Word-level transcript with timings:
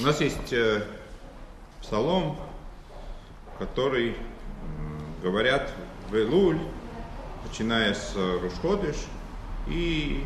У 0.00 0.02
нас 0.02 0.20
есть 0.20 0.52
э, 0.52 0.82
псалом, 1.80 2.36
который 3.60 4.10
э, 4.10 4.14
говорят 5.22 5.70
в 6.10 6.16
Элуль, 6.16 6.58
начиная 7.46 7.94
с 7.94 8.12
Рушходыш 8.16 8.96
и, 9.68 10.24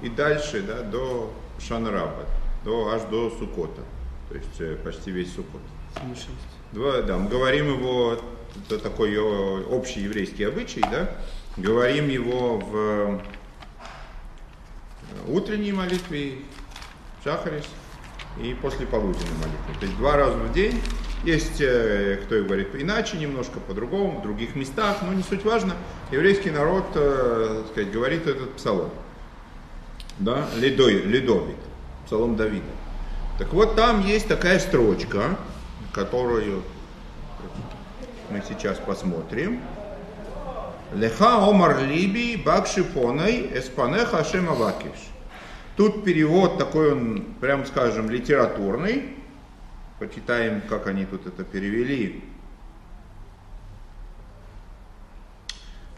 и 0.00 0.08
дальше 0.08 0.62
да, 0.62 0.80
до 0.80 1.30
Шанраба, 1.58 2.24
до, 2.64 2.88
аж 2.88 3.02
до 3.10 3.28
Сукота, 3.38 3.82
то 4.30 4.34
есть 4.34 4.60
э, 4.60 4.76
почти 4.76 5.10
весь 5.10 5.34
Сукот. 5.34 5.60
Два, 6.72 7.02
да, 7.02 7.18
мы 7.18 7.28
говорим 7.28 7.68
его, 7.68 8.18
это 8.64 8.78
такой 8.78 9.12
э, 9.12 9.64
общий 9.64 10.00
еврейский 10.00 10.44
обычай, 10.44 10.80
да, 10.90 11.10
говорим 11.58 12.08
его 12.08 12.56
в 12.60 12.76
э, 12.76 13.20
утренней 15.28 15.72
молитве, 15.72 16.38
Шахарис, 17.22 17.66
и 18.38 18.54
после 18.54 18.86
полуденной 18.86 19.34
молитвы. 19.34 19.74
То 19.78 19.86
есть 19.86 19.96
два 19.96 20.16
раза 20.16 20.36
в 20.36 20.52
день. 20.52 20.80
Есть, 21.24 21.60
э, 21.60 22.18
кто 22.24 22.36
и 22.36 22.42
говорит 22.42 22.68
иначе, 22.74 23.18
немножко 23.18 23.60
по-другому, 23.60 24.20
в 24.20 24.22
других 24.22 24.56
местах, 24.56 24.98
но 25.02 25.12
не 25.12 25.22
суть 25.22 25.44
важно. 25.44 25.74
Еврейский 26.10 26.50
народ, 26.50 26.86
э, 26.94 27.62
так 27.62 27.72
сказать, 27.72 27.92
говорит 27.92 28.26
этот 28.26 28.54
псалом. 28.54 28.90
Да, 30.18 30.46
Ледой, 30.56 31.02
Ледовит, 31.02 31.56
псалом 32.06 32.36
Давида. 32.36 32.64
Так 33.38 33.52
вот, 33.52 33.76
там 33.76 34.06
есть 34.06 34.28
такая 34.28 34.58
строчка, 34.58 35.36
которую 35.92 36.62
мы 38.30 38.42
сейчас 38.48 38.78
посмотрим. 38.78 39.60
Леха 40.94 41.48
омар 41.48 41.84
либи 41.84 42.36
бакшипоной 42.36 43.50
эспанеха 43.58 44.18
ашем 44.18 44.48
авакиш. 44.48 45.10
Тут 45.80 46.04
перевод 46.04 46.58
такой 46.58 46.92
он, 46.92 47.24
прям 47.40 47.64
скажем, 47.64 48.10
литературный. 48.10 49.16
Почитаем, 49.98 50.60
как 50.68 50.86
они 50.86 51.06
тут 51.06 51.26
это 51.26 51.42
перевели. 51.42 52.22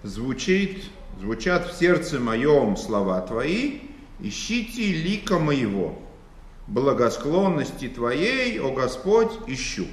Звучит, 0.04 0.84
звучат 1.18 1.66
в 1.66 1.76
сердце 1.76 2.20
моем 2.20 2.76
слова 2.76 3.20
твои, 3.22 3.80
ищите 4.20 4.92
лика 4.92 5.40
моего, 5.40 6.00
благосклонности 6.68 7.88
твоей, 7.88 8.60
о 8.60 8.70
Господь, 8.70 9.32
ищу. 9.48 9.88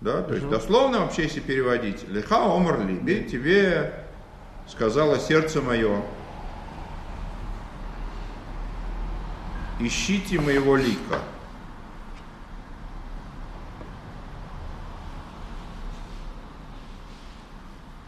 Да, 0.00 0.22
то 0.22 0.34
есть 0.34 0.48
дословно 0.48 1.00
вообще, 1.00 1.24
если 1.24 1.40
переводить, 1.40 2.08
лиха 2.08 2.44
омар 2.44 2.86
либи, 2.86 3.24
тебе 3.28 4.05
сказала 4.68 5.18
сердце 5.18 5.62
мое, 5.62 6.02
ищите 9.78 10.40
моего 10.40 10.76
лика. 10.76 11.20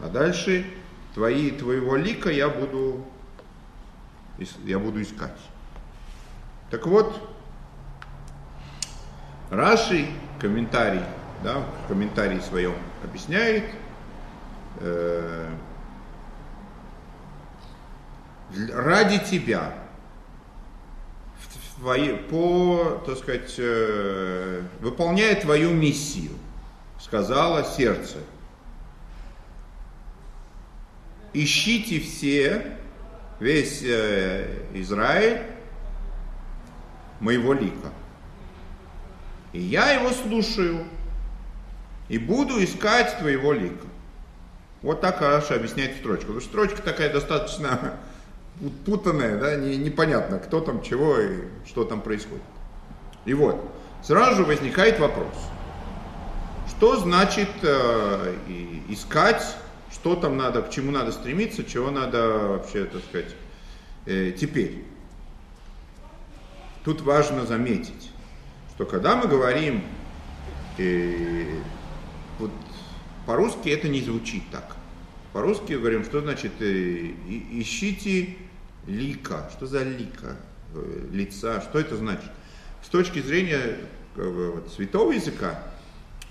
А 0.01 0.07
дальше 0.09 0.65
твои, 1.13 1.51
твоего 1.51 1.95
лика 1.95 2.29
я 2.29 2.49
буду, 2.49 3.05
я 4.65 4.79
буду 4.79 5.01
искать. 5.01 5.37
Так 6.71 6.85
вот, 6.85 7.29
Раши, 9.49 10.07
комментарий, 10.39 11.01
да, 11.43 11.59
в 11.59 11.87
комментарии 11.87 12.39
своем 12.39 12.75
объясняет, 13.03 13.65
э, 14.79 15.49
ради 18.73 19.19
тебя, 19.19 19.73
твои, 21.77 22.13
по, 22.13 23.01
так 23.05 23.17
сказать, 23.17 23.55
э, 23.57 24.63
выполняя 24.81 25.35
твою 25.35 25.71
миссию, 25.71 26.31
сказала 26.99 27.63
сердце. 27.63 28.17
Ищите 31.33 31.99
все, 31.99 32.77
весь 33.39 33.81
э, 33.83 34.63
Израиль, 34.73 35.43
моего 37.19 37.53
лика. 37.53 37.91
И 39.53 39.59
я 39.59 39.91
его 39.91 40.11
слушаю, 40.11 40.85
и 42.07 42.17
буду 42.17 42.63
искать 42.63 43.19
твоего 43.19 43.53
лика. 43.53 43.85
Вот 44.81 45.01
так 45.01 45.21
Раша 45.21 45.55
объясняет 45.55 45.97
строчку. 45.97 46.27
Потому 46.27 46.41
что 46.41 46.49
строчка 46.49 46.81
такая 46.81 47.11
достаточно 47.11 47.99
путанная, 48.85 49.39
да, 49.39 49.55
не, 49.55 49.77
непонятно, 49.77 50.39
кто 50.39 50.59
там, 50.59 50.81
чего 50.81 51.19
и 51.19 51.43
что 51.65 51.83
там 51.85 52.01
происходит. 52.01 52.43
И 53.25 53.33
вот, 53.33 53.63
сразу 54.03 54.37
же 54.37 54.43
возникает 54.43 54.99
вопрос, 54.99 55.33
что 56.69 56.97
значит 56.97 57.49
э, 57.63 58.35
искать, 58.89 59.43
что 59.91 60.15
там 60.15 60.37
надо, 60.37 60.61
к 60.61 60.69
чему 60.69 60.91
надо 60.91 61.11
стремиться, 61.11 61.63
чего 61.63 61.91
надо 61.91 62.47
вообще, 62.47 62.85
так 62.85 63.03
сказать, 63.03 63.35
э, 64.05 64.31
теперь. 64.31 64.83
Тут 66.83 67.01
важно 67.01 67.45
заметить, 67.45 68.11
что 68.75 68.85
когда 68.85 69.15
мы 69.15 69.27
говорим, 69.27 69.83
э, 70.77 71.59
вот 72.39 72.51
по-русски 73.25 73.69
это 73.69 73.89
не 73.89 74.01
звучит 74.01 74.43
так. 74.51 74.75
По-русски 75.33 75.73
говорим, 75.73 76.03
что 76.03 76.21
значит 76.21 76.53
э, 76.61 77.11
ищите 77.51 78.35
лика. 78.89 79.49
Что 79.53 79.67
за 79.67 79.83
лика? 79.83 80.35
Э, 80.73 81.07
лица. 81.11 81.61
Что 81.61 81.79
это 81.79 81.95
значит? 81.95 82.29
С 82.83 82.89
точки 82.89 83.21
зрения 83.21 83.77
вот, 84.15 84.71
святого 84.75 85.11
языка, 85.11 85.63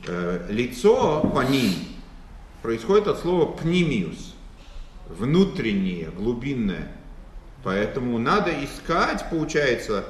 э, 0.07 0.47
лицо 0.51 1.21
по 1.35 1.41
ним 1.41 1.73
происходит 2.63 3.07
от 3.09 3.21
слова 3.21 3.53
пнимиус. 3.53 4.35
Внутреннее, 5.09 6.11
глубинное. 6.11 6.93
Поэтому 7.65 8.19
надо 8.19 8.53
искать, 8.65 9.25
получается, 9.31 10.05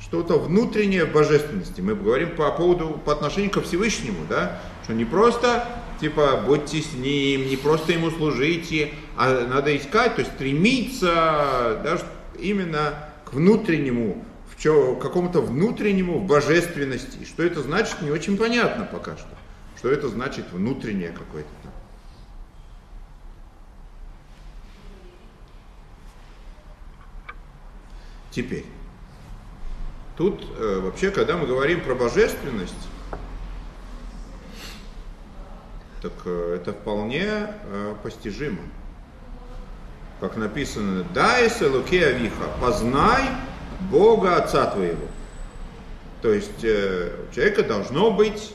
что-то 0.00 0.38
внутреннее 0.38 1.04
в 1.04 1.12
божественности. 1.12 1.80
Мы 1.80 1.94
говорим 1.94 2.34
по 2.34 2.50
поводу, 2.52 3.00
по 3.04 3.12
отношению 3.12 3.50
ко 3.50 3.60
Всевышнему, 3.60 4.24
да, 4.28 4.58
что 4.84 4.94
не 4.94 5.04
просто 5.04 5.68
типа 6.00 6.42
будьте 6.46 6.80
с 6.80 6.94
ним, 6.94 7.46
не 7.46 7.56
просто 7.56 7.92
ему 7.92 8.10
служите, 8.10 8.94
а 9.16 9.46
надо 9.46 9.76
искать, 9.76 10.16
то 10.16 10.22
есть 10.22 10.32
стремиться 10.32 11.80
да, 11.84 11.98
именно 12.38 13.10
к 13.24 13.34
внутреннему, 13.34 14.24
в 14.50 14.60
чё, 14.60 14.96
какому-то 14.96 15.42
внутреннему 15.42 16.18
в 16.18 16.26
божественности. 16.26 17.24
Что 17.24 17.42
это 17.42 17.62
значит, 17.62 18.00
не 18.02 18.10
очень 18.10 18.36
понятно 18.36 18.84
пока 18.84 19.16
что. 19.16 19.28
Что 19.76 19.90
это 19.90 20.08
значит 20.08 20.46
внутреннее 20.52 21.10
какое-то 21.10 21.48
там. 21.62 21.72
Теперь, 28.30 28.64
тут 30.16 30.44
э, 30.56 30.80
вообще, 30.80 31.10
когда 31.10 31.36
мы 31.36 31.46
говорим 31.46 31.80
про 31.80 31.94
божественность, 31.96 32.74
так 36.00 36.12
э, 36.24 36.56
это 36.60 36.72
вполне 36.72 37.24
э, 37.26 37.94
постижимо. 38.02 38.62
Как 40.20 40.36
написано, 40.36 41.04
дай 41.14 41.50
луке 41.62 42.06
авиха, 42.06 42.44
познай 42.60 43.24
Бога 43.90 44.36
Отца 44.36 44.66
твоего. 44.66 45.06
То 46.22 46.32
есть 46.32 46.64
э, 46.64 47.12
у 47.30 47.34
человека 47.34 47.62
должно 47.62 48.10
быть 48.10 48.52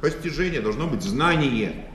постижение, 0.00 0.60
должно 0.60 0.86
быть 0.86 1.02
знание. 1.02 1.86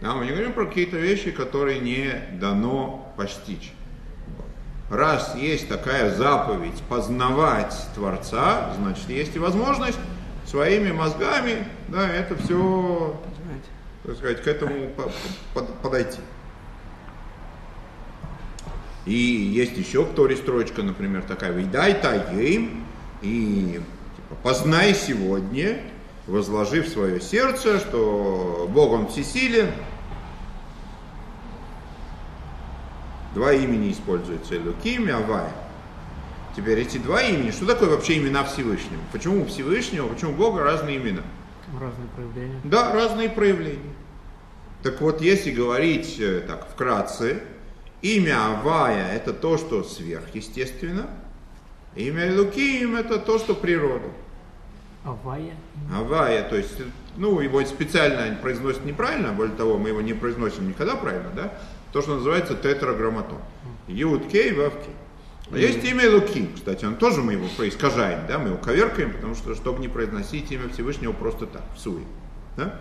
Да, 0.00 0.14
мы 0.14 0.24
не 0.24 0.30
говорим 0.32 0.52
про 0.52 0.66
какие-то 0.66 0.96
вещи, 0.96 1.30
которые 1.30 1.80
не 1.80 2.12
дано 2.40 3.12
постичь. 3.16 3.72
Раз 4.90 5.34
есть 5.36 5.68
такая 5.68 6.14
заповедь 6.14 6.82
познавать 6.88 7.74
Творца, 7.94 8.74
значит 8.76 9.08
есть 9.08 9.34
и 9.36 9.38
возможность 9.38 9.98
своими 10.46 10.92
мозгами 10.92 11.66
да, 11.92 12.08
это 12.08 12.36
все 12.36 13.20
так 14.04 14.16
сказать, 14.16 14.42
к 14.42 14.46
этому 14.46 14.90
подойти. 15.82 16.20
И 19.04 19.14
есть 19.14 19.76
еще 19.76 20.04
в 20.04 20.14
Торе 20.14 20.36
строчка, 20.36 20.82
например, 20.82 21.22
такая, 21.22 21.52
«Вейдай 21.52 21.94
таим» 21.94 22.84
и 23.20 23.80
типа, 24.16 24.34
«Познай 24.42 24.94
сегодня, 24.94 25.82
возложив 26.26 26.88
свое 26.88 27.20
сердце, 27.20 27.80
что 27.80 28.68
Бог 28.72 28.92
Он 28.92 29.08
всесилен». 29.08 29.70
Два 33.34 33.52
имени 33.52 33.90
используются, 33.92 34.56
Элуким 34.56 35.08
и 35.08 35.10
Авай. 35.10 35.50
Теперь 36.54 36.80
эти 36.80 36.98
два 36.98 37.22
имени, 37.22 37.50
что 37.50 37.66
такое 37.66 37.88
вообще 37.88 38.18
имена 38.18 38.44
Всевышнего? 38.44 39.00
Почему 39.10 39.46
Всевышнего, 39.46 40.06
почему 40.06 40.32
у 40.32 40.34
Бога 40.34 40.62
разные 40.62 40.98
имена? 40.98 41.22
Разные 41.72 42.08
проявления. 42.14 42.60
Да, 42.64 42.92
разные 42.92 43.30
проявления. 43.30 43.94
Так 44.82 45.00
вот, 45.00 45.20
если 45.20 45.50
говорить 45.50 46.18
э, 46.18 46.40
так 46.40 46.68
вкратце, 46.68 47.42
Имя 48.02 48.52
Авая– 48.52 49.12
это 49.14 49.32
то, 49.32 49.56
что 49.56 49.84
сверхъестественно. 49.84 51.08
Имя 51.94 52.36
Лукиим– 52.36 52.96
это 52.96 53.18
то, 53.18 53.38
что 53.38 53.54
природа. 53.54 54.08
Авая? 55.04 55.54
Авая, 55.94 56.48
то 56.48 56.56
есть, 56.56 56.80
ну, 57.16 57.40
его 57.40 57.64
специально 57.64 58.36
произносят 58.36 58.84
неправильно, 58.84 59.32
более 59.32 59.54
того, 59.54 59.78
мы 59.78 59.90
его 59.90 60.00
не 60.00 60.14
произносим 60.14 60.68
никогда 60.68 60.96
правильно, 60.96 61.30
да? 61.34 61.52
То, 61.92 62.02
что 62.02 62.16
называется 62.16 62.54
тетраграмматон. 62.56 63.38
Юд 63.86 64.26
Кей, 64.26 64.52
Вав 64.52 64.74
Кей. 64.74 64.94
А 65.52 65.58
есть 65.58 65.84
имя 65.84 66.10
Луким, 66.10 66.54
кстати, 66.54 66.84
он 66.84 66.96
тоже 66.96 67.22
мы 67.22 67.34
его 67.34 67.46
искажаем, 67.68 68.26
да, 68.26 68.38
мы 68.38 68.48
его 68.48 68.58
коверкаем, 68.58 69.12
потому 69.12 69.34
что, 69.34 69.54
чтобы 69.54 69.80
не 69.80 69.88
произносить 69.88 70.50
имя 70.50 70.68
Всевышнего 70.70 71.12
просто 71.12 71.46
так, 71.46 71.62
в 71.76 71.78
суе. 71.78 72.04
Да? 72.56 72.80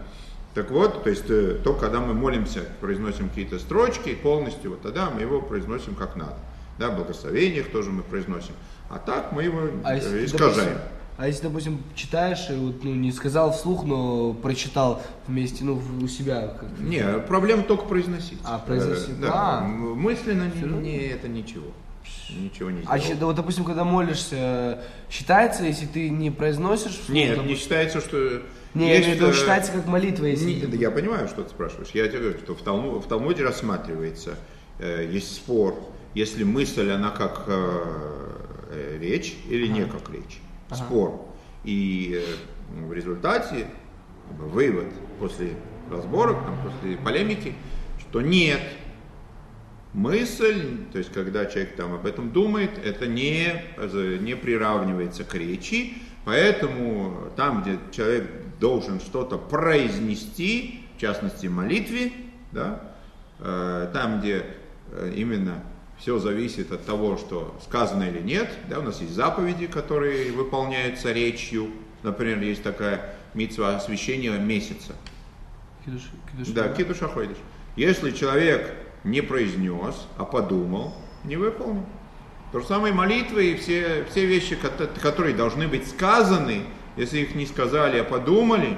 Так 0.53 0.69
вот, 0.71 1.03
то 1.03 1.09
есть 1.09 1.29
э, 1.29 1.57
то, 1.63 1.73
когда 1.73 2.01
мы 2.01 2.13
молимся, 2.13 2.61
произносим 2.81 3.29
какие-то 3.29 3.57
строчки 3.59 4.13
полностью, 4.15 4.71
вот 4.71 4.81
тогда 4.81 5.09
мы 5.09 5.21
его 5.21 5.41
произносим 5.41 5.95
как 5.95 6.15
надо. 6.15 6.35
Да, 6.77 6.89
благословениях 6.89 7.69
тоже 7.69 7.91
мы 7.91 8.03
произносим. 8.03 8.53
А 8.89 8.97
так 8.99 9.31
мы 9.31 9.43
его 9.43 9.69
а 9.83 9.95
если, 9.95 10.25
искажаем. 10.25 10.73
Допустим, 10.73 10.77
а 11.17 11.27
если, 11.27 11.43
допустим, 11.43 11.83
читаешь 11.93 12.49
и 12.49 12.53
вот, 12.53 12.83
ну, 12.83 12.95
не 12.95 13.11
сказал 13.11 13.53
вслух, 13.53 13.83
но 13.85 14.33
прочитал 14.33 15.01
вместе, 15.27 15.63
ну, 15.63 15.79
у 16.01 16.07
себя? 16.07 16.47
Как 16.59 16.79
не, 16.79 17.03
проблема 17.27 17.63
только 17.63 17.85
произносить. 17.85 18.39
А, 18.43 18.57
произносить. 18.57 19.19
Э, 19.19 19.21
да, 19.21 19.59
а, 19.59 19.61
мысленно 19.61 20.51
не, 20.53 20.79
не, 20.79 20.97
это 21.07 21.27
ничего. 21.27 21.67
Ничего 22.29 22.71
не 22.71 22.83
а 22.87 22.97
сделал. 22.97 23.23
А 23.23 23.25
вот, 23.25 23.35
допустим, 23.35 23.65
когда 23.65 23.83
молишься, 23.83 24.83
считается, 25.09 25.63
если 25.63 25.85
ты 25.85 26.09
не 26.09 26.31
произносишь 26.31 26.93
вслух? 26.93 27.09
Нет, 27.09 27.29
допустим... 27.31 27.49
не 27.49 27.55
считается, 27.55 27.99
что 27.99 28.41
не, 28.73 28.87
я 28.87 29.01
имею 29.01 29.17
в 29.17 29.21
виду, 29.21 29.33
считается 29.33 29.71
как 29.73 29.85
молитва, 29.85 30.25
если... 30.25 30.45
Не, 30.45 30.61
ты... 30.61 30.77
Я 30.77 30.91
понимаю, 30.91 31.27
что 31.27 31.43
ты 31.43 31.49
спрашиваешь. 31.49 31.89
Я 31.93 32.07
тебе 32.07 32.19
говорю, 32.19 32.39
что 32.39 32.55
в, 32.55 32.61
Талму, 32.61 32.99
в 32.99 33.07
Талмуде 33.07 33.43
рассматривается, 33.43 34.35
э, 34.79 35.09
есть 35.11 35.35
спор, 35.35 35.75
если 36.13 36.43
мысль, 36.43 36.89
она 36.89 37.09
как 37.09 37.43
э, 37.47 38.31
э 38.71 38.97
речь 39.01 39.35
или 39.49 39.65
ага. 39.65 39.73
не 39.73 39.85
как 39.85 40.09
речь. 40.09 40.39
Ага. 40.69 40.83
Спор. 40.83 41.25
И 41.65 42.23
э, 42.23 42.85
в 42.85 42.93
результате 42.93 43.67
вывод 44.37 44.87
после 45.19 45.53
разборок, 45.89 46.37
там, 46.45 46.57
после 46.63 46.95
полемики, 46.95 47.53
что 47.99 48.21
нет, 48.21 48.61
мысль, 49.93 50.77
то 50.91 50.97
есть 50.97 51.11
когда 51.11 51.45
человек 51.45 51.75
там 51.75 51.93
об 51.93 52.05
этом 52.05 52.31
думает, 52.31 52.71
это 52.83 53.07
не, 53.07 53.63
не 54.19 54.35
приравнивается 54.35 55.23
к 55.23 55.33
речи, 55.35 55.93
поэтому 56.25 57.31
там, 57.35 57.61
где 57.61 57.77
человек 57.91 58.29
должен 58.59 58.99
что-то 58.99 59.37
произнести, 59.37 60.85
в 60.95 61.01
частности 61.01 61.47
молитве, 61.47 62.11
да, 62.51 62.93
э, 63.39 63.89
там, 63.93 64.19
где 64.19 64.45
э, 64.91 65.13
именно 65.15 65.63
все 65.97 66.19
зависит 66.19 66.71
от 66.71 66.85
того, 66.85 67.17
что 67.17 67.55
сказано 67.63 68.03
или 68.03 68.19
нет. 68.19 68.49
Да, 68.69 68.79
у 68.79 68.81
нас 68.81 69.01
есть 69.01 69.13
заповеди, 69.13 69.67
которые 69.67 70.31
выполняются 70.31 71.11
речью. 71.11 71.69
Например, 72.01 72.39
есть 72.39 72.63
такая 72.63 73.15
митцва 73.33 73.75
освящения 73.75 74.37
месяца. 74.37 74.93
Кидуш, 75.85 76.01
кидуш, 76.31 76.47
да, 76.49 76.67
да, 76.67 76.73
кидуш 76.73 77.01
аходиш. 77.01 77.37
Если 77.75 78.11
человек 78.11 78.73
не 79.03 79.21
произнес, 79.21 80.07
а 80.17 80.25
подумал, 80.25 80.93
не 81.23 81.35
выполнил. 81.35 81.85
То 82.51 82.59
же 82.59 82.65
самое 82.65 82.93
молитвы 82.93 83.51
и 83.51 83.55
все, 83.55 84.05
все 84.09 84.25
вещи, 84.25 84.57
которые 85.01 85.35
должны 85.35 85.67
быть 85.67 85.87
сказаны, 85.87 86.63
если 86.97 87.19
их 87.19 87.35
не 87.35 87.45
сказали, 87.45 87.99
а 87.99 88.03
подумали, 88.03 88.77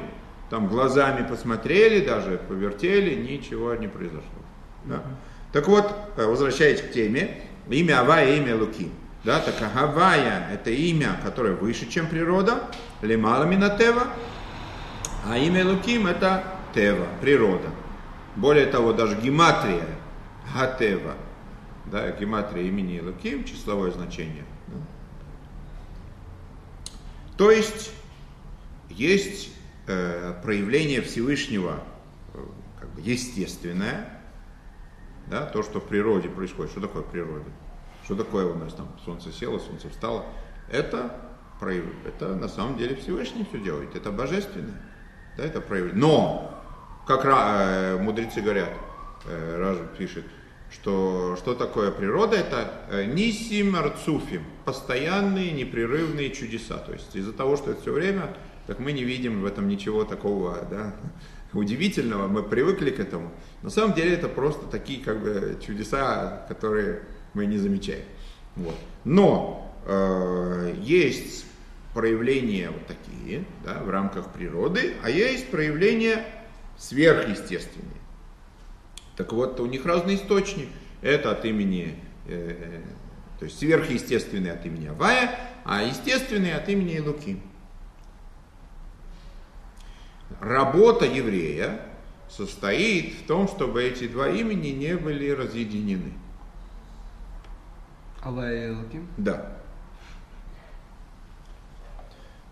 там 0.50 0.68
глазами 0.68 1.28
посмотрели 1.28 2.06
даже, 2.06 2.40
повертели, 2.48 3.16
ничего 3.16 3.74
не 3.74 3.88
произошло. 3.88 4.22
Да. 4.86 5.02
Так 5.52 5.68
вот, 5.68 5.92
э, 6.18 6.26
возвращаясь 6.26 6.82
к 6.82 6.92
теме, 6.92 7.42
имя 7.70 8.02
Авая 8.02 8.36
имя 8.36 8.56
Луки. 8.56 8.92
Да, 9.24 9.40
так 9.40 9.56
Авая 9.76 10.50
это 10.54 10.70
имя, 10.70 11.20
которое 11.24 11.54
выше, 11.54 11.90
чем 11.90 12.08
природа, 12.08 12.70
лемала 13.02 13.46
минатева, 13.46 14.04
а 15.26 15.38
имя 15.38 15.66
Луким 15.66 16.06
это 16.08 16.44
Тева, 16.74 17.08
природа. 17.22 17.70
Более 18.36 18.66
того, 18.66 18.94
даже 18.94 19.16
гематрия, 19.16 19.86
Гатева, 20.54 21.16
да, 21.86 22.12
гематрия 22.12 22.66
имени 22.66 23.00
Луким, 23.00 23.44
числовое 23.44 23.92
значение. 23.92 24.46
Да. 24.68 24.78
То 27.38 27.52
есть 27.52 27.92
есть 28.90 29.54
э, 29.88 30.34
проявление 30.44 31.02
Всевышнего 31.02 31.84
э, 32.34 32.38
как 32.80 32.90
бы 32.94 33.02
естественное, 33.02 34.22
да, 35.28 35.46
то, 35.46 35.64
что 35.64 35.80
в 35.80 35.88
природе 35.88 36.30
происходит. 36.30 36.72
Что 36.72 36.82
такое 36.82 37.04
природа? 37.04 37.46
Что 38.04 38.16
такое 38.16 38.46
у 38.46 38.56
нас 38.56 38.74
там 38.74 38.88
солнце 39.04 39.32
село, 39.32 39.60
солнце 39.60 39.90
встало? 39.90 40.26
Это, 40.70 41.30
это 42.06 42.36
на 42.36 42.48
самом 42.48 42.78
деле 42.78 42.96
Всевышний 42.96 43.46
все 43.50 43.60
делает, 43.60 43.96
это 43.96 44.12
божественное. 44.12 44.82
Да, 45.38 45.44
это 45.44 45.62
проявление. 45.62 46.00
Но, 46.00 46.64
как 47.08 47.26
э, 47.26 47.98
мудрецы 47.98 48.42
говорят, 48.42 48.70
э, 49.26 49.58
Ражу 49.58 49.88
пишет, 49.98 50.26
что, 50.74 51.36
что 51.38 51.54
такое 51.54 51.92
природа? 51.92 52.36
Это 52.36 52.72
э, 52.90 53.06
нисим 53.06 53.76
арцуфим, 53.76 54.44
постоянные 54.66 55.52
непрерывные 55.52 56.32
чудеса. 56.32 56.78
То 56.78 56.94
есть 56.94 57.16
из-за 57.16 57.34
того, 57.34 57.58
что 57.58 57.72
это 57.72 57.82
все 57.82 57.92
время 57.92 58.36
так 58.68 58.80
мы 58.80 58.94
не 58.94 59.04
видим 59.04 59.42
в 59.42 59.46
этом 59.46 59.68
ничего 59.68 60.06
такого 60.06 60.66
да, 60.70 60.96
удивительного, 61.54 62.28
мы 62.28 62.44
привыкли 62.44 62.92
к 62.92 63.00
этому. 63.00 63.32
На 63.62 63.70
самом 63.70 63.94
деле 63.94 64.14
это 64.14 64.30
просто 64.30 64.66
такие 64.68 65.04
как 65.04 65.22
бы 65.22 65.58
чудеса, 65.66 66.46
которые 66.48 67.02
мы 67.34 67.46
не 67.46 67.58
замечаем. 67.58 68.06
Вот. 68.56 68.76
Но 69.04 69.76
э, 69.86 70.76
есть 70.82 71.46
проявления 71.94 72.70
вот 72.70 72.88
такие 72.88 73.46
да, 73.66 73.80
в 73.84 73.90
рамках 73.90 74.32
природы, 74.32 74.94
а 75.04 75.10
есть 75.10 75.50
проявления 75.50 76.26
сверхъестественные. 76.78 78.03
Так 79.16 79.34
вот, 79.34 79.60
у 79.60 79.66
них 79.66 79.86
разный 79.86 80.16
источник. 80.16 80.70
Это 81.02 81.32
от 81.32 81.46
имени, 81.46 82.00
э, 82.28 82.58
э 82.60 82.82
то 83.40 83.46
есть 83.46 83.60
сверхъестественный 83.60 84.52
от 84.52 84.66
имени 84.66 84.88
Авая, 84.88 85.38
а 85.66 85.82
естественный 85.82 86.54
от 86.54 86.70
имени 86.70 87.00
Луки 87.00 87.42
работа 90.44 91.06
еврея 91.06 91.80
состоит 92.30 93.14
в 93.14 93.28
том, 93.28 93.48
чтобы 93.48 93.84
эти 93.84 94.08
два 94.08 94.30
имени 94.30 94.70
не 94.70 94.96
были 94.96 95.30
разъединены. 95.30 96.14
Аллах 98.22 98.52
и 98.52 98.68
Элоким? 98.68 99.08
Да. 99.18 99.58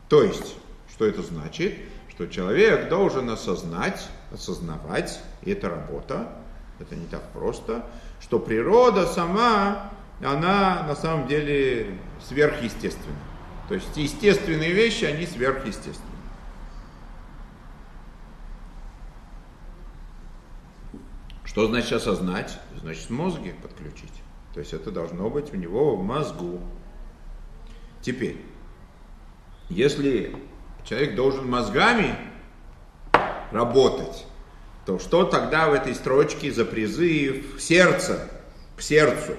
То 0.10 0.24
есть, 0.24 0.56
что 0.90 1.06
это 1.06 1.22
значит? 1.22 1.78
Что 2.10 2.28
человек 2.28 2.90
должен 2.90 3.30
осознать, 3.30 4.10
осознавать, 4.32 5.22
и 5.44 5.52
это 5.52 5.70
работа, 5.70 6.36
это 6.82 6.96
не 6.96 7.06
так 7.06 7.32
просто, 7.32 7.86
что 8.20 8.40
природа 8.40 9.06
сама, 9.06 9.92
она 10.22 10.84
на 10.84 10.96
самом 10.96 11.28
деле 11.28 11.98
сверхъестественна. 12.28 13.16
То 13.68 13.76
есть 13.76 13.96
естественные 13.96 14.74
вещи, 14.74 15.06
они 15.06 15.26
сверхъестественны. 15.26 16.12
Что 21.46 21.68
значит 21.68 21.92
осознать? 21.94 22.60
Значит 22.80 23.10
мозги 23.10 23.54
подключить. 23.62 24.14
То 24.54 24.60
есть 24.60 24.74
это 24.74 24.92
должно 24.92 25.30
быть 25.30 25.54
у 25.54 25.58
него 25.58 25.96
в 25.96 26.04
мозгу. 26.04 26.62
Теперь, 28.02 28.42
если 29.70 30.36
человек 30.84 31.16
должен 31.16 31.50
мозгами 31.50 32.16
работать, 33.52 34.26
то 34.86 35.00
что 35.00 35.24
тогда 35.24 35.70
в 35.70 35.74
этой 35.74 35.94
строчке 35.96 36.52
за 36.52 36.66
призыв 36.66 37.62
сердца 37.62 38.30
к 38.76 38.82
сердцу? 38.82 39.34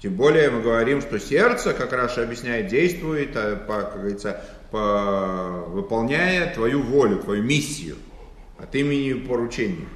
Тем 0.00 0.14
более 0.14 0.50
мы 0.50 0.62
говорим, 0.62 1.02
что 1.02 1.20
сердце, 1.20 1.74
как 1.74 1.92
Раша 1.92 2.22
объясняет, 2.22 2.68
действует, 2.68 3.36
а, 3.36 3.56
по, 3.56 3.82
как 3.82 3.98
говорится, 3.98 4.42
по, 4.70 5.64
выполняя 5.68 6.54
твою 6.54 6.82
волю, 6.82 7.18
твою 7.18 7.42
миссию– 7.42 7.96
от 8.62 8.74
имени 8.74 9.14
поручения. 9.14 9.88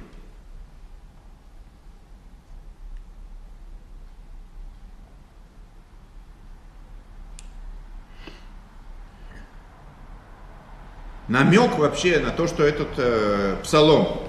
Намек 11.27 11.77
вообще 11.77 12.19
на 12.19 12.29
то, 12.29 12.47
что 12.47 12.63
этот 12.63 12.89
э, 12.97 13.57
псалом, 13.63 14.21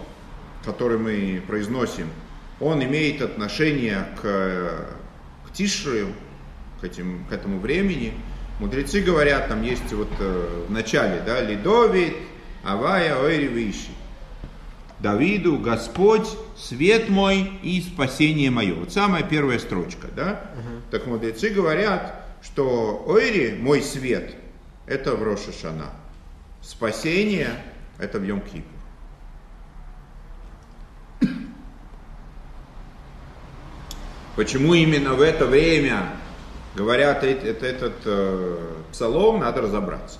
который 0.64 0.98
мы 0.98 1.42
произносим, 1.46 2.08
он 2.58 2.82
имеет 2.82 3.20
отношение 3.20 4.06
к, 4.20 4.88
к 5.46 5.52
Тишрию, 5.52 6.08
к, 6.80 6.84
этим, 6.84 7.26
к 7.28 7.32
этому 7.32 7.60
времени. 7.60 8.14
Мудрецы 8.60 9.02
говорят, 9.02 9.48
там 9.48 9.62
есть 9.62 9.92
вот 9.92 10.08
э, 10.18 10.64
в 10.68 10.70
начале, 10.70 11.22
да, 11.24 11.42
Лидовит, 11.42 12.14
Авая, 12.64 13.16
Ойри, 13.18 13.46
Виши. 13.46 13.90
Давиду 14.98 15.58
Господь 15.58 16.26
свет 16.56 17.10
мой 17.10 17.52
и 17.62 17.82
спасение 17.82 18.50
мое. 18.50 18.74
Вот 18.74 18.90
самая 18.90 19.22
первая 19.22 19.58
строчка, 19.58 20.08
да? 20.16 20.50
Uh-huh. 20.54 20.80
Так 20.90 21.06
мудрецы 21.06 21.50
говорят, 21.50 22.24
что 22.40 23.04
Ойри, 23.06 23.58
мой 23.60 23.82
свет, 23.82 24.34
это 24.86 25.14
в 25.14 25.22
Рошашана. 25.22 25.90
Спасение– 26.66 27.62
это 27.98 28.18
в 28.18 28.24
йом 28.24 28.40
-Кипур. 28.40 28.64
Почему 34.34 34.74
именно 34.74 35.14
в 35.14 35.20
это 35.20 35.46
время 35.46 36.16
говорят 36.74 37.22
этот, 37.22 37.62
этот 37.62 38.90
псалом, 38.90 39.38
надо 39.38 39.62
разобраться. 39.62 40.18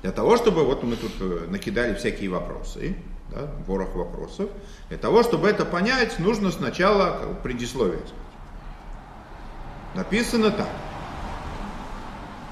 Для 0.00 0.12
того, 0.12 0.38
чтобы, 0.38 0.64
вот 0.64 0.82
мы 0.82 0.96
тут 0.96 1.12
э, 1.20 1.46
накидали 1.50 1.94
всякие 1.94 2.30
вопросы, 2.30 2.96
да, 3.30 3.50
ворох 3.66 3.94
вопросов, 3.94 4.48
для 4.88 4.96
того, 4.96 5.22
чтобы 5.22 5.46
это 5.46 5.66
понять, 5.66 6.18
нужно 6.18 6.50
сначала 6.52 7.34
предисловие. 7.42 8.00
Написано 9.94 10.52
так. 10.52 10.68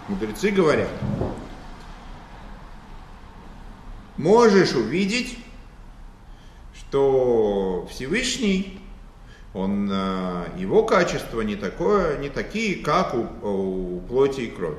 Мудрецы 0.08 0.50
говорят, 0.50 0.88
можешь 4.16 4.74
увидеть, 4.74 5.36
что 6.74 7.88
Всевышний, 7.90 8.80
он, 9.52 9.90
э, 9.90 10.44
его 10.58 10.84
качества 10.84 11.40
не, 11.40 11.56
такое, 11.56 12.18
не 12.18 12.28
такие, 12.28 12.76
как 12.76 13.14
у, 13.14 13.26
у 13.42 14.00
плоти 14.02 14.42
и 14.42 14.50
крови. 14.50 14.78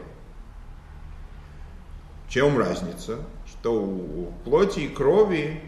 В 2.27 2.31
чем 2.31 2.57
разница? 2.57 3.19
Что 3.46 3.74
у 3.74 4.31
плоти 4.46 4.81
и 4.81 4.88
крови 4.88 5.62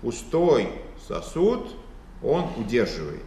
пустой 0.00 0.68
сосуд 1.08 1.74
он 2.22 2.48
удерживает. 2.56 3.24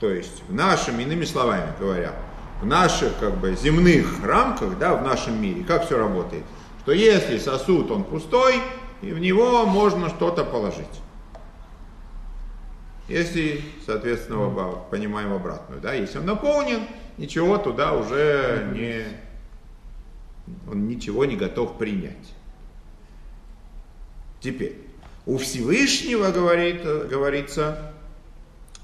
То 0.00 0.10
есть 0.10 0.42
в 0.48 0.52
нашем, 0.52 1.00
иными 1.00 1.24
словами 1.24 1.72
говоря, 1.78 2.14
наших 2.64 3.18
как 3.18 3.36
бы 3.38 3.54
земных 3.56 4.24
рамках, 4.24 4.78
да, 4.78 4.94
в 4.94 5.02
нашем 5.02 5.40
мире, 5.40 5.64
как 5.64 5.86
все 5.86 5.98
работает, 5.98 6.44
что 6.80 6.92
если 6.92 7.38
сосуд 7.38 7.90
он 7.90 8.04
пустой, 8.04 8.54
и 9.02 9.12
в 9.12 9.18
него 9.18 9.66
можно 9.66 10.08
что-то 10.08 10.44
положить. 10.44 10.86
Если, 13.08 13.62
соответственно, 13.84 14.48
понимаем 14.90 15.32
обратную, 15.32 15.80
да, 15.80 15.92
если 15.92 16.18
он 16.18 16.26
наполнен, 16.26 16.86
ничего 17.18 17.58
туда 17.58 17.92
уже 17.92 18.70
не, 18.72 19.04
он 20.70 20.88
ничего 20.88 21.26
не 21.26 21.36
готов 21.36 21.76
принять. 21.76 22.32
Теперь, 24.40 24.78
у 25.26 25.38
Всевышнего 25.38 26.30
говорит, 26.30 26.82
говорится 26.82 27.92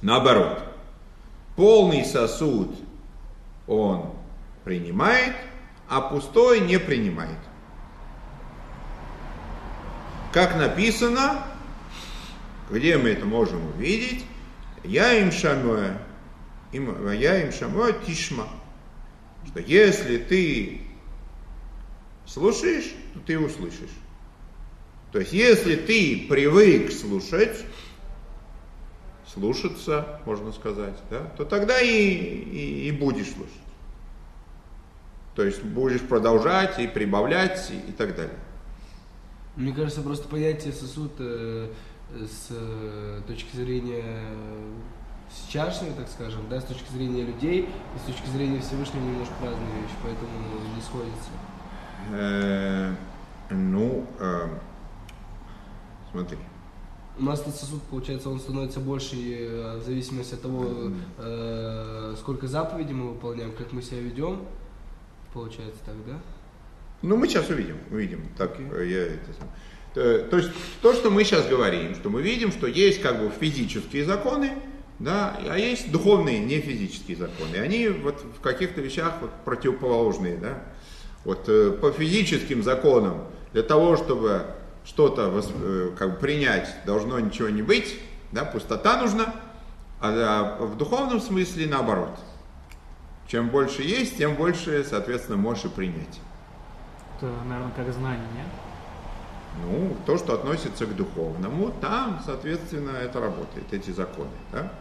наоборот. 0.02 0.62
Полный 1.56 2.04
сосуд 2.04 2.74
он 3.70 4.12
принимает, 4.64 5.34
а 5.88 6.00
пустой 6.00 6.60
не 6.60 6.78
принимает. 6.78 7.38
Как 10.32 10.56
написано, 10.56 11.44
где 12.68 12.98
мы 12.98 13.10
это 13.10 13.24
можем 13.26 13.64
увидеть, 13.68 14.24
я 14.82 15.14
им 15.14 15.30
шамоя, 15.30 16.02
я 16.72 17.42
им 17.42 17.52
шамоя 17.52 17.92
тишма, 17.92 18.48
что 19.46 19.60
если 19.60 20.18
ты 20.18 20.82
слушаешь, 22.26 22.92
то 23.14 23.20
ты 23.20 23.38
услышишь. 23.38 23.90
То 25.12 25.20
есть, 25.20 25.32
если 25.32 25.76
ты 25.76 26.26
привык 26.28 26.92
слушать, 26.92 27.64
слушаться, 29.32 30.20
можно 30.26 30.52
сказать, 30.52 30.96
да, 31.10 31.20
то 31.36 31.44
тогда 31.44 31.80
и, 31.80 31.88
и, 31.88 32.88
и 32.88 32.92
будешь 32.92 33.30
слушать. 33.30 33.54
То 35.34 35.44
есть 35.44 35.62
будешь 35.62 36.00
продолжать 36.00 36.78
и 36.78 36.86
прибавлять 36.86 37.70
и, 37.70 37.90
и 37.90 37.92
так 37.92 38.16
далее. 38.16 38.36
Мне 39.56 39.72
кажется, 39.72 40.02
просто 40.02 40.28
понятие 40.28 40.72
сосуд 40.72 41.12
э, 41.18 41.70
с 42.14 42.48
э, 42.50 43.22
точки 43.26 43.54
зрения 43.56 44.24
сейчасшнего, 45.32 45.94
так 45.94 46.08
скажем, 46.08 46.48
да, 46.48 46.60
с 46.60 46.64
точки 46.64 46.90
зрения 46.90 47.22
людей 47.22 47.68
и 47.94 47.98
с 47.98 48.12
точки 48.12 48.28
зрения 48.30 48.60
Всевышнего 48.60 49.02
немножко 49.02 49.34
разные 49.40 49.82
вещи, 49.82 49.94
поэтому 50.02 50.30
не 50.74 50.82
сходятся. 50.82 51.30
Э, 52.12 52.94
ну, 53.50 54.06
э, 54.18 54.48
смотри. 56.10 56.38
Этот 57.20 57.54
сосуд, 57.54 57.82
получается, 57.90 58.30
он 58.30 58.40
становится 58.40 58.80
больше 58.80 59.16
э, 59.16 59.78
в 59.78 59.84
зависимости 59.84 60.34
от 60.34 60.42
того, 60.42 60.92
э, 61.18 62.14
сколько 62.18 62.46
заповедей 62.46 62.94
мы 62.94 63.10
выполняем, 63.10 63.52
как 63.52 63.72
мы 63.72 63.82
себя 63.82 64.00
ведем. 64.00 64.40
Получается 65.34 65.80
так, 65.84 65.94
да? 66.06 66.18
Ну, 67.02 67.16
мы 67.16 67.28
сейчас 67.28 67.48
увидим, 67.50 67.76
увидим. 67.90 68.26
Так, 68.36 68.58
okay. 68.58 68.88
я 68.88 69.06
это 69.94 70.30
То 70.30 70.36
есть 70.36 70.50
то, 70.82 70.92
что 70.92 71.10
мы 71.10 71.24
сейчас 71.24 71.46
говорим, 71.46 71.94
что 71.94 72.10
мы 72.10 72.22
видим, 72.22 72.52
что 72.52 72.66
есть 72.66 73.00
как 73.00 73.20
бы 73.20 73.30
физические 73.30 74.04
законы, 74.04 74.52
да, 74.98 75.38
а 75.48 75.58
есть 75.58 75.90
духовные, 75.90 76.40
не 76.40 76.60
физические 76.60 77.16
законы. 77.16 77.56
Они 77.56 77.88
вот 77.88 78.22
в 78.36 78.40
каких-то 78.40 78.80
вещах 78.80 79.14
вот 79.20 79.30
противоположные, 79.44 80.36
да. 80.36 80.62
Вот 81.24 81.48
э, 81.48 81.72
по 81.72 81.90
физическим 81.90 82.62
законам 82.62 83.24
для 83.52 83.62
того, 83.62 83.96
чтобы 83.96 84.46
что-то 84.90 85.32
э, 85.32 85.90
как 85.96 86.14
бы 86.14 86.16
принять, 86.16 86.68
должно 86.84 87.20
ничего 87.20 87.48
не 87.48 87.62
быть, 87.62 88.00
да, 88.32 88.44
пустота 88.44 89.00
нужна, 89.00 89.32
а 90.00 90.56
в 90.60 90.76
духовном 90.76 91.20
смысле 91.20 91.68
наоборот. 91.68 92.18
Чем 93.28 93.50
больше 93.50 93.82
есть, 93.82 94.18
тем 94.18 94.34
больше, 94.34 94.82
соответственно, 94.82 95.36
можешь 95.36 95.66
и 95.66 95.68
принять. 95.68 96.20
Это, 97.16 97.30
наверное, 97.46 97.72
как 97.76 97.92
знание, 97.92 98.26
нет? 98.34 98.46
Ну, 99.64 99.96
то, 100.06 100.18
что 100.18 100.34
относится 100.34 100.86
к 100.86 100.96
духовному, 100.96 101.70
там, 101.80 102.20
соответственно, 102.26 102.90
это 102.90 103.20
работает, 103.20 103.72
эти 103.72 103.92
законы. 103.92 104.30
Да? 104.50 104.72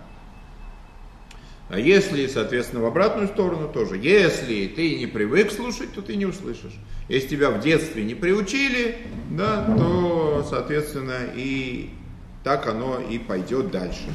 А 1.69 1.77
если, 1.77 2.25
соответственно, 2.25 2.81
в 2.81 2.87
обратную 2.87 3.27
сторону 3.27 3.69
тоже, 3.69 3.97
если 3.97 4.65
ты 4.67 4.95
не 4.95 5.05
привык 5.05 5.51
слушать, 5.51 5.93
то 5.93 6.01
ты 6.01 6.15
не 6.15 6.25
услышишь. 6.25 6.73
Если 7.07 7.27
тебя 7.27 7.51
в 7.51 7.59
детстве 7.59 8.03
не 8.03 8.15
приучили, 8.15 8.97
да, 9.29 9.65
то, 9.77 10.45
соответственно, 10.49 11.27
и 11.35 11.91
так 12.43 12.65
оно 12.65 12.99
и 12.99 13.19
пойдет 13.19 13.69
дальше. 13.69 14.11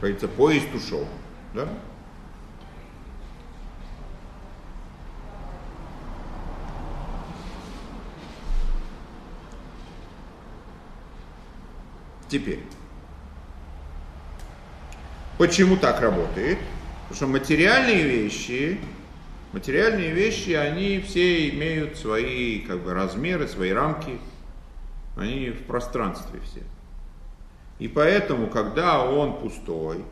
Говорится, 0.00 0.28
поезд 0.28 0.66
ушел. 0.74 1.06
Да? 1.54 1.66
Теперь. 12.28 12.62
Почему 15.38 15.76
так 15.76 16.00
работает? 16.00 16.58
Потому 17.02 17.14
что 17.16 17.26
материальные 17.28 18.02
вещи, 18.02 18.80
материальные 19.52 20.10
вещи, 20.10 20.50
они 20.50 20.98
все 20.98 21.50
имеют 21.50 21.96
свои 21.96 22.58
как 22.60 22.80
бы, 22.80 22.92
размеры, 22.92 23.46
свои 23.46 23.70
рамки. 23.70 24.18
Они 25.16 25.50
в 25.50 25.62
пространстве 25.62 26.40
все. 26.40 26.62
И 27.78 27.86
поэтому, 27.86 28.48
когда 28.48 29.04
он 29.04 29.38
пустой, 29.38 30.04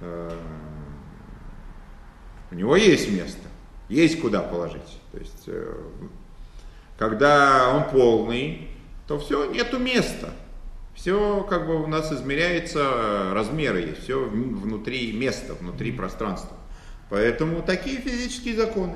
э, 0.00 0.38
у 2.50 2.54
него 2.54 2.76
есть 2.76 3.10
место, 3.10 3.48
есть 3.88 4.20
куда 4.20 4.42
положить. 4.42 5.00
То 5.10 5.18
есть, 5.18 5.44
э, 5.46 5.74
когда 6.98 7.70
он 7.74 7.90
полный, 7.90 8.68
то 9.08 9.18
все, 9.18 9.50
нету 9.50 9.78
места. 9.78 10.34
Все 11.02 11.42
как 11.50 11.66
бы 11.66 11.82
у 11.82 11.88
нас 11.88 12.12
измеряется, 12.12 12.78
э, 12.78 13.32
размеры 13.32 13.80
есть, 13.80 14.04
все 14.04 14.24
внутри 14.24 15.12
места, 15.12 15.54
внутри 15.54 15.90
пространства. 15.90 16.56
Поэтому 17.10 17.60
такие 17.60 17.98
физические 17.98 18.54
законы. 18.54 18.94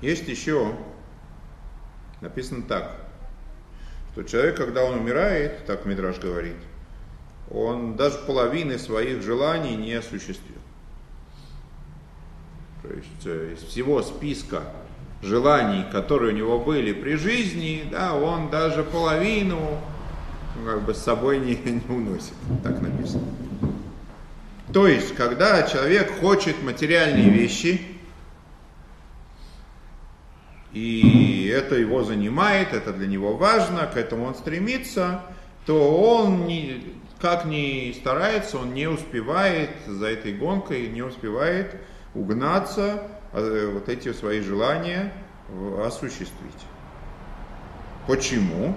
Есть 0.00 0.28
еще, 0.28 0.76
написано 2.20 2.62
так, 2.62 2.94
что 4.12 4.22
человек, 4.22 4.56
когда 4.56 4.84
он 4.84 5.00
умирает, 5.00 5.66
так 5.66 5.84
Мидраш 5.84 6.20
говорит, 6.20 6.58
он 7.50 7.96
даже 7.96 8.18
половины 8.18 8.78
своих 8.78 9.20
желаний 9.20 9.74
не 9.74 9.94
осуществил. 9.94 10.59
Есть 13.00 13.26
э, 13.26 13.54
из 13.54 13.62
всего 13.62 14.02
списка 14.02 14.62
желаний, 15.22 15.86
которые 15.90 16.34
у 16.34 16.36
него 16.36 16.58
были 16.58 16.92
при 16.92 17.14
жизни, 17.14 17.84
да, 17.90 18.14
он 18.14 18.50
даже 18.50 18.82
половину 18.82 19.58
как 20.66 20.82
бы 20.82 20.92
с 20.92 20.98
собой 20.98 21.38
не, 21.38 21.54
не 21.64 21.80
уносит. 21.88 22.34
Так 22.62 22.82
написано. 22.82 23.24
То 24.72 24.86
есть, 24.86 25.14
когда 25.14 25.62
человек 25.62 26.20
хочет 26.20 26.62
материальные 26.62 27.30
вещи, 27.30 27.80
и 30.72 31.50
это 31.52 31.76
его 31.76 32.04
занимает, 32.04 32.74
это 32.74 32.92
для 32.92 33.06
него 33.06 33.34
важно, 33.36 33.86
к 33.86 33.96
этому 33.96 34.26
он 34.26 34.34
стремится, 34.34 35.22
то 35.64 35.96
он 35.96 36.46
не, 36.46 36.82
как 37.18 37.46
ни 37.46 37.92
старается, 37.98 38.58
он 38.58 38.74
не 38.74 38.86
успевает 38.88 39.70
за 39.86 40.06
этой 40.06 40.34
гонкой, 40.34 40.88
не 40.88 41.02
успевает 41.02 41.76
угнаться, 42.14 43.02
а, 43.32 43.72
вот 43.74 43.88
эти 43.88 44.12
свои 44.12 44.40
желания 44.40 45.12
осуществить. 45.84 46.66
Почему? 48.06 48.76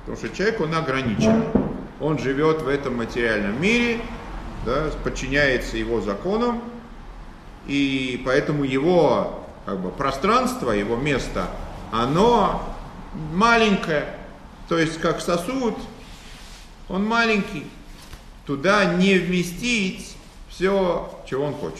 Потому 0.00 0.16
что 0.16 0.28
человек, 0.36 0.60
он 0.60 0.74
ограничен. 0.74 1.44
Он 2.00 2.18
живет 2.18 2.62
в 2.62 2.68
этом 2.68 2.96
материальном 2.96 3.60
мире, 3.62 4.00
да, 4.66 4.90
подчиняется 5.04 5.76
его 5.76 6.00
законам, 6.00 6.62
и 7.66 8.20
поэтому 8.24 8.64
его 8.64 9.44
как 9.64 9.78
бы, 9.78 9.90
пространство, 9.90 10.72
его 10.72 10.96
место, 10.96 11.48
оно 11.92 12.74
маленькое, 13.32 14.16
то 14.68 14.78
есть 14.78 14.98
как 15.00 15.20
сосуд, 15.20 15.76
он 16.88 17.06
маленький, 17.06 17.66
туда 18.46 18.84
не 18.96 19.18
вместить 19.18 20.16
все, 20.48 21.08
чего 21.28 21.44
он 21.44 21.54
хочет, 21.54 21.78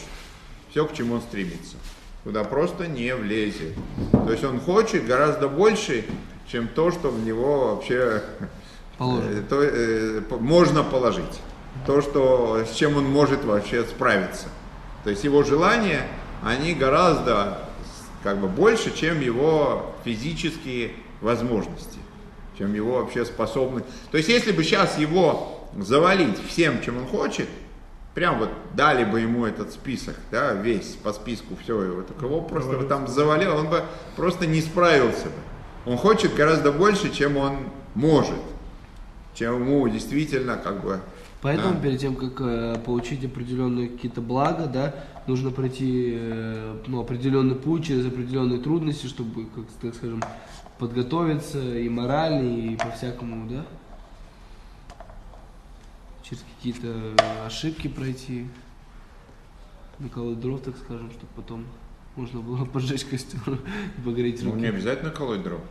все, 0.73 0.87
к 0.87 0.93
чему 0.93 1.15
он 1.15 1.21
стремится. 1.21 1.75
Туда 2.23 2.43
просто 2.43 2.87
не 2.87 3.13
влезет. 3.13 3.75
То 4.11 4.31
есть 4.31 4.43
он 4.43 4.59
хочет 4.59 5.05
гораздо 5.05 5.47
больше, 5.47 6.03
чем 6.47 6.67
то, 6.67 6.89
что 6.89 7.11
в 7.11 7.23
него 7.23 7.75
вообще 7.75 8.23
э, 8.99 9.43
то, 9.47 9.61
э, 9.61 10.21
можно 10.39 10.83
положить. 10.83 11.41
То, 11.85 12.01
что, 12.01 12.65
с 12.65 12.73
чем 12.73 12.97
он 12.97 13.05
может 13.05 13.45
вообще 13.45 13.83
справиться. 13.83 14.47
То 15.03 15.11
есть 15.11 15.23
его 15.23 15.43
желания, 15.43 16.07
они 16.41 16.73
гораздо 16.73 17.59
как 18.23 18.39
бы 18.39 18.47
больше, 18.47 18.95
чем 18.95 19.21
его 19.21 19.93
физические 20.03 20.93
возможности, 21.21 21.99
чем 22.57 22.73
его 22.73 22.95
вообще 22.95 23.25
способность. 23.25 23.85
То 24.09 24.17
есть 24.17 24.27
если 24.27 24.51
бы 24.51 24.63
сейчас 24.63 24.97
его 24.97 25.69
завалить 25.77 26.37
всем, 26.47 26.81
чем 26.81 26.97
он 26.97 27.05
хочет, 27.05 27.47
прям 28.13 28.39
вот 28.39 28.49
дали 28.75 29.03
бы 29.03 29.21
ему 29.21 29.45
этот 29.45 29.71
список, 29.71 30.15
да, 30.31 30.53
весь 30.53 30.95
по 31.03 31.13
списку 31.13 31.55
все 31.61 31.81
его, 31.81 32.01
так 32.01 32.21
его 32.21 32.41
просто 32.41 32.77
бы 32.77 32.85
там 32.85 33.07
завалил, 33.07 33.55
он 33.57 33.69
бы 33.69 33.83
просто 34.15 34.45
не 34.45 34.61
справился 34.61 35.25
бы. 35.25 35.91
Он 35.91 35.97
хочет 35.97 36.33
гораздо 36.35 36.71
больше, 36.71 37.13
чем 37.13 37.37
он 37.37 37.57
может, 37.95 38.39
чем 39.33 39.61
ему 39.61 39.87
действительно 39.89 40.57
как 40.57 40.81
бы 40.81 40.99
Поэтому 41.43 41.73
да. 41.73 41.79
перед 41.81 41.99
тем, 41.99 42.15
как 42.15 42.39
э, 42.39 42.79
получить 42.85 43.25
определенные 43.25 43.89
какие-то 43.89 44.21
блага, 44.21 44.65
да, 44.65 44.95
нужно 45.27 45.51
пройти 45.51 46.13
э, 46.15 46.77
ну, 46.87 47.01
определенный 47.01 47.55
путь 47.55 47.85
через 47.85 48.05
определенные 48.05 48.61
трудности, 48.61 49.07
чтобы, 49.07 49.47
как 49.53 49.65
так 49.81 49.93
скажем, 49.93 50.23
подготовиться 50.79 51.59
и 51.59 51.89
морально, 51.89 52.47
и 52.47 52.77
по-всякому, 52.77 53.49
да? 53.49 53.65
Через 56.23 56.43
какие-то 56.55 57.15
ошибки 57.45 57.87
пройти, 57.87 58.47
наколоть 59.99 60.39
дров, 60.39 60.61
так 60.61 60.75
скажем, 60.77 61.11
чтобы 61.11 61.31
потом 61.35 61.65
можно 62.15 62.39
было 62.41 62.65
поджечь 62.73 63.05
костер 63.05 63.39
и 63.97 64.01
погореть 64.01 64.41
руки. 64.41 64.55
Ну, 64.55 64.61
не 64.61 64.67
обязательно 64.67 65.11
колоть 65.11 65.43
дров. 65.43 65.61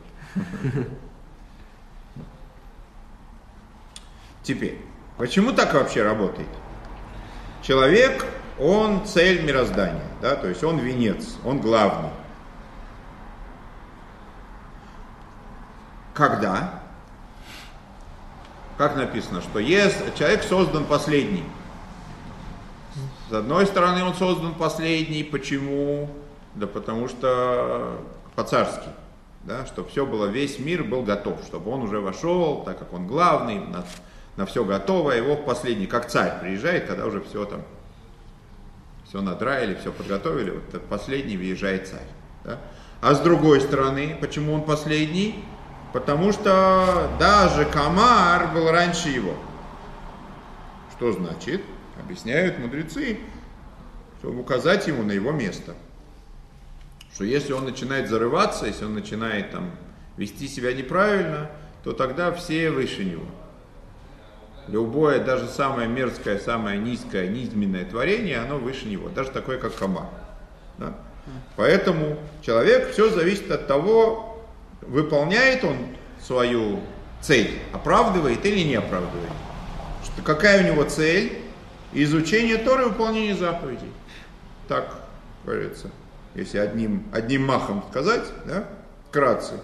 Теперь, 4.43 4.79
Почему 5.23 5.53
так 5.53 5.75
вообще 5.75 6.03
работает? 6.03 6.49
Человек, 7.62 8.25
он 8.59 9.07
цель 9.07 9.43
мироздания, 9.45 10.03
да, 10.21 10.35
то 10.35 10.49
есть 10.49 10.65
он 10.65 10.79
венец, 10.79 11.37
он 11.45 11.61
главный. 11.61 12.11
Когда? 16.15 16.82
Как 18.83 18.97
написано, 18.97 19.40
что 19.42 19.61
есть, 19.61 19.97
человек 20.16 20.42
создан 20.42 20.87
последний. 20.87 21.45
С 23.31 23.33
одной 23.33 23.64
стороны, 23.66 24.03
он 24.03 24.12
создан 24.12 24.57
последний. 24.57 25.23
Почему? 25.23 26.11
Да 26.57 26.66
потому 26.66 27.07
что 27.07 28.01
по-царски. 28.35 28.88
Да, 29.45 29.66
чтобы 29.66 29.88
все 29.88 30.05
было, 30.05 30.27
весь 30.27 30.59
мир 30.59 30.83
был 30.83 31.05
готов, 31.05 31.45
чтобы 31.47 31.71
он 31.71 31.83
уже 31.83 32.01
вошел, 32.01 32.64
так 32.64 32.81
как 32.81 32.92
он 32.92 33.07
главный, 33.07 33.62
на 34.37 34.47
все 34.47 34.64
готово, 34.64 35.12
его 35.12 35.37
в 35.37 35.45
последний, 35.45 35.87
как 35.87 36.09
царь 36.09 36.40
приезжает, 36.40 36.87
когда 36.87 37.07
уже 37.07 37.21
все 37.21 37.45
там, 37.45 37.62
все 39.07 39.21
надраили, 39.21 39.77
все 39.77 39.92
подготовили, 39.92 40.51
вот 40.51 40.83
последний 40.88 41.37
въезжает 41.37 41.87
царь. 41.87 42.09
Да? 42.42 42.59
А 43.01 43.14
с 43.14 43.21
другой 43.21 43.61
стороны, 43.61 44.16
почему 44.21 44.55
он 44.55 44.62
последний? 44.62 45.45
Потому 45.92 46.33
что 46.33 47.11
даже 47.18 47.66
комар 47.66 48.52
был 48.55 48.70
раньше 48.70 49.09
его. 49.11 49.35
Что 50.92 51.12
значит? 51.12 51.62
Объясняют 52.02 52.59
мудрецы, 52.59 53.18
чтобы 54.18 54.40
указать 54.40 54.87
ему 54.87 55.02
на 55.02 55.12
его 55.12 55.33
место. 55.33 55.74
Что 57.14 57.24
если 57.24 57.52
он 57.52 57.64
начинает 57.64 58.09
зарываться, 58.09 58.66
если 58.66 58.87
он 58.87 58.94
начинает 58.94 59.50
там 59.50 59.70
вести 60.16 60.48
себя 60.48 60.72
неправильно, 60.72 61.50
то 61.85 61.92
тогда 61.92 62.33
все 62.33 62.70
выше 62.70 63.05
него. 63.05 63.26
Любое, 64.68 65.22
даже 65.22 65.48
самое 65.48 65.88
мерзкое, 65.88 66.38
самое 66.38 66.78
низкое, 66.78 67.28
низменное 67.28 67.85
творение, 67.85 68.38
оно 68.38 68.59
выше 68.59 68.87
него, 68.87 69.09
даже 69.09 69.31
такое, 69.31 69.59
как 69.59 69.74
комар. 69.74 70.07
Да? 70.78 70.94
Поэтому 71.57 72.16
человек, 72.40 72.92
все 72.92 73.11
зависит 73.11 73.50
от 73.50 73.66
того, 73.66 74.32
выполняет 74.83 75.64
он 75.64 75.77
свою 76.21 76.81
цель, 77.21 77.61
оправдывает 77.73 78.45
или 78.45 78.61
не 78.62 78.75
оправдывает. 78.75 79.31
Что, 80.05 80.23
какая 80.23 80.62
у 80.62 80.73
него 80.73 80.85
цель? 80.85 81.38
Изучение 81.92 82.57
Торы 82.57 82.85
и 82.85 82.87
выполнение 82.87 83.35
заповедей. 83.35 83.92
Так 84.66 84.95
говорится, 85.45 85.90
если 86.35 86.59
одним, 86.59 87.05
одним 87.12 87.47
махом 87.47 87.85
сказать, 87.90 88.25
да, 88.47 88.66
вкратце. 89.09 89.61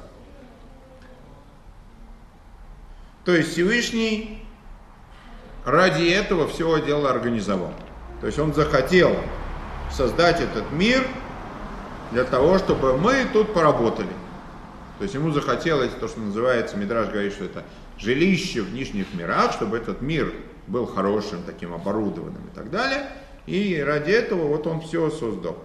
То 3.25 3.35
есть 3.35 3.53
Всевышний 3.53 4.43
ради 5.65 6.09
этого 6.09 6.49
все 6.49 6.85
дело 6.85 7.11
организовал. 7.11 7.73
То 8.21 8.27
есть 8.27 8.39
он 8.39 8.55
захотел 8.55 9.17
создать 9.91 10.41
этот 10.41 10.71
мир 10.73 11.07
для 12.11 12.25
того, 12.25 12.59
чтобы 12.59 12.97
мы 12.99 13.27
тут 13.33 13.55
поработали. 13.55 14.09
То 14.99 15.05
есть 15.05 15.15
ему 15.15 15.31
захотелось 15.31 15.93
то, 15.93 16.09
что 16.09 16.21
называется, 16.21 16.77
Мидраж 16.77 17.09
говорит, 17.09 17.33
что 17.33 17.45
это 17.45 17.63
жилище 17.99 18.63
в 18.63 18.73
нижних 18.73 19.15
мирах, 19.15 19.53
чтобы 19.53 19.77
этот 19.77 20.01
мир 20.03 20.33
был 20.67 20.87
хорошим, 20.87 21.43
таким 21.47 21.73
оборудованным 21.73 22.43
и 22.53 22.55
так 22.55 22.71
далее. 22.71 23.09
И 23.47 23.81
ради 23.81 24.11
этого 24.11 24.49
вот 24.49 24.67
он 24.67 24.81
все 24.81 25.09
создал. 25.11 25.59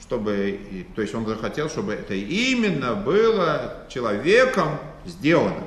Чтобы, 0.00 0.86
то 0.94 1.02
есть 1.02 1.14
он 1.14 1.26
захотел, 1.26 1.68
чтобы 1.68 1.92
это 1.92 2.14
именно 2.14 2.94
было 2.94 3.84
человеком 3.88 4.78
сделано. 5.04 5.64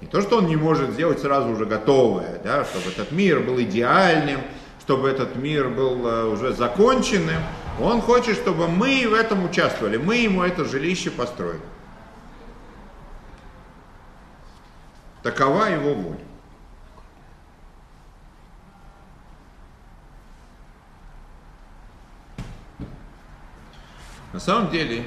Не 0.00 0.06
то, 0.06 0.22
что 0.22 0.38
он 0.38 0.46
не 0.46 0.56
может 0.56 0.90
сделать 0.90 1.18
сразу 1.18 1.50
уже 1.50 1.66
готовое, 1.66 2.40
да, 2.42 2.64
чтобы 2.64 2.90
этот 2.90 3.10
мир 3.10 3.40
был 3.40 3.60
идеальным, 3.60 4.40
чтобы 4.80 5.08
этот 5.08 5.36
мир 5.36 5.68
был 5.68 6.06
э, 6.06 6.24
уже 6.26 6.52
законченным. 6.52 7.42
Он 7.80 8.00
хочет, 8.00 8.36
чтобы 8.36 8.68
мы 8.68 9.06
в 9.08 9.12
этом 9.12 9.44
участвовали, 9.44 9.96
мы 9.96 10.16
ему 10.16 10.42
это 10.42 10.64
жилище 10.64 11.10
построили. 11.10 11.60
Такова 15.28 15.66
его 15.66 15.92
воля. 15.92 16.24
На 24.32 24.40
самом 24.40 24.70
деле, 24.70 25.04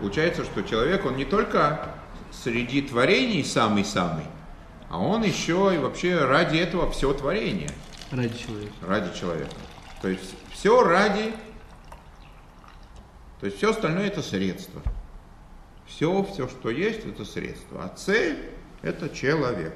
получается, 0.00 0.44
что 0.44 0.62
человек, 0.62 1.06
он 1.06 1.14
не 1.16 1.24
только 1.24 1.88
среди 2.32 2.82
творений 2.82 3.44
самый-самый, 3.44 4.26
а 4.90 4.98
он 4.98 5.22
еще 5.22 5.72
и 5.72 5.78
вообще 5.78 6.24
ради 6.24 6.56
этого 6.56 6.90
все 6.90 7.12
творение. 7.14 7.70
Ради 8.10 8.36
человека. 8.36 8.74
Ради 8.82 9.16
человека. 9.16 9.54
То 10.02 10.08
есть 10.08 10.34
все 10.50 10.82
ради, 10.82 11.32
то 13.38 13.46
есть 13.46 13.58
все 13.58 13.70
остальное 13.70 14.08
это 14.08 14.20
средство. 14.20 14.82
Все, 15.86 16.24
все, 16.24 16.48
что 16.48 16.70
есть, 16.70 17.06
это 17.06 17.24
средство. 17.24 17.84
А 17.84 17.88
цель 17.90 18.53
это 18.84 19.08
человек. 19.08 19.74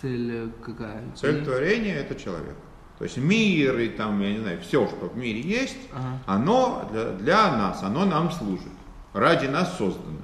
Цель 0.00 0.32
э, 0.32 0.48
какая? 0.64 1.02
Цель 1.14 1.44
творения 1.44 1.96
это 1.96 2.14
человек. 2.14 2.56
То 2.98 3.04
есть 3.04 3.16
мир 3.16 3.78
и 3.78 3.88
там, 3.90 4.20
я 4.20 4.32
не 4.32 4.38
знаю, 4.38 4.60
все, 4.60 4.86
что 4.88 5.08
в 5.08 5.16
мире 5.16 5.40
есть, 5.40 5.78
ага. 5.92 6.18
оно 6.26 6.88
для, 6.90 7.04
для 7.12 7.52
нас, 7.56 7.82
оно 7.82 8.04
нам 8.04 8.32
служит. 8.32 8.72
Ради 9.12 9.46
нас 9.46 9.76
создано. 9.76 10.18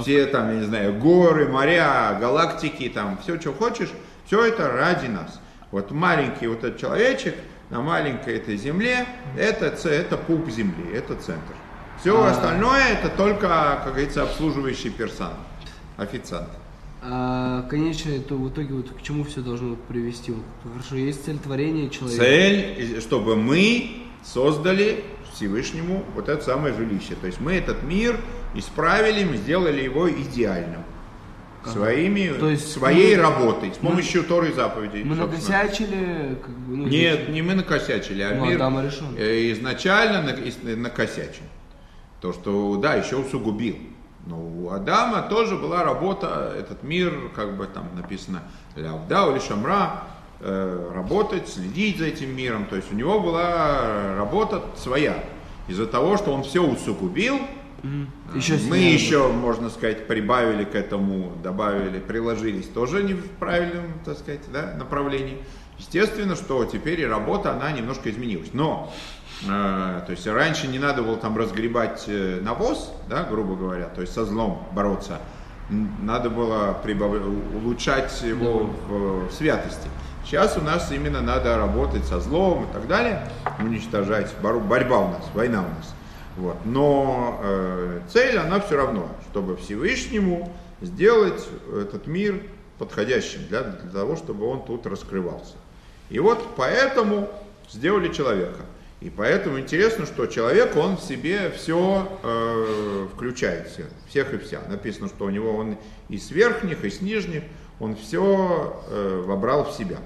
Все 0.00 0.26
там, 0.26 0.48
я 0.50 0.60
не 0.60 0.66
знаю, 0.66 0.98
горы, 0.98 1.48
моря, 1.48 2.16
галактики, 2.20 2.88
там, 2.88 3.18
все, 3.22 3.40
что 3.40 3.52
хочешь, 3.52 3.90
все 4.24 4.44
это 4.44 4.72
ради 4.72 5.06
нас. 5.06 5.40
Вот 5.72 5.90
маленький 5.90 6.46
вот 6.46 6.64
этот 6.64 6.80
человечек 6.80 7.34
на 7.70 7.80
маленькой 7.80 8.36
этой 8.36 8.56
земле, 8.56 9.06
это, 9.36 9.66
это 9.88 10.16
пуп 10.16 10.48
земли, 10.48 10.92
это 10.92 11.14
центр. 11.14 11.54
Все 12.00 12.20
А. 12.20 12.30
остальное 12.30 12.88
это 12.88 13.08
только, 13.08 13.48
как 13.84 13.92
говорится, 13.92 14.22
обслуживающий 14.22 14.90
персонал, 14.90 15.36
официант. 16.00 16.48
А 17.02 17.62
конечно, 17.70 18.10
то 18.20 18.34
в 18.36 18.50
итоге 18.50 18.74
вот 18.74 18.90
к 18.90 19.02
чему 19.02 19.24
все 19.24 19.40
должно 19.40 19.76
привести? 19.88 20.32
Вот, 20.32 20.44
хорошо, 20.72 20.96
есть 20.96 21.24
цель 21.24 21.38
творения 21.38 21.88
человека. 21.88 22.22
Цель, 22.22 23.00
чтобы 23.00 23.36
мы 23.36 23.90
создали 24.22 25.02
Всевышнему 25.32 26.04
вот 26.14 26.28
это 26.28 26.42
самое 26.44 26.74
жилище. 26.74 27.14
То 27.20 27.26
есть 27.26 27.40
мы 27.40 27.54
этот 27.54 27.82
мир 27.82 28.20
исправили, 28.54 29.24
мы 29.24 29.36
сделали 29.38 29.80
его 29.82 30.10
идеальным. 30.10 30.82
Ага. 31.62 31.72
Своими, 31.72 32.32
То 32.38 32.50
есть 32.50 32.70
своей 32.70 33.16
мы- 33.16 33.22
работой, 33.22 33.72
с 33.72 33.76
помощью 33.78 34.24
Торы 34.24 34.48
и 34.50 34.52
заповедей. 34.52 35.04
Мы 35.04 35.14
собственно. 35.16 35.58
накосячили, 35.58 36.38
как 36.42 36.50
бы, 36.58 36.76
ну, 36.76 36.86
Нет, 36.86 37.28
не 37.28 37.42
мы 37.42 37.54
накосячили, 37.54 38.22
а 38.22 38.34
Ну, 38.34 38.46
мир 38.46 38.56
Адам 38.56 38.82
решен. 38.84 39.14
э, 39.18 39.52
изначально 39.52 40.22
накосячил. 40.76 41.44
То, 42.20 42.32
что, 42.32 42.76
да, 42.76 42.94
еще 42.94 43.16
усугубил. 43.16 43.76
Но 44.30 44.40
у 44.40 44.70
Адама 44.70 45.22
тоже 45.22 45.56
была 45.56 45.82
работа, 45.82 46.54
этот 46.56 46.84
мир, 46.84 47.30
как 47.34 47.56
бы 47.56 47.66
там 47.66 47.88
написано, 47.96 48.44
Лявда 48.76 49.32
или 49.32 49.40
Шамра, 49.40 50.04
э, 50.38 50.92
работать, 50.94 51.48
следить 51.48 51.98
за 51.98 52.06
этим 52.06 52.36
миром. 52.36 52.64
То 52.66 52.76
есть 52.76 52.92
у 52.92 52.94
него 52.94 53.18
была 53.18 54.14
работа 54.16 54.62
своя. 54.76 55.24
Из-за 55.66 55.86
того, 55.86 56.16
что 56.16 56.32
он 56.32 56.44
все 56.44 56.62
усугубил, 56.62 57.40
Еще 58.34 58.58
мы 58.68 58.76
еще, 58.76 59.28
можно 59.28 59.70
сказать, 59.70 60.06
прибавили 60.06 60.64
к 60.64 60.74
этому, 60.74 61.32
добавили, 61.42 61.98
приложились 61.98 62.66
тоже 62.66 63.02
не 63.02 63.14
в 63.14 63.28
правильном, 63.30 63.86
так 64.04 64.18
сказать, 64.18 64.42
да, 64.52 64.74
направлении. 64.78 65.38
Естественно, 65.78 66.36
что 66.36 66.64
теперь 66.66 67.00
и 67.00 67.06
работа, 67.06 67.52
она 67.52 67.72
немножко 67.72 68.10
изменилась. 68.10 68.50
Но, 68.52 68.92
э, 68.92 69.19
то 69.46 70.06
есть 70.08 70.26
раньше 70.26 70.66
не 70.66 70.78
надо 70.78 71.02
было 71.02 71.16
там 71.16 71.36
разгребать 71.36 72.04
э, 72.06 72.40
навоз, 72.42 72.92
да, 73.08 73.24
грубо 73.24 73.56
говоря, 73.56 73.86
то 73.86 74.02
есть 74.02 74.12
со 74.12 74.24
злом 74.24 74.66
бороться. 74.72 75.18
Надо 75.70 76.30
было 76.30 76.78
прибав- 76.84 77.22
улучшать 77.56 78.20
его 78.22 78.70
в, 78.88 79.28
в 79.28 79.32
святости. 79.32 79.88
Сейчас 80.24 80.56
у 80.58 80.60
нас 80.60 80.92
именно 80.92 81.20
надо 81.22 81.56
работать 81.56 82.04
со 82.04 82.20
злом 82.20 82.64
и 82.64 82.72
так 82.72 82.86
далее, 82.86 83.26
уничтожать, 83.58 84.34
бору- 84.42 84.60
борьба 84.60 84.98
у 84.98 85.08
нас, 85.08 85.22
война 85.32 85.60
у 85.60 85.68
нас. 85.68 85.94
Вот. 86.36 86.56
Но 86.64 87.40
э, 87.42 88.00
цель, 88.12 88.36
она 88.36 88.60
все 88.60 88.76
равно, 88.76 89.08
чтобы 89.30 89.56
Всевышнему 89.56 90.52
сделать 90.82 91.48
этот 91.74 92.06
мир 92.06 92.42
подходящим 92.78 93.46
для, 93.48 93.62
для 93.62 93.90
того, 93.90 94.16
чтобы 94.16 94.46
он 94.46 94.64
тут 94.64 94.86
раскрывался. 94.86 95.54
И 96.10 96.18
вот 96.18 96.44
поэтому 96.56 97.28
сделали 97.70 98.12
человека. 98.12 98.60
И 99.00 99.08
поэтому 99.08 99.58
интересно, 99.58 100.04
что 100.04 100.26
человек, 100.26 100.76
он 100.76 100.96
в 100.98 101.00
себе 101.00 101.50
все 101.50 102.18
э, 102.22 103.08
включает, 103.14 103.68
все- 103.68 103.88
всех 104.06 104.34
и 104.34 104.38
вся. 104.38 104.60
Написано, 104.68 105.08
что 105.08 105.24
у 105.24 105.30
него 105.30 105.56
он 105.56 105.78
и 106.10 106.18
с 106.18 106.30
верхних, 106.30 106.84
и 106.84 106.90
с 106.90 107.00
нижних, 107.00 107.42
он 107.78 107.96
все 107.96 108.82
э, 108.88 109.22
вобрал 109.26 109.64
в 109.64 109.72
себя. 109.72 109.96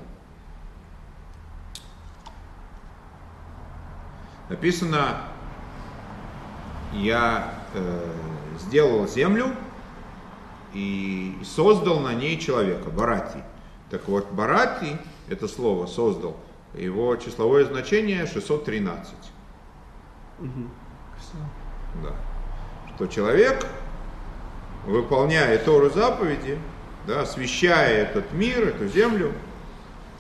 Написано, 4.48 5.22
я 6.92 7.52
э, 7.74 8.12
сделал 8.61 9.09
землю 9.09 9.46
и 10.72 11.37
создал 11.44 11.98
на 11.98 12.14
ней 12.14 12.38
человека, 12.38 12.90
барати. 12.90 13.42
Так 13.90 14.07
вот, 14.07 14.30
барати, 14.30 14.98
это 15.28 15.48
слово 15.48 15.87
создал, 15.87 16.37
его 16.74 17.16
числовое 17.16 17.64
значение 17.64 18.26
613. 18.26 19.12
Да. 22.02 22.14
Что 22.96 23.06
человек, 23.06 23.66
выполняя 24.87 25.56
Тору 25.58 25.90
заповеди, 25.90 26.58
да, 27.06 27.22
освещая 27.22 28.02
этот 28.02 28.32
мир, 28.32 28.68
эту 28.68 28.88
землю, 28.88 29.32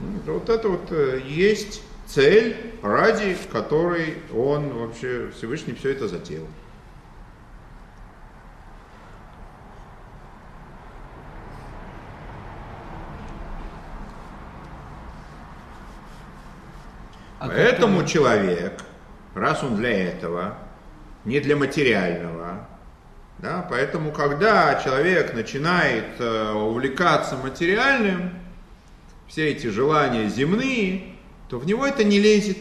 м, 0.00 0.20
вот 0.26 0.48
это 0.48 0.68
вот 0.68 0.90
э, 0.90 1.20
есть 1.26 1.82
цель, 2.06 2.56
ради 2.82 3.36
которой 3.50 4.18
он 4.34 4.68
вообще 4.70 5.30
Всевышний 5.36 5.74
все 5.74 5.90
это 5.90 6.08
затеял. 6.08 6.46
А 17.44 17.48
как 17.48 17.56
Поэтому 17.56 17.98
там- 17.98 18.06
человек, 18.06 18.72
раз 19.34 19.62
он 19.62 19.76
для 19.76 19.90
этого, 19.90 20.56
не 21.26 21.40
для 21.40 21.56
материального, 21.56 22.66
да, 23.38 23.66
поэтому 23.68 24.12
когда 24.12 24.80
человек 24.82 25.34
начинает 25.34 26.06
э, 26.18 26.52
увлекаться 26.52 27.36
материальным, 27.36 28.30
все 29.28 29.50
эти 29.50 29.66
желания 29.66 30.28
земные, 30.28 31.16
то 31.50 31.58
в 31.58 31.66
него 31.66 31.86
это 31.86 32.02
не 32.02 32.18
лезет. 32.18 32.56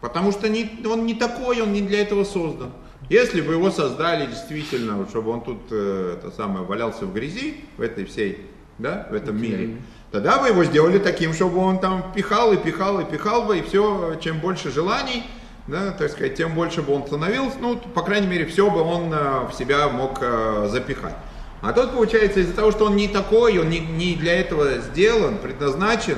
Потому 0.00 0.32
что 0.32 0.48
не, 0.48 0.84
он 0.84 1.06
не 1.06 1.14
такой, 1.14 1.60
он 1.60 1.72
не 1.72 1.82
для 1.82 2.00
этого 2.02 2.24
создан. 2.24 2.72
Если 3.08 3.42
бы 3.42 3.52
его 3.52 3.70
создали 3.70 4.26
действительно, 4.26 5.06
чтобы 5.08 5.30
он 5.30 5.42
тут 5.42 5.60
э, 5.70 6.16
это 6.18 6.32
самое, 6.32 6.64
валялся 6.66 7.06
в 7.06 7.12
грязи, 7.14 7.64
в 7.76 7.80
этой 7.80 8.06
всей, 8.06 8.46
да, 8.78 9.06
в 9.08 9.14
этом 9.14 9.40
мире. 9.40 9.76
Тогда 10.12 10.38
бы 10.38 10.48
его 10.48 10.64
сделали 10.64 10.98
таким, 10.98 11.32
чтобы 11.32 11.58
он 11.58 11.78
там 11.78 12.12
пихал 12.14 12.52
и 12.52 12.56
пихал 12.56 13.00
и 13.00 13.04
пихал 13.04 13.42
бы, 13.42 13.58
и 13.58 13.62
все, 13.62 14.16
чем 14.20 14.40
больше 14.40 14.70
желаний, 14.70 15.24
да, 15.66 15.92
так 15.92 16.10
сказать, 16.10 16.34
тем 16.34 16.54
больше 16.54 16.82
бы 16.82 16.94
он 16.94 17.06
становился, 17.06 17.56
ну, 17.60 17.76
по 17.76 18.02
крайней 18.02 18.26
мере, 18.26 18.46
все 18.46 18.70
бы 18.70 18.80
он 18.80 19.12
э, 19.12 19.46
в 19.50 19.54
себя 19.54 19.88
мог 19.88 20.18
э, 20.20 20.68
запихать. 20.70 21.14
А 21.62 21.72
тут 21.72 21.92
получается 21.92 22.40
из-за 22.40 22.54
того, 22.54 22.70
что 22.70 22.86
он 22.86 22.96
не 22.96 23.06
такой, 23.06 23.58
он 23.58 23.68
не, 23.68 23.80
не 23.80 24.14
для 24.14 24.40
этого 24.40 24.78
сделан, 24.78 25.36
предназначен, 25.38 26.16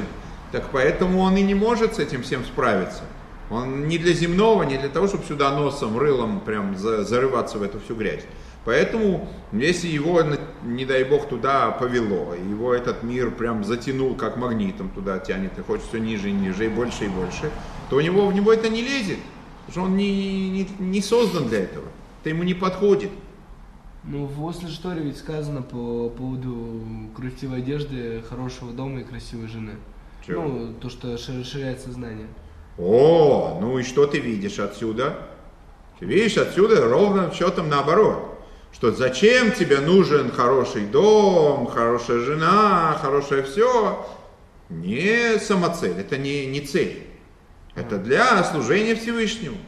так 0.52 0.64
поэтому 0.70 1.20
он 1.20 1.36
и 1.36 1.42
не 1.42 1.54
может 1.54 1.96
с 1.96 1.98
этим 1.98 2.22
всем 2.22 2.44
справиться. 2.44 3.02
Он 3.50 3.88
не 3.88 3.98
для 3.98 4.14
земного, 4.14 4.62
не 4.62 4.78
для 4.78 4.88
того, 4.88 5.08
чтобы 5.08 5.24
сюда 5.24 5.50
носом, 5.50 5.98
рылом 5.98 6.40
прям 6.40 6.76
за- 6.78 7.04
зарываться 7.04 7.58
в 7.58 7.62
эту 7.62 7.80
всю 7.80 7.94
грязь. 7.94 8.22
Поэтому, 8.64 9.28
если 9.50 9.88
его, 9.88 10.22
не 10.62 10.84
дай 10.84 11.02
бог, 11.02 11.28
туда 11.28 11.72
повело, 11.72 12.34
его 12.34 12.72
этот 12.72 13.02
мир 13.02 13.32
прям 13.32 13.64
затянул, 13.64 14.14
как 14.14 14.36
магнитом 14.36 14.88
туда 14.90 15.18
тянет, 15.18 15.58
и 15.58 15.62
хочет 15.62 15.84
все 15.86 15.98
ниже 15.98 16.28
и 16.28 16.32
ниже, 16.32 16.66
и 16.66 16.68
больше 16.68 17.06
и 17.06 17.08
больше, 17.08 17.50
то 17.90 17.96
у 17.96 18.00
него, 18.00 18.26
в 18.28 18.34
него 18.34 18.52
это 18.52 18.68
не 18.68 18.82
лезет, 18.82 19.18
потому 19.66 19.72
что 19.72 19.82
он 19.82 19.96
не, 19.96 20.50
не, 20.50 20.68
не 20.78 21.00
создан 21.00 21.48
для 21.48 21.64
этого, 21.64 21.86
это 22.20 22.30
ему 22.30 22.44
не 22.44 22.54
подходит. 22.54 23.10
Ну, 24.04 24.26
в 24.26 24.44
Осле 24.44 24.68
Шторе 24.68 25.02
ведь 25.02 25.16
сказано 25.16 25.62
по 25.62 26.08
поводу 26.10 26.82
красивой 27.16 27.58
одежды, 27.58 28.22
хорошего 28.28 28.72
дома 28.72 29.00
и 29.00 29.04
красивой 29.04 29.48
жены. 29.48 29.74
Чего? 30.26 30.42
Ну, 30.42 30.72
то, 30.74 30.88
что 30.88 31.16
ши- 31.18 31.40
расширяет 31.40 31.80
сознание. 31.80 32.26
О, 32.78 33.58
ну 33.60 33.78
и 33.78 33.82
что 33.82 34.06
ты 34.06 34.18
видишь 34.18 34.58
отсюда? 34.58 35.18
Ты 36.00 36.06
видишь 36.06 36.36
отсюда 36.36 36.88
ровным 36.88 37.32
счетом 37.32 37.68
наоборот. 37.68 38.31
Что 38.72 38.90
зачем 38.90 39.52
тебе 39.52 39.78
нужен 39.78 40.30
хороший 40.32 40.86
дом, 40.86 41.66
хорошая 41.66 42.20
жена, 42.20 42.98
хорошее 43.00 43.42
все? 43.42 44.06
Не 44.70 45.38
самоцель, 45.38 45.98
это 45.98 46.16
не, 46.16 46.46
не 46.46 46.60
цель. 46.60 47.06
Это 47.74 47.98
для 47.98 48.42
служения 48.44 48.94
Всевышнему. 48.94 49.58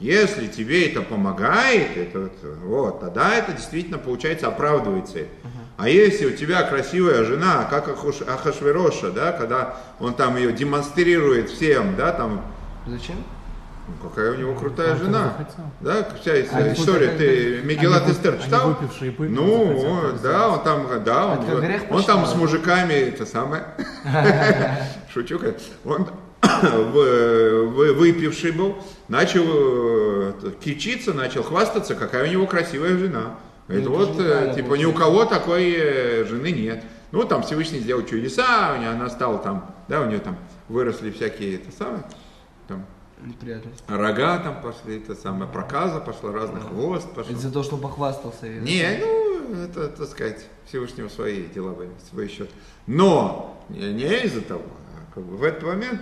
Если 0.00 0.46
тебе 0.46 0.88
это 0.90 1.02
помогает, 1.02 1.96
это 1.96 2.30
вот, 2.62 3.00
тогда 3.00 3.34
это 3.34 3.52
действительно 3.52 3.98
получается 3.98 4.46
оправдывает 4.46 5.08
цель. 5.08 5.28
А 5.76 5.88
если 5.88 6.26
у 6.26 6.36
тебя 6.36 6.62
красивая 6.62 7.24
жена, 7.24 7.66
как 7.70 7.88
Ахашвероша, 7.88 9.10
да, 9.10 9.32
когда 9.32 9.76
он 10.00 10.14
там 10.14 10.36
ее 10.36 10.52
демонстрирует 10.52 11.50
всем, 11.50 11.96
да, 11.96 12.12
там, 12.12 12.44
Зачем? 12.86 13.16
Ну, 13.88 14.08
какая 14.08 14.32
у 14.32 14.34
него 14.34 14.54
крутая 14.54 14.92
Он 14.92 14.98
жена. 14.98 15.34
захотел. 15.38 15.64
Да, 15.80 16.08
вся 16.20 16.32
А, 16.32 16.72
история, 16.72 17.08
ты 17.16 17.62
Мегелат 17.64 18.08
Эстер 18.08 18.38
читал? 18.38 18.68
выпившие 18.68 19.12
пыли 19.12 19.34
ну, 19.34 19.78
захотят 19.78 20.22
да, 20.22 20.48
он 20.48 20.62
там, 20.62 21.04
да, 21.04 21.26
он, 21.26 21.44
Это 21.44 21.60
грех 21.60 21.82
он 21.90 22.04
там 22.04 22.26
с 22.26 22.34
мужиками, 22.34 22.92
это 22.92 23.24
самое, 23.26 23.64
шучу, 25.12 25.40
он 25.84 26.08
выпивший 27.94 28.52
был, 28.52 28.76
начал 29.08 29.44
э, 29.46 30.32
кичиться, 30.62 31.12
начал 31.12 31.42
хвастаться, 31.42 31.94
какая 31.94 32.28
у 32.28 32.30
него 32.30 32.46
красивая 32.46 32.96
жена. 32.96 33.36
Ну, 33.66 33.74
Это 33.74 33.90
вот, 33.90 34.20
э, 34.20 34.52
типа, 34.54 34.74
ни 34.74 34.84
у 34.84 34.92
кого 34.92 35.24
такой 35.24 35.74
э, 35.76 36.24
жены 36.24 36.52
нет. 36.52 36.84
Ну, 37.10 37.24
там 37.24 37.42
Всевышний 37.42 37.80
сделал 37.80 38.04
чудеса, 38.04 38.74
у 38.76 38.80
нее 38.80 38.90
она 38.90 39.08
стала 39.10 39.38
там, 39.38 39.74
да, 39.88 40.00
у 40.02 40.06
нее 40.06 40.18
там 40.18 40.36
выросли 40.68 41.10
всякие, 41.10 41.56
это 41.56 41.72
самое, 41.76 42.02
Неприятность. 43.24 43.82
Рога 43.88 44.38
там 44.38 44.60
пошли, 44.62 44.98
это 44.98 45.14
самое, 45.14 45.50
проказа 45.50 46.00
пошла, 46.00 46.32
разных 46.32 46.68
хвост 46.68 47.08
пошел. 47.14 47.32
Из-за 47.32 47.50
того, 47.52 47.64
что 47.64 47.76
он 47.76 47.82
похвастался. 47.82 48.46
или- 48.46 48.60
Не, 48.60 48.98
ну, 49.00 49.62
это, 49.64 49.88
так 49.88 50.08
сказать, 50.08 50.46
Всевышнего 50.66 51.08
свои 51.08 51.44
дела 51.46 51.74
свой 52.10 52.28
счет. 52.28 52.50
Но 52.86 53.58
не, 53.68 53.92
не 53.92 54.24
из-за 54.24 54.42
того, 54.42 54.62
а 54.94 55.14
как 55.14 55.24
бы 55.24 55.36
в 55.36 55.42
этот 55.42 55.62
момент, 55.64 56.00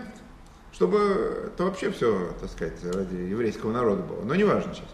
чтобы 0.72 0.98
это 1.46 1.64
вообще 1.64 1.90
все, 1.90 2.32
так 2.40 2.50
сказать, 2.50 2.74
ради 2.84 3.14
еврейского 3.16 3.72
народа 3.72 4.02
было. 4.02 4.22
Но 4.22 4.34
не 4.34 4.44
важно 4.44 4.74
сейчас. 4.74 4.88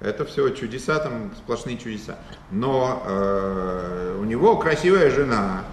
Это 0.00 0.24
все 0.24 0.48
чудеса, 0.50 0.98
там 0.98 1.30
сплошные 1.36 1.76
чудеса. 1.76 2.18
Но 2.50 3.02
э, 3.06 4.16
у 4.18 4.24
него 4.24 4.56
красивая 4.56 5.10
жена, 5.10 5.64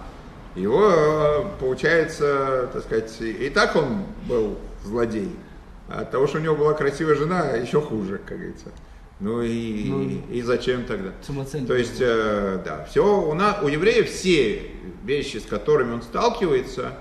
его, 0.54 0.90
э, 0.90 1.44
получается, 1.60 2.68
так 2.72 2.82
сказать, 2.84 3.14
и 3.20 3.48
так 3.50 3.74
он 3.74 4.04
был 4.28 4.58
злодей. 4.84 5.34
От 5.88 6.10
того, 6.10 6.26
что 6.26 6.38
у 6.38 6.40
него 6.40 6.54
была 6.54 6.74
красивая 6.74 7.14
жена, 7.14 7.52
еще 7.52 7.80
хуже, 7.80 8.20
как 8.24 8.36
говорится. 8.36 8.66
Ну 9.20 9.42
и, 9.42 9.88
Ну, 9.88 10.22
и 10.30 10.42
зачем 10.42 10.84
тогда? 10.84 11.10
То 11.66 11.74
есть, 11.74 12.00
э, 12.00 12.60
да, 12.64 12.84
все 12.84 13.20
у 13.20 13.34
нас, 13.34 13.58
у 13.62 13.68
евреев 13.68 14.08
все 14.08 14.70
вещи, 15.02 15.38
с 15.38 15.44
которыми 15.44 15.94
он 15.94 16.02
сталкивается, 16.02 16.92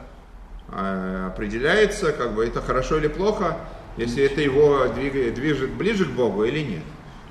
э, 0.71 1.27
определяется, 1.27 2.11
как 2.13 2.33
бы 2.33 2.45
это 2.45 2.61
хорошо 2.61 2.97
или 2.97 3.07
плохо, 3.07 3.57
если 3.97 4.23
это 4.23 4.41
его 4.41 4.87
двигает, 4.87 5.35
движет 5.35 5.71
ближе 5.71 6.05
к 6.05 6.09
Богу 6.09 6.43
или 6.43 6.59
нет. 6.59 6.83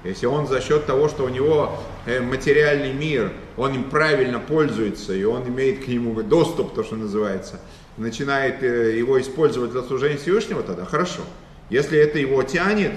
Если 0.05 0.27
он 0.27 0.47
за 0.47 0.61
счет 0.61 0.87
того, 0.87 1.09
что 1.09 1.25
у 1.25 1.29
него 1.29 1.81
э, 2.05 2.21
материальный 2.21 2.93
мир, 2.93 3.33
он 3.57 3.75
им 3.75 3.85
правильно 3.85 4.39
пользуется, 4.39 5.15
и 5.15 5.25
он 5.25 5.49
имеет 5.49 5.85
к 5.85 5.89
нему 5.89 6.23
доступ, 6.23 6.75
то, 6.75 6.85
что 6.85 6.95
называется, 6.95 7.61
начинает 7.97 8.63
э, 8.63 8.97
его 8.97 9.21
использовать 9.21 9.73
для 9.73 9.83
служения 9.83 10.17
Всевышнего, 10.17 10.63
тогда 10.63 10.85
хорошо. 10.85 11.23
Если 11.71 11.99
это 11.99 12.19
его 12.19 12.43
тянет, 12.43 12.93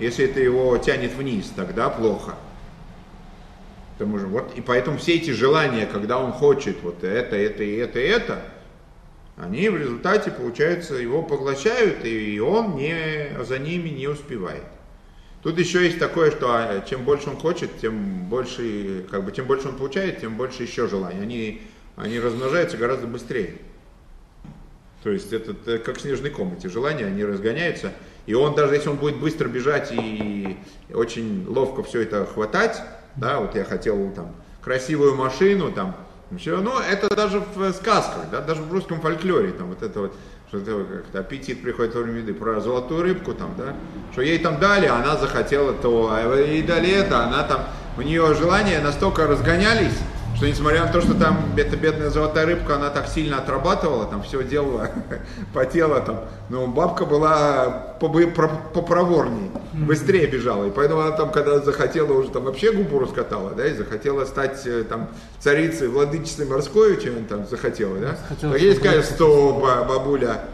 если 0.00 0.24
это 0.24 0.40
его 0.40 0.76
тянет 0.78 1.12
вниз, 1.14 1.52
тогда 1.54 1.88
плохо. 1.88 2.34
Потому 3.98 4.18
что 4.18 4.26
вот, 4.26 4.52
и 4.56 4.60
поэтому 4.60 4.98
все 4.98 5.14
эти 5.14 5.30
желания, 5.30 5.86
когда 5.86 6.18
он 6.18 6.32
хочет 6.32 6.76
вот 6.82 7.02
это, 7.02 7.36
это 7.36 7.62
и 7.62 7.76
это, 7.76 7.98
и 7.98 8.06
это, 8.06 8.42
они 9.36 9.68
в 9.68 9.76
результате, 9.76 10.30
получается, 10.30 10.94
его 10.94 11.22
поглощают, 11.22 12.04
и 12.04 12.38
он 12.40 12.76
не, 12.76 13.36
за 13.42 13.58
ними 13.58 13.90
не 13.90 14.06
успевает. 14.06 14.64
Тут 15.42 15.58
еще 15.58 15.84
есть 15.84 15.98
такое, 15.98 16.30
что 16.30 16.48
а, 16.50 16.84
чем 16.88 17.04
больше 17.04 17.30
он 17.30 17.36
хочет, 17.36 17.78
тем 17.78 18.28
больше, 18.28 19.06
как 19.10 19.24
бы, 19.24 19.32
тем 19.32 19.46
больше 19.46 19.68
он 19.68 19.76
получает, 19.76 20.20
тем 20.20 20.36
больше 20.36 20.62
еще 20.62 20.88
желаний. 20.88 21.20
Они, 21.20 21.62
они 21.96 22.18
размножаются 22.18 22.76
гораздо 22.76 23.06
быстрее. 23.06 23.58
То 25.06 25.12
есть 25.12 25.32
это, 25.32 25.52
это 25.52 25.78
как 25.78 26.00
снежный 26.00 26.30
ком, 26.30 26.54
эти 26.58 26.66
желания, 26.66 27.06
они 27.06 27.24
разгоняются. 27.24 27.92
И 28.26 28.34
он 28.34 28.56
даже 28.56 28.74
если 28.74 28.88
он 28.88 28.96
будет 28.96 29.20
быстро 29.20 29.46
бежать 29.46 29.92
и 29.92 30.58
очень 30.92 31.46
ловко 31.46 31.84
все 31.84 32.02
это 32.02 32.26
хватать, 32.26 32.82
да, 33.14 33.38
вот 33.38 33.54
я 33.54 33.62
хотел 33.62 34.10
там 34.10 34.34
красивую 34.60 35.14
машину, 35.14 35.70
там, 35.70 35.94
все, 36.36 36.60
ну 36.60 36.80
это 36.80 37.14
даже 37.14 37.38
в 37.38 37.72
сказках, 37.74 38.22
да, 38.32 38.40
даже 38.40 38.62
в 38.62 38.72
русском 38.72 39.00
фольклоре, 39.00 39.52
там 39.52 39.68
вот 39.68 39.84
это 39.84 40.00
вот, 40.00 40.14
что 40.48 40.58
это 40.58 40.84
как-то 40.84 41.20
аппетит 41.20 41.62
приходит 41.62 41.94
во 41.94 42.00
время 42.00 42.18
еды, 42.22 42.34
про 42.34 42.60
золотую 42.60 43.04
рыбку 43.04 43.32
там, 43.32 43.54
да, 43.56 43.76
что 44.10 44.22
ей 44.22 44.40
там 44.40 44.58
дали, 44.58 44.86
она 44.86 45.16
захотела 45.16 45.72
то, 45.72 46.10
а 46.10 46.36
ей 46.36 46.62
дали 46.62 46.90
это, 46.90 47.26
она 47.26 47.44
там, 47.44 47.60
у 47.96 48.02
нее 48.02 48.34
желания 48.34 48.80
настолько 48.80 49.28
разгонялись, 49.28 49.96
что 50.36 50.46
несмотря 50.46 50.84
на 50.84 50.92
то, 50.92 51.00
что 51.00 51.14
там 51.14 51.54
эта 51.56 51.76
бедная 51.76 52.10
золотая 52.10 52.46
рыбка, 52.46 52.76
она 52.76 52.90
так 52.90 53.08
сильно 53.08 53.38
отрабатывала, 53.38 54.06
там 54.06 54.22
все 54.22 54.42
делала, 54.42 54.90
потела 55.54 56.00
там, 56.00 56.20
но 56.50 56.66
бабка 56.66 57.06
была 57.06 57.94
попроворней, 57.98 59.50
быстрее 59.72 60.26
бежала, 60.26 60.66
и 60.66 60.70
поэтому 60.70 61.00
она 61.00 61.16
там, 61.16 61.30
когда 61.30 61.60
захотела 61.60 62.12
уже 62.12 62.28
там 62.30 62.44
вообще 62.44 62.72
губу 62.72 62.98
раскатала, 62.98 63.52
да, 63.52 63.66
и 63.66 63.74
захотела 63.74 64.24
стать 64.26 64.66
э, 64.66 64.84
там 64.84 65.08
царицей, 65.38 65.88
владычицей 65.88 66.46
морской, 66.46 67.00
чем 67.00 67.16
она 67.16 67.26
там 67.26 67.46
захотела, 67.46 67.98
да, 67.98 68.16
Захотела, 68.16 68.52
так 68.52 68.60
владычица 68.60 69.14
что 69.14 69.58
ба- 69.62 69.84
бабуля, 69.88 70.44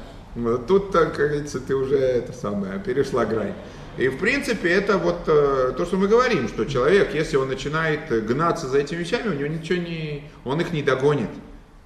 тут, 0.69 0.93
так, 0.93 1.15
как 1.15 1.29
говорится, 1.29 1.61
ты 1.61 1.75
уже 1.75 1.99
это 1.99 2.33
самое, 2.33 2.79
перешла 2.79 3.25
грань. 3.25 3.55
И 3.99 4.09
в 4.09 4.19
принципе 4.19 4.71
это 4.71 4.97
вот 4.97 5.25
э, 5.27 5.75
то, 5.77 5.85
что 5.85 5.97
мы 5.97 6.09
говорим, 6.09 6.49
что 6.49 6.65
человек, 6.65 7.15
если 7.15 7.37
он 7.37 7.49
начинает 7.49 8.09
гнаться 8.27 8.67
за 8.67 8.79
этими 8.79 9.01
вещами, 9.01 9.29
у 9.29 9.35
него 9.35 9.49
ничего 9.49 9.79
не, 9.79 10.31
он 10.45 10.61
их 10.61 10.73
не 10.73 10.83
догонит. 10.83 11.29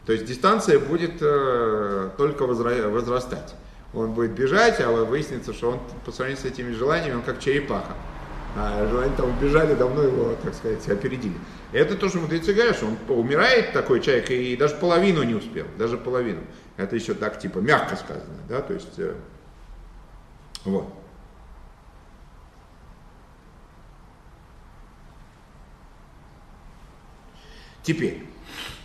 То 0.07 0.13
есть 0.13 0.25
дистанция 0.25 0.79
будет 0.79 1.15
э, 1.21 2.11
только 2.17 2.45
возра- 2.45 2.89
возрастать. 2.89 3.55
Он 3.93 4.13
будет 4.13 4.33
бежать, 4.33 4.81
а 4.81 4.91
выяснится, 4.91 5.53
что 5.53 5.73
он 5.73 5.81
по 6.05 6.13
сравнению 6.13 6.43
с 6.43 6.47
этими 6.47 6.73
желаниями, 6.73 7.17
он 7.17 7.23
как 7.23 7.41
черепаха. 7.41 7.95
А 8.55 8.87
желания 8.89 9.13
там 9.17 9.37
убежали, 9.37 9.75
давно 9.75 10.03
его, 10.03 10.37
так 10.43 10.55
сказать, 10.55 10.89
опередили. 10.89 11.35
Это 11.73 11.97
то, 11.97 12.09
что 12.09 12.19
мудрецы 12.19 12.55
говорят, 12.55 12.77
что 12.77 12.87
он 12.87 12.97
умирает 13.09 13.73
такой 13.73 14.01
человек 14.01 14.31
и 14.31 14.57
даже 14.57 14.77
половину 14.77 15.23
не 15.25 15.35
успел, 15.35 15.67
даже 15.77 15.99
половину. 15.99 16.41
Это 16.77 16.95
еще 16.95 17.15
так 17.15 17.39
типа 17.39 17.59
мягко 17.59 17.97
сказано, 17.97 18.39
да, 18.49 18.63
то 18.63 18.75
есть 18.75 18.99
э, 18.99 19.15
вот. 20.65 20.87
Теперь, 27.87 28.25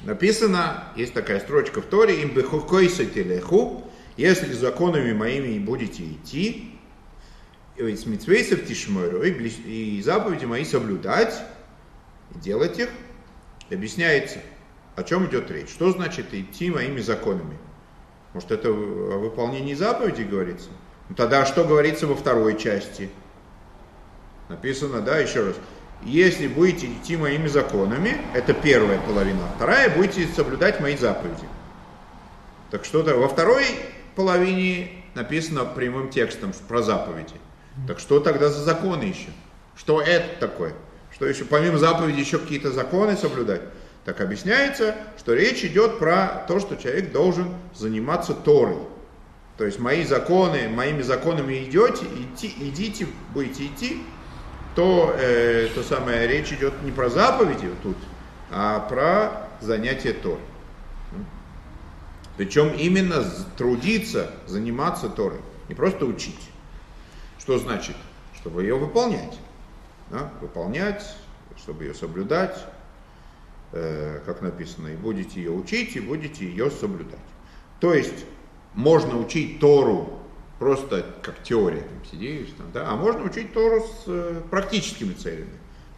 написано, 0.04 0.84
есть 0.96 1.16
такая 1.16 1.40
строчка 1.40 1.82
в 1.82 1.86
Торе, 1.86 2.22
им 2.22 2.36
телеху, 2.36 3.90
если 4.16 4.54
законами 4.54 5.12
моими 5.12 5.58
будете 5.58 6.04
идти, 6.04 6.80
и 7.78 7.96
с 7.96 8.06
митцвейсов 8.06 8.64
тишмору, 8.68 9.24
и, 9.24 10.00
заповеди 10.04 10.46
мои 10.46 10.64
соблюдать, 10.64 11.34
делать 12.36 12.78
их, 12.78 12.90
объясняется, 13.72 14.38
о 14.96 15.02
чем 15.02 15.26
идет 15.26 15.50
речь. 15.50 15.70
Что 15.70 15.90
значит 15.90 16.32
идти 16.32 16.70
моими 16.70 17.00
законами? 17.00 17.58
Может, 18.36 18.52
это 18.52 18.70
о 18.70 19.18
выполнении 19.18 19.74
заповедей 19.74 20.26
говорится? 20.26 20.70
Ну, 21.10 21.16
тогда 21.16 21.48
что 21.48 21.64
говорится 21.64 22.06
во 22.06 22.14
второй 22.14 22.56
части? 22.56 23.10
Написано, 24.48 25.02
да, 25.02 25.18
еще 25.18 25.48
раз. 25.48 25.56
Если 26.04 26.48
будете 26.48 26.88
идти 26.88 27.16
моими 27.16 27.48
законами, 27.48 28.18
это 28.34 28.54
первая 28.54 29.00
половина, 29.00 29.42
вторая 29.56 29.90
будете 29.90 30.28
соблюдать 30.28 30.80
мои 30.80 30.98
заповеди. 30.98 31.48
Так 32.72 32.86
что-то 32.86 33.16
во 33.16 33.28
второй 33.28 33.66
половине 34.16 35.04
написано 35.14 35.66
прямым 35.66 36.10
текстом 36.10 36.54
про 36.68 36.82
заповеди. 36.82 37.36
Так 37.88 38.00
что 38.00 38.20
тогда 38.20 38.50
за 38.50 38.64
законы 38.64 39.04
еще? 39.04 39.30
Что 39.76 40.02
это 40.02 40.40
такое? 40.40 40.74
Что 41.14 41.26
еще 41.28 41.46
помимо 41.46 41.78
заповеди 41.78 42.20
еще 42.20 42.40
какие-то 42.40 42.72
законы 42.72 43.16
соблюдать? 43.16 43.62
Так 44.06 44.22
объясняется, 44.22 44.96
что 45.18 45.34
речь 45.34 45.64
идет 45.64 46.00
про 46.00 46.44
то, 46.48 46.60
что 46.60 46.76
человек 46.76 47.12
должен 47.12 47.54
заниматься 47.76 48.34
Торой. 48.34 48.80
То 49.58 49.66
есть 49.66 49.78
мои 49.78 50.04
законы, 50.06 50.70
моими 50.70 51.04
законами 51.04 51.64
идете, 51.64 52.06
идти, 52.06 52.52
идите, 52.60 53.06
будете 53.34 53.68
идти, 53.68 54.02
то, 54.76 55.14
э, 55.18 55.68
то 55.76 55.84
самое 55.84 56.28
речь 56.28 56.52
идет 56.52 56.82
не 56.84 56.92
про 56.92 57.10
заповеди 57.10 57.70
тут, 57.84 57.98
а 58.50 58.80
про 58.80 59.48
занятие 59.60 60.14
Торой. 60.14 60.40
Причем 62.38 62.74
именно 62.74 63.24
трудиться, 63.58 64.32
заниматься 64.48 65.10
Торой, 65.10 65.42
не 65.70 65.76
просто 65.76 66.06
учить. 66.06 66.40
Что 67.38 67.60
значит? 67.60 67.96
Чтобы 68.36 68.64
ее 68.64 68.76
выполнять. 68.76 69.38
Да? 70.10 70.32
Выполнять, 70.42 71.04
чтобы 71.58 71.84
ее 71.84 71.94
соблюдать, 71.94 72.58
э, 73.74 74.22
как 74.26 74.42
написано, 74.42 74.88
и 74.88 74.96
будете 74.96 75.42
ее 75.42 75.52
учить, 75.52 75.96
и 75.96 76.00
будете 76.00 76.46
ее 76.46 76.72
соблюдать. 76.72 77.20
То 77.80 77.94
есть 77.94 78.26
можно 78.74 79.18
учить 79.18 79.60
Тору 79.60 80.21
просто 80.62 81.04
как 81.24 81.42
теория, 81.42 81.82
там 81.82 82.06
сидишь, 82.12 82.50
там, 82.56 82.68
да, 82.72 82.88
а 82.88 82.96
можно 82.96 83.24
учить 83.24 83.52
Тору 83.52 83.82
с 83.82 84.04
э, 84.06 84.42
практическими 84.52 85.14
целями, 85.14 85.50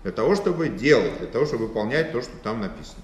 для 0.04 0.14
того, 0.14 0.36
чтобы 0.36 0.70
делать, 0.70 1.18
для 1.18 1.28
того, 1.28 1.46
чтобы 1.46 1.68
выполнять 1.68 2.14
то, 2.14 2.22
что 2.22 2.32
там 2.42 2.62
написано. 2.62 3.04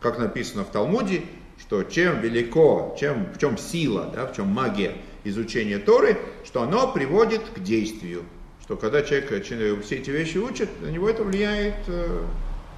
Как 0.00 0.18
написано 0.18 0.64
в 0.64 0.70
Талмуде, 0.70 1.24
что 1.58 1.82
чем 1.82 2.22
велико, 2.22 2.96
чем, 2.98 3.26
в 3.34 3.38
чем 3.38 3.58
сила, 3.58 4.10
да, 4.14 4.26
в 4.26 4.34
чем 4.34 4.46
магия 4.46 4.96
изучения 5.24 5.78
Торы, 5.78 6.18
что 6.46 6.62
оно 6.62 6.90
приводит 6.90 7.42
к 7.54 7.60
действию. 7.60 8.22
Что 8.62 8.78
когда 8.78 9.02
человек 9.02 9.30
начинает 9.30 9.84
все 9.84 9.96
эти 9.96 10.08
вещи 10.08 10.38
учит, 10.38 10.70
на 10.80 10.86
него 10.86 11.10
это 11.10 11.22
влияет 11.22 11.86
э, 11.86 12.24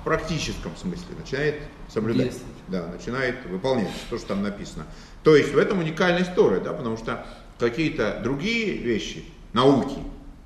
в 0.01 0.05
практическом 0.05 0.77
смысле, 0.77 1.15
начинает 1.17 1.61
соблюдать, 1.89 2.31
Действовать. 2.31 2.57
да, 2.67 2.89
начинает 2.89 3.37
выполнять 3.47 3.89
то, 4.11 4.19
что 4.19 4.27
там 4.27 4.43
написано. 4.43 4.85
То 5.23 5.37
есть 5.37 5.55
в 5.55 5.59
этом 5.59 5.79
уникальность 5.79 6.35
Торы, 6.35 6.59
да, 6.59 6.73
потому 6.73 6.97
что 6.97 7.25
какие-то 7.63 8.21
другие 8.23 8.77
вещи, 8.77 9.25
науки, 9.53 9.99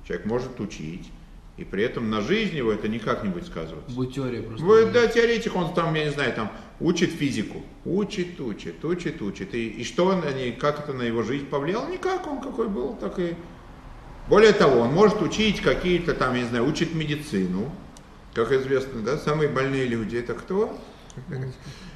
человек 0.07 0.25
может 0.27 0.59
учить, 0.59 1.09
и 1.57 1.63
при 1.63 1.83
этом 1.83 2.11
на 2.11 2.21
жизнь 2.21 2.55
его 2.55 2.71
это 2.71 2.87
никак 2.87 3.23
не 3.23 3.29
будет 3.29 3.47
сказываться. 3.47 3.91
Будет 3.95 4.13
теория 4.13 4.43
просто. 4.43 4.63
Будет, 4.63 4.91
да, 4.91 5.07
теоретик, 5.07 5.55
он 5.55 5.73
там, 5.73 5.95
я 5.95 6.05
не 6.05 6.11
знаю, 6.11 6.31
там 6.33 6.51
учит 6.79 7.09
физику. 7.11 7.63
Учит, 7.85 8.39
учит, 8.39 8.85
учит, 8.85 9.21
учит. 9.23 9.55
И, 9.55 9.67
и 9.67 9.83
что 9.83 10.05
он, 10.05 10.21
как 10.59 10.79
это 10.79 10.93
на 10.93 11.01
его 11.01 11.23
жизнь 11.23 11.47
повлияло? 11.47 11.89
Никак, 11.89 12.27
он 12.27 12.39
какой 12.39 12.67
был, 12.67 12.95
так 12.95 13.17
и... 13.17 13.33
Более 14.29 14.53
того, 14.53 14.81
он 14.81 14.93
может 14.93 15.21
учить 15.21 15.61
какие-то 15.61 16.13
там, 16.13 16.35
я 16.35 16.41
не 16.41 16.47
знаю, 16.47 16.67
учит 16.67 16.93
медицину. 16.93 17.71
Как 18.33 18.51
известно, 18.51 19.01
да, 19.01 19.17
самые 19.17 19.49
больные 19.49 19.85
люди 19.85 20.17
это 20.17 20.35
кто? 20.35 20.77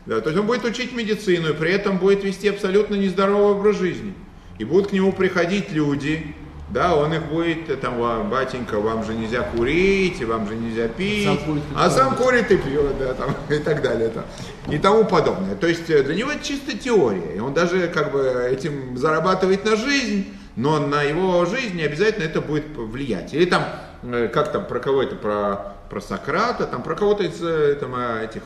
Да, 0.08 0.20
то 0.22 0.30
есть 0.30 0.40
он 0.40 0.48
будет 0.48 0.66
учить 0.66 0.94
медицину 0.94 1.52
и 1.52 1.54
при 1.54 1.72
этом 1.72 2.00
будет 2.00 2.24
вести 2.24 2.48
абсолютно 2.48 2.96
нездоровый 2.96 3.52
образ 3.52 3.78
жизни. 3.78 4.16
И 4.62 4.64
будут 4.64 4.92
к 4.92 4.94
нему 4.94 5.12
приходить 5.12 5.72
люди, 5.72 6.36
да, 6.70 6.96
он 6.96 7.12
их 7.16 7.24
будет, 7.24 7.68
э, 7.68 7.78
там, 7.78 8.30
батенька, 8.30 8.80
вам 8.80 9.04
же 9.04 9.16
нельзя 9.16 9.42
курить, 9.42 10.24
вам 10.24 10.48
же 10.48 10.56
нельзя 10.56 10.88
пить, 10.88 11.26
Сам 11.26 11.38
курит, 11.40 11.64
а 11.76 11.90
сам 11.90 12.16
курит 12.16 12.52
и 12.52 12.58
пьет, 12.58 12.96
да, 13.00 13.16
там, 13.16 13.36
и 13.50 13.58
так 13.58 13.82
далее, 13.82 14.10
там, 14.10 14.24
и 14.72 14.78
тому 14.78 15.06
подобное. 15.06 15.56
То 15.56 15.66
есть 15.66 15.90
э, 15.90 16.04
для 16.04 16.14
него 16.14 16.30
это 16.30 16.46
чисто 16.46 16.78
теория, 16.78 17.38
и 17.38 17.40
он 17.40 17.56
даже 17.56 17.88
как 17.88 18.12
бы 18.12 18.22
этим 18.52 18.96
зарабатывает 18.98 19.66
на 19.66 19.76
жизнь, 19.76 20.32
но 20.56 20.78
на 20.78 21.02
его 21.02 21.44
жизнь 21.46 21.78
не 21.78 21.84
обязательно 21.84 22.26
это 22.26 22.40
будет 22.40 22.66
влиять. 22.78 23.34
Или 23.34 23.46
там, 23.46 23.66
э, 24.04 24.30
как 24.32 24.52
там, 24.52 24.68
про 24.68 24.80
кого 24.80 25.02
это, 25.02 25.16
про, 25.16 25.74
про 25.90 26.02
Сократа, 26.02 26.68
там, 26.68 26.84
про 26.84 26.94
кого-то 26.94 27.24
из 27.24 27.80
там, 27.80 27.96
этих 27.96 28.44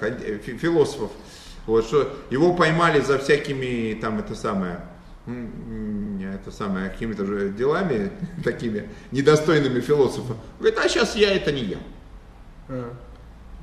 философов, 0.62 1.12
вот, 1.66 1.84
что 1.84 2.10
его 2.30 2.54
поймали 2.54 3.02
за 3.02 3.20
всякими, 3.20 4.00
там, 4.00 4.20
это 4.20 4.34
самое, 4.34 4.80
это 5.28 6.52
самое, 6.52 6.90
какими-то 6.90 7.26
же 7.26 7.50
делами 7.50 8.12
такими 8.44 8.88
недостойными 9.12 9.80
философа. 9.80 10.36
Говорит, 10.60 10.80
а 10.80 10.88
сейчас 10.88 11.16
я 11.16 11.34
это 11.34 11.52
не 11.52 11.64
я. 11.64 11.78
А. 12.70 12.94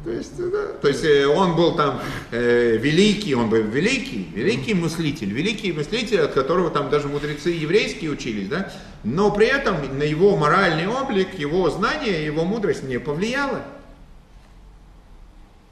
То 0.05 0.11
есть, 0.11 0.37
да, 0.37 0.67
то 0.81 0.89
есть 0.89 1.05
э, 1.05 1.27
он 1.27 1.55
был 1.55 1.77
там 1.77 2.01
э, 2.33 2.77
великий, 2.77 3.37
он 3.37 3.49
был 3.49 3.63
великий, 3.63 4.29
великий 4.35 4.75
мыслитель, 4.75 5.33
великий 5.33 5.73
мыслитель, 5.73 6.23
от 6.23 6.33
которого 6.33 6.71
там 6.71 6.91
даже 6.91 7.07
мудрецы 7.07 7.51
еврейские 7.51 8.11
учились, 8.11 8.49
да, 8.49 8.73
но 9.05 9.31
при 9.31 9.47
этом 9.47 9.77
на 9.97 10.03
его 10.03 10.37
моральный 10.37 10.89
облик, 10.89 11.39
его 11.39 11.71
знание, 11.71 12.25
его 12.25 12.45
мудрость 12.45 12.83
не 12.83 12.99
повлияла. 12.99 13.63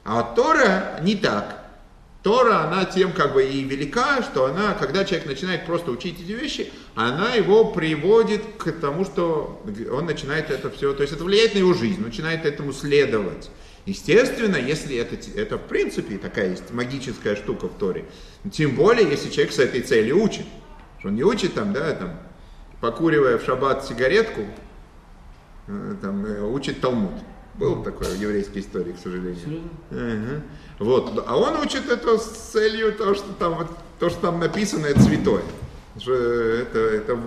А 0.05 0.23
Тора 0.23 1.01
не 1.01 1.15
так. 1.15 1.60
Тора, 2.23 2.65
она 2.65 2.85
тем 2.85 3.13
как 3.13 3.33
бы 3.33 3.43
и 3.43 3.63
велика, 3.63 4.21
что 4.21 4.45
она, 4.45 4.73
когда 4.73 5.03
человек 5.05 5.27
начинает 5.27 5.65
просто 5.65 5.89
учить 5.89 6.21
эти 6.21 6.31
вещи, 6.31 6.71
она 6.93 7.33
его 7.33 7.71
приводит 7.71 8.43
к 8.59 8.71
тому, 8.73 9.05
что 9.05 9.63
он 9.91 10.05
начинает 10.05 10.51
это 10.51 10.69
все, 10.69 10.93
то 10.93 11.01
есть 11.01 11.13
это 11.13 11.23
влияет 11.23 11.55
на 11.55 11.59
его 11.59 11.73
жизнь, 11.73 12.01
начинает 12.01 12.45
этому 12.45 12.73
следовать. 12.73 13.49
Естественно, 13.87 14.57
если 14.57 14.95
это, 14.97 15.17
это 15.35 15.57
в 15.57 15.63
принципе 15.63 16.19
такая 16.19 16.51
есть 16.51 16.71
магическая 16.71 17.35
штука 17.35 17.67
в 17.67 17.73
Торе, 17.79 18.05
тем 18.51 18.75
более, 18.75 19.09
если 19.09 19.31
человек 19.31 19.53
с 19.53 19.59
этой 19.59 19.81
целью 19.81 20.21
учит, 20.21 20.45
что 20.99 21.07
он 21.07 21.15
не 21.15 21.23
учит 21.23 21.55
там, 21.55 21.73
да, 21.73 21.91
там, 21.95 22.19
покуривая 22.81 23.39
в 23.39 23.43
шаббат 23.43 23.83
сигаретку, 23.85 24.41
э, 25.67 25.95
там, 25.99 26.23
э, 26.23 26.41
учит 26.41 26.81
Талмуд. 26.81 27.13
Был 27.55 27.83
такой 27.83 28.07
в 28.07 28.21
еврейской 28.21 28.59
истории, 28.59 28.93
к 28.93 28.99
сожалению. 28.99 29.63
Ага. 29.89 30.43
Вот. 30.81 31.23
А 31.27 31.37
он 31.37 31.57
учит 31.57 31.87
это 31.91 32.17
с 32.17 32.25
целью 32.25 32.91
того, 32.93 33.13
что 33.13 33.31
там, 33.33 33.67
то, 33.99 34.09
что 34.09 34.19
там 34.19 34.39
написано, 34.39 34.87
это 34.87 34.99
святое. 34.99 35.43
Это, 35.95 36.79
это, 36.79 37.19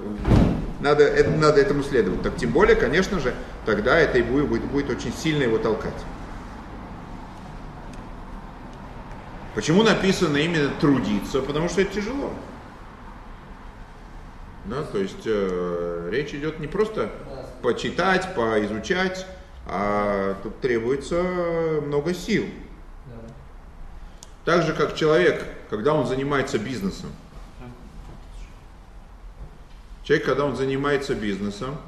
надо, 0.80 1.04
это, 1.04 1.30
надо 1.30 1.60
этому 1.60 1.84
следовать. 1.84 2.20
Так 2.22 2.36
тем 2.36 2.50
более, 2.50 2.74
конечно 2.74 3.20
же, 3.20 3.32
тогда 3.64 3.96
это 3.96 4.18
и 4.18 4.22
будет, 4.22 4.48
будет, 4.48 4.64
будет 4.64 4.90
очень 4.90 5.12
сильно 5.12 5.44
его 5.44 5.58
толкать. 5.58 5.94
Почему 9.54 9.84
написано 9.84 10.36
именно 10.38 10.70
трудиться? 10.80 11.40
Потому 11.40 11.68
что 11.68 11.82
это 11.82 11.94
тяжело. 11.94 12.32
Да, 14.64 14.82
то 14.82 14.98
есть 14.98 15.26
э, 15.26 16.08
речь 16.10 16.34
идет 16.34 16.58
не 16.58 16.66
просто 16.66 17.12
почитать, 17.62 18.34
поизучать, 18.34 19.24
а 19.68 20.34
тут 20.42 20.58
требуется 20.58 21.22
много 21.86 22.14
сил. 22.14 22.46
Так 24.44 24.62
же, 24.62 24.74
как 24.74 24.94
человек, 24.94 25.44
когда 25.70 25.94
он 25.94 26.06
занимается 26.06 26.58
бизнесом. 26.58 27.10
Человек, 30.02 30.26
когда 30.26 30.44
он 30.44 30.54
занимается 30.54 31.14
бизнесом. 31.14 31.78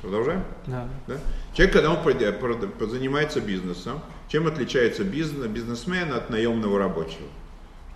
Продолжаем? 0.00 0.44
Да. 0.66 0.88
да? 1.06 1.18
Человек, 1.52 1.74
когда 1.74 1.92
он 1.92 2.90
занимается 2.90 3.40
бизнесом, 3.40 4.00
чем 4.28 4.46
отличается 4.46 5.04
бизнес, 5.04 5.46
бизнесмен 5.48 6.12
от 6.12 6.30
наемного 6.30 6.78
рабочего? 6.78 7.26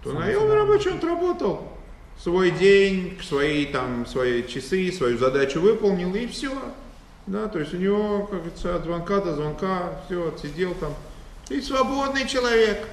То 0.03 0.13
наемный 0.13 0.55
рабочий, 0.55 0.91
он 0.91 0.97
отработал 0.97 1.79
свой 2.19 2.51
день, 2.51 3.19
свои, 3.23 3.67
там, 3.67 4.07
свои 4.07 4.47
часы, 4.47 4.93
свою 4.93 5.19
задачу 5.19 5.61
выполнил 5.61 6.15
и 6.15 6.27
все. 6.27 6.51
Да, 7.31 7.47
то 7.47 7.61
есть 7.61 7.73
у 7.73 7.77
него, 7.77 8.27
как 8.27 8.41
говорится, 8.41 8.75
от 8.75 8.83
звонка 8.83 9.21
до 9.21 9.37
звонка, 9.37 10.01
все, 10.05 10.31
отсидел 10.31 10.75
там. 10.75 10.93
И 11.49 11.61
свободный 11.61 12.27
человек. 12.27 12.89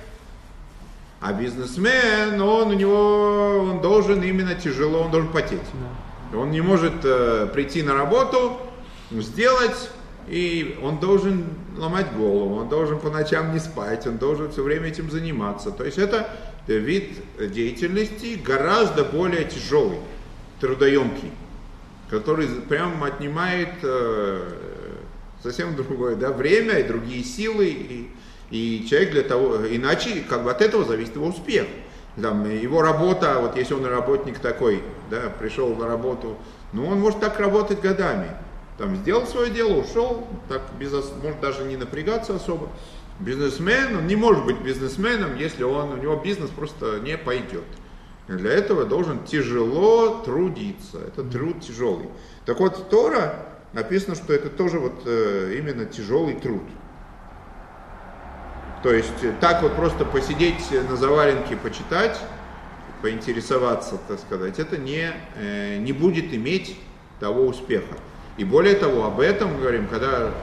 А 1.19 1.33
бизнесмен, 1.33 2.39
он 2.39 2.67
у 2.67 2.73
него, 2.73 3.65
он 3.67 3.81
должен 3.81 4.21
именно 4.21 4.53
тяжело, 4.53 4.99
он 5.01 5.11
должен 5.11 5.31
потеть. 5.31 5.59
Да. 6.31 6.37
Он 6.37 6.51
не 6.51 6.61
может 6.61 6.93
э, 7.03 7.47
прийти 7.51 7.81
на 7.81 7.95
работу, 7.95 8.59
сделать, 9.09 9.89
и 10.27 10.77
он 10.83 10.99
должен 10.99 11.45
ломать 11.75 12.13
голову, 12.15 12.57
он 12.57 12.69
должен 12.69 12.99
по 12.99 13.09
ночам 13.09 13.53
не 13.53 13.59
спать, 13.59 14.05
он 14.05 14.19
должен 14.19 14.51
все 14.51 14.61
время 14.61 14.89
этим 14.89 15.09
заниматься. 15.09 15.71
То 15.71 15.83
есть 15.83 15.97
это 15.97 16.29
вид 16.67 17.17
деятельности 17.39 18.35
гораздо 18.35 19.03
более 19.03 19.45
тяжелый, 19.45 19.97
трудоемкий 20.59 21.31
который 22.09 22.47
прям 22.47 23.03
отнимает 23.03 23.69
э, 23.83 24.49
совсем 25.43 25.75
другое 25.75 26.15
да, 26.15 26.31
время 26.31 26.79
и 26.79 26.83
другие 26.83 27.23
силы, 27.23 27.67
и, 27.67 28.11
и 28.49 28.87
человек 28.89 29.11
для 29.11 29.23
того, 29.23 29.57
иначе 29.69 30.23
как 30.27 30.43
бы 30.43 30.51
от 30.51 30.61
этого 30.61 30.85
зависит 30.85 31.15
его 31.15 31.27
успех. 31.27 31.67
Там, 32.19 32.49
его 32.49 32.81
работа, 32.81 33.37
вот 33.41 33.57
если 33.57 33.75
он 33.75 33.85
работник 33.85 34.39
такой, 34.39 34.81
да, 35.11 35.31
пришел 35.39 35.75
на 35.75 35.87
работу, 35.87 36.35
ну 36.73 36.87
он 36.87 36.99
может 36.99 37.19
так 37.19 37.39
работать 37.39 37.79
годами. 37.79 38.29
Там 38.77 38.95
сделал 38.95 39.25
свое 39.27 39.51
дело, 39.51 39.73
ушел, 39.79 40.27
так 40.49 40.61
без, 40.79 40.91
может 41.21 41.39
даже 41.41 41.63
не 41.63 41.77
напрягаться 41.77 42.35
особо. 42.35 42.69
Бизнесмен, 43.19 43.97
он 43.97 44.07
не 44.07 44.15
может 44.15 44.45
быть 44.45 44.59
бизнесменом, 44.61 45.35
если 45.37 45.63
он, 45.63 45.91
у 45.93 45.97
него 45.97 46.15
бизнес 46.15 46.49
просто 46.49 46.99
не 46.99 47.17
пойдет. 47.17 47.63
Для 48.27 48.51
этого 48.51 48.85
должен 48.85 49.23
тяжело 49.23 50.21
трудиться. 50.25 50.99
Это 50.99 51.23
труд 51.23 51.61
тяжелый. 51.61 52.09
Так 52.45 52.59
вот, 52.59 52.89
Тора 52.89 53.45
написано, 53.73 54.15
что 54.15 54.33
это 54.33 54.49
тоже 54.49 54.79
вот 54.79 55.03
э, 55.05 55.55
именно 55.57 55.85
тяжелый 55.85 56.35
труд. 56.35 56.63
То 58.83 58.93
есть 58.93 59.23
э, 59.23 59.33
так 59.39 59.63
вот 59.63 59.75
просто 59.75 60.03
посидеть 60.03 60.71
на 60.89 60.97
заваленке, 60.97 61.55
почитать, 61.55 62.19
поинтересоваться, 63.01 63.97
так 64.07 64.19
сказать, 64.19 64.59
это 64.59 64.77
не, 64.77 65.13
э, 65.35 65.77
не 65.77 65.93
будет 65.93 66.33
иметь 66.33 66.77
того 67.21 67.45
успеха. 67.45 67.95
И 68.37 68.43
более 68.43 68.75
того, 68.75 69.05
об 69.05 69.19
этом 69.19 69.53
мы 69.53 69.61
говорим, 69.61 69.87
когда 69.87 70.33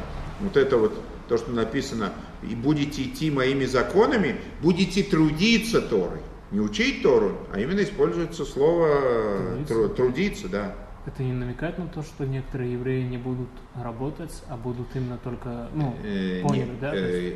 вот 0.40 0.56
это 0.56 0.78
вот, 0.78 0.94
то, 1.28 1.36
что 1.36 1.50
написано, 1.52 2.12
и 2.42 2.54
будете 2.54 3.02
идти 3.02 3.30
моими 3.30 3.64
законами, 3.66 4.36
будете 4.60 5.02
трудиться 5.02 5.80
Торой. 5.80 6.20
Не 6.50 6.60
учить 6.60 7.02
Тору, 7.02 7.38
а 7.52 7.58
именно 7.58 7.82
используется 7.82 8.44
слово 8.44 9.64
трудиться, 9.66 9.88
трудиться 9.88 10.48
да. 10.48 10.74
Это 11.06 11.22
не 11.22 11.32
намекает 11.32 11.78
на 11.78 11.86
то, 11.86 12.02
что 12.02 12.24
некоторые 12.24 12.72
евреи 12.72 13.02
не 13.02 13.18
будут 13.18 13.48
работать, 13.74 14.42
а 14.48 14.56
будут 14.56 14.86
именно 14.94 15.18
только, 15.18 15.68
ну, 15.74 15.94
э, 16.02 16.40
поняли, 16.42 16.70
нет, 16.70 16.80
да? 16.80 16.92
Э, 16.94 17.34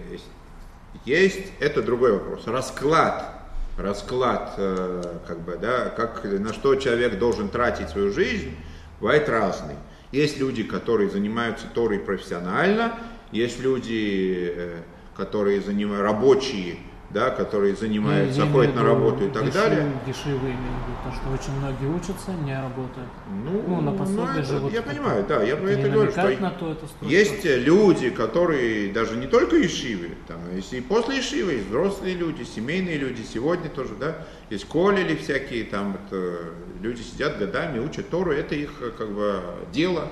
есть, 1.04 1.52
это 1.60 1.82
другой 1.82 2.12
вопрос. 2.12 2.46
Расклад, 2.46 3.30
расклад, 3.76 4.54
э, 4.56 5.18
как 5.26 5.40
бы, 5.40 5.58
да, 5.60 5.90
как, 5.90 6.24
на 6.24 6.52
что 6.54 6.76
человек 6.76 7.18
должен 7.18 7.50
тратить 7.50 7.90
свою 7.90 8.10
жизнь, 8.10 8.56
бывает 9.00 9.28
разный. 9.28 9.76
Есть 10.12 10.38
люди, 10.38 10.62
которые 10.62 11.10
занимаются 11.10 11.66
Торой 11.74 11.98
профессионально, 11.98 12.94
есть 13.32 13.60
люди, 13.60 14.72
которые 15.14 15.60
занимаются, 15.60 16.04
рабочие, 16.04 16.78
да, 17.10 17.30
которые 17.30 17.74
занимаются, 17.74 18.42
я 18.42 18.50
ходят 18.50 18.74
на 18.74 18.84
работу 18.84 19.26
и 19.26 19.30
так 19.30 19.44
дешев, 19.44 19.54
далее. 19.54 19.92
Дешевые 20.06 20.56
то, 21.04 21.12
что 21.12 21.30
очень 21.30 21.58
многие 21.58 21.86
учатся, 21.86 22.32
не 22.44 22.54
работают. 22.54 23.08
Ну, 23.44 23.64
ну 23.66 23.80
на 23.80 23.92
пособие 23.92 24.26
ну, 24.26 24.38
это, 24.40 24.44
живут. 24.44 24.72
Я 24.72 24.82
понимаю, 24.82 25.24
да, 25.26 25.42
я 25.42 25.56
про 25.56 25.70
это, 25.70 25.80
это 25.80 25.90
говорю, 25.90 26.10
что 26.10 26.40
на 26.40 26.50
то, 26.50 26.72
это 26.72 26.86
есть 27.02 27.44
люди, 27.44 28.10
которые 28.10 28.92
даже 28.92 29.16
не 29.16 29.26
только 29.26 29.64
ишивы, 29.64 30.10
там, 30.26 30.38
есть 30.54 30.72
и 30.74 30.80
после 30.80 31.20
ишивы, 31.20 31.52
есть 31.52 31.68
взрослые 31.68 32.14
люди, 32.14 32.42
семейные 32.42 32.98
люди, 32.98 33.22
сегодня 33.22 33.70
тоже, 33.70 33.94
да, 33.98 34.26
есть 34.50 34.66
колели 34.66 35.16
всякие, 35.16 35.64
там, 35.64 35.96
это, 36.06 36.52
люди 36.82 37.00
сидят 37.00 37.38
годами, 37.38 37.78
учат 37.78 38.10
Тору, 38.10 38.32
это 38.32 38.54
их, 38.54 38.70
как 38.98 39.10
бы, 39.10 39.42
дело 39.72 40.08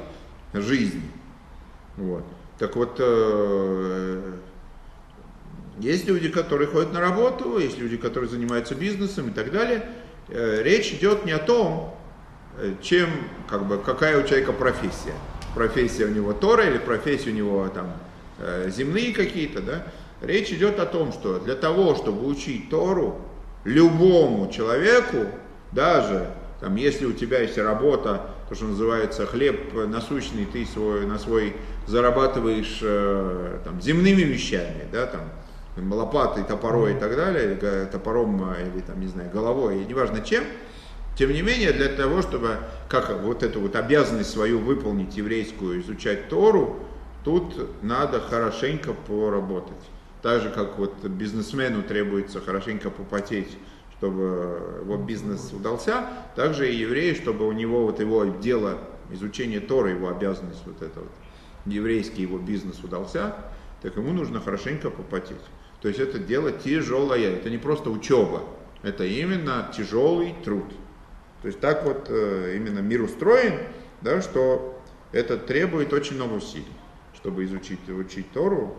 жизни. 0.55 1.03
Вот. 1.97 2.25
Так 2.59 2.75
вот, 2.77 2.97
э, 2.99 4.33
есть 5.79 6.07
люди, 6.07 6.29
которые 6.29 6.69
ходят 6.69 6.93
на 6.93 7.01
работу, 7.01 7.59
есть 7.59 7.79
люди, 7.79 7.97
которые 7.97 8.31
занимаются 8.31 8.75
бизнесом 8.75 9.29
и 9.29 9.33
так 9.33 9.53
далее. 9.53 9.85
Э, 10.29 10.63
речь 10.63 10.93
идет 10.93 11.25
не 11.25 11.33
о 11.33 11.39
том, 11.39 11.95
э, 12.59 12.75
чем, 12.83 13.11
как 13.49 13.67
бы, 13.67 13.79
какая 13.79 14.23
у 14.23 14.27
человека 14.27 14.53
профессия. 14.53 15.13
Профессия 15.55 16.07
у 16.07 16.11
него 16.11 16.33
Тора 16.33 16.65
или 16.65 16.79
профессия 16.79 17.31
у 17.31 17.35
него 17.35 17.69
там 17.69 17.93
э, 18.39 18.71
земные 18.75 19.13
какие-то, 19.13 19.61
да. 19.61 19.87
Речь 20.23 20.51
идет 20.51 20.81
о 20.81 20.87
том, 20.87 21.13
что 21.13 21.39
для 21.39 21.55
того, 21.55 21.95
чтобы 21.95 22.27
учить 22.27 22.71
Тору, 22.71 23.21
любому 23.65 24.51
человеку, 24.51 25.27
даже 25.73 26.31
там, 26.61 26.77
если 26.77 27.05
у 27.05 27.13
тебя 27.13 27.41
есть 27.41 27.59
работа, 27.59 28.31
то, 28.49 28.55
что 28.55 28.65
называется 28.65 29.27
хлеб 29.27 29.75
насущный, 29.75 30.47
ты 30.47 30.65
свой, 30.65 31.05
на 31.05 31.19
свой 31.19 31.55
зарабатываешь 31.87 32.79
там, 33.65 33.83
земными 33.83 34.23
вещами, 34.23 34.87
да, 34.91 35.07
там, 35.07 35.23
лопатой, 35.77 36.45
топорой 36.45 36.95
и 36.95 36.99
так 36.99 37.17
далее, 37.17 37.87
топором 37.87 38.43
а, 38.45 38.57
или 38.61 38.81
там, 38.81 39.01
не 39.01 39.09
знаю, 39.09 39.31
головой, 39.31 39.85
неважно 39.85 40.21
чем, 40.21 40.45
тем 41.17 41.33
не 41.33 41.43
менее, 41.43 41.73
для 41.73 41.89
того, 41.89 42.23
чтобы 42.23 42.59
как 42.89 43.23
вот 43.23 43.43
эту 43.43 43.61
вот 43.61 43.75
обязанность 43.75 44.31
свою 44.31 44.59
выполнить 44.59 45.17
еврейскую, 45.17 45.81
изучать 45.81 46.29
Тору, 46.29 46.81
тут 47.25 47.83
надо 47.83 48.21
хорошенько 48.21 48.93
поработать. 48.93 49.75
Так 50.23 50.43
же, 50.43 50.51
как 50.51 50.79
вот 50.79 51.05
бизнесмену 51.05 51.83
требуется 51.83 52.41
хорошенько 52.41 52.91
попотеть, 52.91 53.57
чтобы 53.99 54.83
его 54.83 54.97
бизнес 54.97 55.53
удался, 55.53 56.07
также 56.35 56.71
и 56.71 56.77
еврею, 56.77 57.15
чтобы 57.15 57.47
у 57.47 57.53
него 57.53 57.87
вот 57.87 58.01
его 58.01 58.25
дело, 58.25 58.79
изучение 59.11 59.61
Тора, 59.61 59.91
его 59.91 60.09
обязанность, 60.09 60.63
вот 60.67 60.83
это 60.83 61.01
вот, 61.01 61.13
еврейский 61.65 62.23
его 62.23 62.39
бизнес 62.39 62.79
удался, 62.83 63.35
так 63.83 63.97
ему 63.97 64.13
нужно 64.13 64.41
хорошенько 64.41 64.91
попотеть. 64.91 65.37
То 65.81 65.89
есть 65.89 66.01
это 66.01 66.19
дело 66.19 66.53
тяжелое, 66.53 67.37
это 67.37 67.51
не 67.51 67.59
просто 67.59 67.91
учеба, 67.91 68.43
это 68.83 69.05
именно 69.05 69.71
тяжелый 69.77 70.35
труд. 70.45 70.73
То 71.43 71.49
есть 71.49 71.61
так 71.61 71.85
вот 71.85 72.07
э, 72.09 72.55
именно 72.57 72.81
мир 72.81 73.03
устроен, 73.03 73.61
да, 74.01 74.21
что 74.23 74.81
это 75.13 75.37
требует 75.37 75.93
очень 75.93 76.17
много 76.17 76.35
усилий, 76.35 76.65
чтобы 77.15 77.45
изучить, 77.45 77.89
учить 77.89 78.31
Тору. 78.33 78.77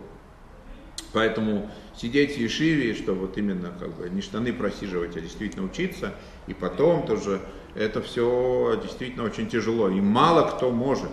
Поэтому 1.13 1.71
сидеть 1.95 2.35
в 2.35 2.37
Ешиве, 2.37 2.93
что 2.93 3.13
вот 3.13 3.37
именно 3.37 3.71
как 3.79 3.93
бы 3.95 4.09
не 4.09 4.21
штаны 4.21 4.51
просиживать, 4.51 5.15
а 5.15 5.21
действительно 5.21 5.65
учиться, 5.65 6.13
и 6.47 6.53
потом 6.53 7.05
тоже 7.05 7.39
это 7.75 8.01
все 8.01 8.79
действительно 8.81 9.23
очень 9.23 9.47
тяжело, 9.49 9.89
и 9.89 10.01
мало 10.01 10.49
кто 10.49 10.71
может. 10.71 11.11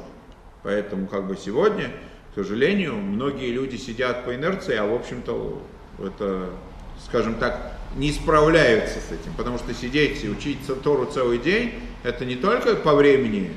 Поэтому 0.63 1.07
как 1.07 1.27
бы 1.29 1.37
сегодня, 1.37 1.91
к 2.35 2.37
сожалению, 2.37 2.97
многие 2.97 3.53
люди 3.53 3.77
сидят 3.77 4.25
по 4.25 4.35
инерции, 4.35 4.75
а 4.75 4.85
в 4.85 4.93
общем-то 4.93 5.63
это, 6.01 6.51
скажем 7.05 7.37
так, 7.37 7.79
не 7.95 8.11
справляются 8.11 8.99
с 8.99 9.13
этим, 9.13 9.33
потому 9.37 9.57
что 9.59 9.73
сидеть 9.73 10.25
и 10.25 10.29
учиться 10.29 10.75
Тору 10.75 11.07
целый 11.07 11.39
день, 11.39 11.75
это 12.03 12.25
не 12.25 12.35
только 12.35 12.75
по 12.75 12.97
времени 12.97 13.53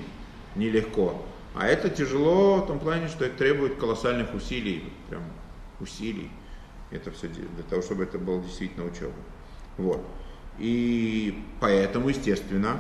нелегко, 0.55 1.25
а 1.55 1.65
это 1.65 1.89
тяжело 1.89 2.57
в 2.57 2.67
том 2.67 2.77
плане, 2.77 3.07
что 3.07 3.25
это 3.25 3.35
требует 3.35 3.77
колоссальных 3.77 4.31
усилий, 4.35 4.83
прям 5.09 5.23
усилий, 5.79 6.29
это 6.91 7.09
все 7.09 7.29
для 7.29 7.63
того, 7.67 7.81
чтобы 7.81 8.03
это 8.03 8.19
было 8.19 8.43
действительно 8.43 8.85
учеба. 8.85 9.15
Вот. 9.79 10.05
И 10.59 11.43
поэтому, 11.59 12.09
естественно, 12.09 12.79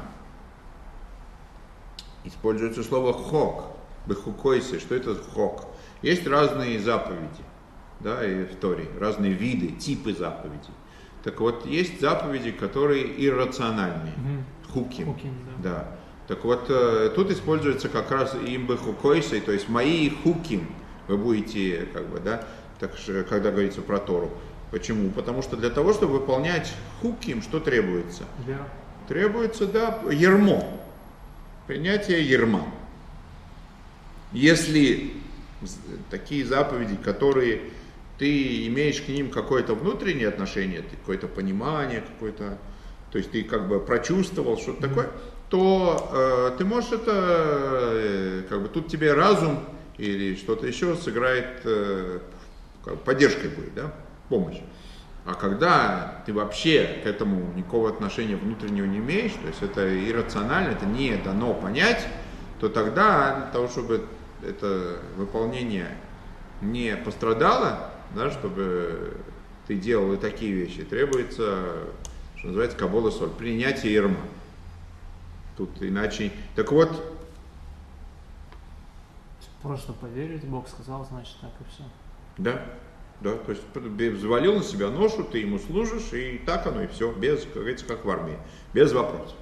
используется 2.23 2.83
слово 2.83 3.13
хок, 3.13 3.75
бехукойсе, 4.05 4.77
что 4.77 4.93
это 4.93 5.15
хок. 5.15 5.65
Есть 6.01 6.27
разные 6.27 6.79
заповеди 6.79 7.43
да, 7.99 8.25
и 8.25 8.45
в 8.45 8.55
Торе, 8.55 8.87
разные 8.99 9.33
виды, 9.33 9.69
типы 9.69 10.13
заповедей. 10.13 10.73
Так 11.23 11.39
вот, 11.39 11.65
есть 11.65 11.99
заповеди, 11.99 12.51
которые 12.51 13.05
иррациональные, 13.25 14.13
mm-hmm. 14.13 14.71
хуким, 14.71 15.13
хуким 15.13 15.33
да. 15.57 15.69
да. 15.69 15.97
Так 16.27 16.43
вот, 16.43 16.65
э, 16.69 17.11
тут 17.15 17.31
используется 17.31 17.89
как 17.89 18.11
раз 18.11 18.35
имбы 18.35 18.77
хукойсой, 18.77 19.41
то 19.41 19.51
есть 19.51 19.69
мои 19.69 20.09
хуким, 20.09 20.67
вы 21.07 21.17
будете, 21.17 21.87
как 21.93 22.07
бы, 22.07 22.19
да, 22.19 22.43
так, 22.79 22.91
когда 23.29 23.51
говорится 23.51 23.81
про 23.81 23.97
Тору. 23.97 24.31
Почему? 24.71 25.09
Потому 25.11 25.41
что 25.41 25.55
для 25.55 25.69
того, 25.69 25.93
чтобы 25.93 26.19
выполнять 26.19 26.73
хуким, 27.01 27.41
что 27.41 27.59
требуется? 27.59 28.23
Вера. 28.45 28.67
Требуется, 29.07 29.65
да, 29.65 30.01
ермо, 30.11 30.79
принятие 31.65 32.27
ерма. 32.27 32.65
Если 34.33 35.13
такие 36.09 36.45
заповеди, 36.45 36.95
которые 36.95 37.61
ты 38.17 38.67
имеешь 38.67 39.01
к 39.01 39.07
ним 39.07 39.29
какое-то 39.29 39.75
внутреннее 39.75 40.27
отношение, 40.27 40.81
какое-то 40.81 41.27
понимание, 41.27 42.01
какое-то, 42.01 42.57
то 43.11 43.17
есть 43.17 43.31
ты 43.31 43.43
как 43.43 43.67
бы 43.67 43.79
прочувствовал 43.79 44.57
что-то 44.57 44.85
mm-hmm. 44.85 44.89
такое, 44.89 45.09
то 45.49 46.09
э, 46.11 46.57
ты 46.57 46.65
можешь 46.65 46.91
это, 46.91 47.11
э, 47.13 48.43
как 48.49 48.63
бы 48.63 48.69
тут 48.69 48.87
тебе 48.87 49.13
разум 49.13 49.59
или 49.97 50.35
что-то 50.35 50.67
еще 50.67 50.95
сыграет, 50.95 51.61
э, 51.63 52.19
поддержкой 53.05 53.49
будет, 53.49 53.73
да, 53.75 53.93
помощь. 54.29 54.59
А 55.25 55.33
когда 55.33 56.23
ты 56.25 56.31
вообще 56.31 57.01
к 57.03 57.05
этому 57.05 57.53
никакого 57.53 57.89
отношения 57.89 58.37
внутреннего 58.37 58.85
не 58.85 58.99
имеешь, 58.99 59.33
то 59.33 59.47
есть 59.47 59.61
это 59.61 60.09
иррационально, 60.09 60.69
это 60.69 60.85
не 60.85 61.15
дано 61.17 61.53
понять, 61.53 62.07
то 62.61 62.69
тогда 62.69 63.35
для 63.35 63.51
того, 63.51 63.67
чтобы 63.67 64.07
это 64.41 64.99
выполнение 65.15 65.97
не 66.61 66.95
пострадало, 66.97 67.91
да, 68.15 68.31
чтобы 68.31 69.17
ты 69.67 69.75
делал 69.75 70.13
и 70.13 70.17
такие 70.17 70.53
вещи, 70.53 70.83
требуется, 70.83 71.87
что 72.37 72.47
называется, 72.47 72.77
кабола 72.77 73.11
соль, 73.11 73.29
принятие 73.29 73.93
ерма. 73.93 74.21
Тут 75.57 75.81
иначе... 75.81 76.31
Так 76.55 76.71
вот... 76.71 77.15
Просто 79.61 79.91
поверить, 79.93 80.45
Бог 80.45 80.69
сказал, 80.69 81.05
значит 81.05 81.35
так 81.41 81.51
и 81.59 81.63
все. 81.69 81.83
Да, 82.37 82.63
да, 83.21 83.33
то 83.33 83.51
есть 83.51 83.63
взвалил 84.15 84.57
на 84.57 84.63
себя 84.63 84.89
ношу, 84.89 85.23
ты 85.23 85.39
ему 85.39 85.57
служишь, 85.57 86.13
и 86.13 86.37
так 86.37 86.67
оно 86.67 86.83
и 86.83 86.87
все, 86.87 87.11
без, 87.11 87.43
как 87.43 87.53
говорится, 87.55 87.85
как 87.85 88.05
в 88.05 88.09
армии, 88.09 88.37
без 88.73 88.93
вопросов. 88.93 89.35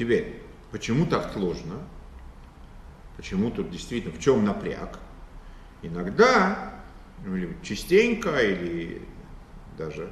Теперь, 0.00 0.40
Почему 0.70 1.04
так 1.04 1.32
сложно? 1.32 1.74
Почему 3.16 3.50
тут 3.50 3.70
действительно, 3.70 4.14
в 4.14 4.20
чем 4.20 4.44
напряг? 4.44 4.98
Иногда, 5.82 6.74
ну, 7.24 7.36
или 7.36 7.54
частенько, 7.62 8.38
или 8.38 9.02
даже 9.76 10.10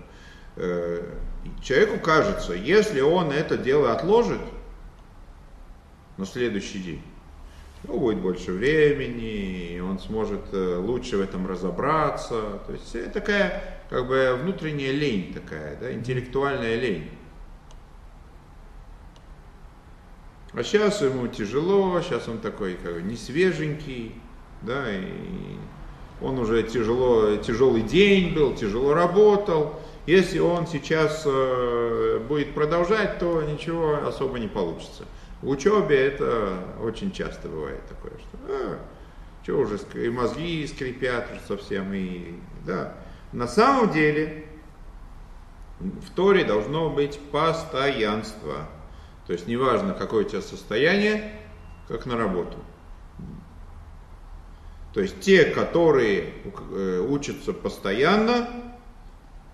э, 0.57 1.16
человеку 1.62 2.01
кажется, 2.01 2.53
если 2.55 3.01
он 3.01 3.30
это 3.30 3.57
дело 3.57 3.93
отложит 3.93 4.41
на 6.16 6.26
следующий 6.26 6.80
день, 6.80 7.03
ну, 7.84 7.99
будет 7.99 8.18
больше 8.18 8.53
времени, 8.53 9.78
он 9.78 10.01
сможет 10.01 10.53
э, 10.53 10.76
лучше 10.76 11.18
в 11.18 11.20
этом 11.20 11.47
разобраться. 11.47 12.61
То 12.66 12.72
есть 12.72 13.12
такая 13.12 13.80
как 13.89 14.07
бы 14.09 14.36
внутренняя 14.43 14.93
лень 14.93 15.32
такая, 15.32 15.76
да, 15.76 15.93
интеллектуальная 15.93 16.74
лень. 16.74 17.09
А 20.55 20.62
сейчас 20.62 21.03
ему 21.03 21.28
тяжело, 21.28 22.01
сейчас 22.01 22.26
он 22.28 22.38
такой 22.38 22.74
как 22.74 22.94
бы 22.94 23.03
не 23.03 23.16
свеженький, 23.16 24.14
да, 24.62 24.84
и 24.90 25.05
он 26.20 26.38
уже 26.38 26.62
тяжело, 26.62 27.36
тяжелый 27.36 27.82
день 27.82 28.34
был, 28.34 28.55
тяжело 28.55 28.94
работал. 28.94 29.78
Если 30.07 30.38
он 30.38 30.66
сейчас 30.66 31.22
э, 31.26 32.20
будет 32.26 32.55
продолжать, 32.55 33.18
то 33.18 33.42
ничего 33.42 34.07
особо 34.07 34.38
не 34.38 34.49
получится. 34.49 35.05
В 35.42 35.51
учебе 35.51 35.96
это 35.96 36.64
очень 36.82 37.12
часто 37.12 37.49
бывает 37.49 37.86
такое, 37.86 38.12
что 38.18 38.38
а, 38.49 38.78
что 39.42 39.59
уже 39.59 39.78
и 39.94 40.09
мозги 40.09 40.66
скрипят 40.66 41.28
уже 41.30 41.40
совсем, 41.46 41.92
и 41.92 42.34
да. 42.64 42.94
На 43.32 43.46
самом 43.46 43.92
деле 43.92 44.46
в 45.78 46.11
Торе 46.14 46.44
должно 46.44 46.90
быть 46.90 47.18
постоянство. 47.30 48.66
То 49.29 49.35
есть 49.35 49.47
неважно, 49.47 49.93
какое 49.93 50.24
у 50.24 50.29
тебя 50.29 50.41
состояние, 50.41 51.33
как 51.87 52.07
на 52.07 52.16
работу. 52.16 52.57
То 54.95 55.03
есть 55.03 55.20
те, 55.20 55.45
которые 55.45 56.33
э, 56.72 57.07
учатся 57.07 57.53
постоянно, 57.53 58.49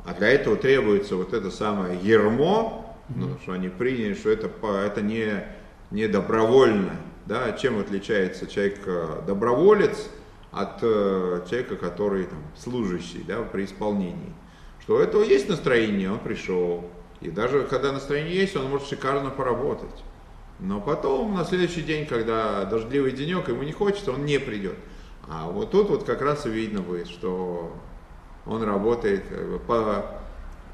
а 0.05 0.15
для 0.15 0.29
этого 0.29 0.55
требуется 0.55 1.17
вот 1.17 1.35
это 1.35 1.51
самое 1.51 1.99
ермо, 2.01 2.97
ну, 3.09 3.37
что 3.43 3.55
они 3.55 3.69
приняли, 3.69 4.15
что 4.15 4.31
это, 4.31 4.49
это 4.87 5.03
не, 5.03 5.45
не 5.91 6.07
добровольно. 6.07 6.93
Да? 7.27 7.51
Чем 7.53 7.81
отличается 7.81 8.47
человек 8.47 8.79
э, 8.87 9.23
доброволец 9.27 10.09
от 10.53 10.79
э, 10.83 11.45
человека, 11.51 11.75
который 11.75 12.27
там, 12.27 12.39
служащий 12.57 13.25
да, 13.27 13.43
при 13.43 13.65
исполнении? 13.65 14.33
Что 14.79 14.95
у 14.95 14.99
этого 14.99 15.25
есть 15.25 15.49
настроение, 15.49 16.13
он 16.13 16.21
пришел. 16.21 16.89
И 17.25 17.31
даже 17.31 17.65
когда 17.65 17.91
настроение 17.91 18.37
есть, 18.37 18.55
он 18.55 18.69
может 18.69 18.87
шикарно 18.87 19.31
поработать. 19.31 20.05
Но 20.61 20.79
потом, 20.81 21.35
на 21.35 21.45
следующий 21.45 21.83
день, 21.83 22.07
когда 22.07 22.65
дождливый 22.67 23.13
денек, 23.13 23.49
ему 23.49 23.63
не 23.63 23.73
хочется, 23.73 24.13
он 24.13 24.27
не 24.27 24.39
придет. 24.39 24.77
А 25.27 25.51
вот 25.51 25.71
тут 25.71 25.89
вот 25.89 26.05
как 26.05 26.21
раз 26.21 26.45
и 26.45 26.51
видно 26.51 26.83
будет, 26.83 27.09
что 27.09 27.75
он 28.45 28.63
работает 28.63 29.25
по, 29.67 30.21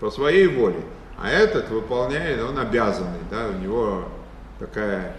по 0.01 0.11
своей 0.11 0.49
воле. 0.49 0.83
А 1.17 1.31
этот 1.31 1.71
выполняет, 1.71 2.43
он 2.43 2.59
обязанный, 2.59 3.21
да, 3.31 3.47
у 3.47 3.53
него 3.63 4.09
такая, 4.59 5.15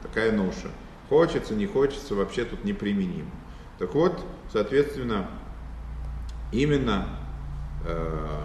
такая 0.00 0.30
ноша. 0.30 0.68
Хочется, 1.08 1.54
не 1.54 1.66
хочется, 1.66 2.14
вообще 2.14 2.44
тут 2.44 2.64
неприменимо. 2.64 3.30
Так 3.80 3.94
вот, 3.94 4.24
соответственно, 4.52 5.26
именно 6.52 7.08
э, 7.84 8.44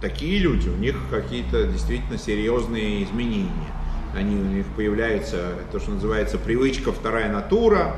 такие 0.00 0.38
люди, 0.38 0.68
у 0.68 0.76
них 0.76 0.96
какие-то 1.10 1.64
действительно 1.64 2.18
серьезные 2.18 3.04
изменения. 3.04 3.50
Они, 4.14 4.36
у 4.36 4.44
них 4.44 4.66
появляется 4.76 5.54
то, 5.72 5.78
что 5.78 5.92
называется 5.92 6.38
привычка 6.38 6.92
вторая 6.92 7.32
натура, 7.32 7.96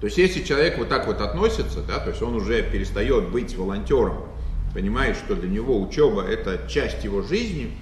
То 0.00 0.04
есть 0.04 0.16
если 0.16 0.44
человек 0.44 0.78
вот 0.78 0.88
так 0.88 1.08
вот 1.08 1.20
относится, 1.20 1.82
да, 1.82 1.98
то 1.98 2.10
есть 2.10 2.22
он 2.22 2.36
уже 2.36 2.62
перестает 2.62 3.30
быть 3.30 3.56
волонтером, 3.56 4.26
понимает, 4.72 5.16
что 5.16 5.34
для 5.34 5.48
него 5.48 5.80
учеба 5.80 6.22
это 6.22 6.68
часть 6.68 7.02
его 7.02 7.20
жизни, 7.22 7.76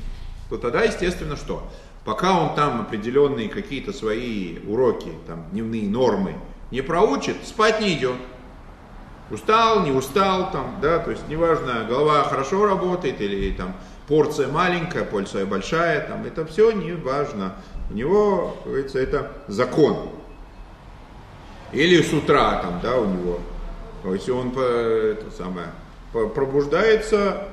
то 0.49 0.57
тогда, 0.57 0.83
естественно, 0.83 1.37
что? 1.37 1.71
Пока 2.07 2.41
он 2.41 2.55
там 2.55 2.83
определенные 2.83 3.49
какие-то 3.49 3.93
свои 3.93 4.61
уроки, 4.61 5.11
там, 5.27 5.45
дневные 5.51 5.91
нормы 5.91 6.37
не 6.71 6.81
проучит, 6.81 7.37
спать 7.45 7.81
не 7.81 7.95
идет. 7.95 8.15
Устал, 9.29 9.85
не 9.85 9.91
устал, 9.91 10.53
там, 10.53 10.77
да, 10.81 11.01
то 11.01 11.11
есть 11.11 11.27
неважно, 11.29 11.85
голова 11.89 12.23
хорошо 12.23 12.65
работает 12.65 13.21
или 13.21 13.51
там 13.51 13.75
порция 14.07 14.47
маленькая, 14.47 15.03
порция 15.03 15.47
большая, 15.47 16.07
там, 16.07 16.25
это 16.25 16.47
все 16.47 16.71
не 16.71 16.93
важно. 16.93 17.57
У 17.91 17.95
него, 17.95 18.57
как 18.63 18.73
говорится, 18.73 19.01
это 19.01 19.33
закон. 19.49 20.11
Или 21.73 22.01
с 22.01 22.13
утра 22.13 22.63
там, 22.63 22.79
да, 22.85 22.99
у 22.99 23.07
него. 23.07 23.41
То 24.05 24.15
есть 24.15 24.29
он 24.29 24.57
это 24.57 25.27
самое, 25.37 25.67
пробуждается 26.13 27.49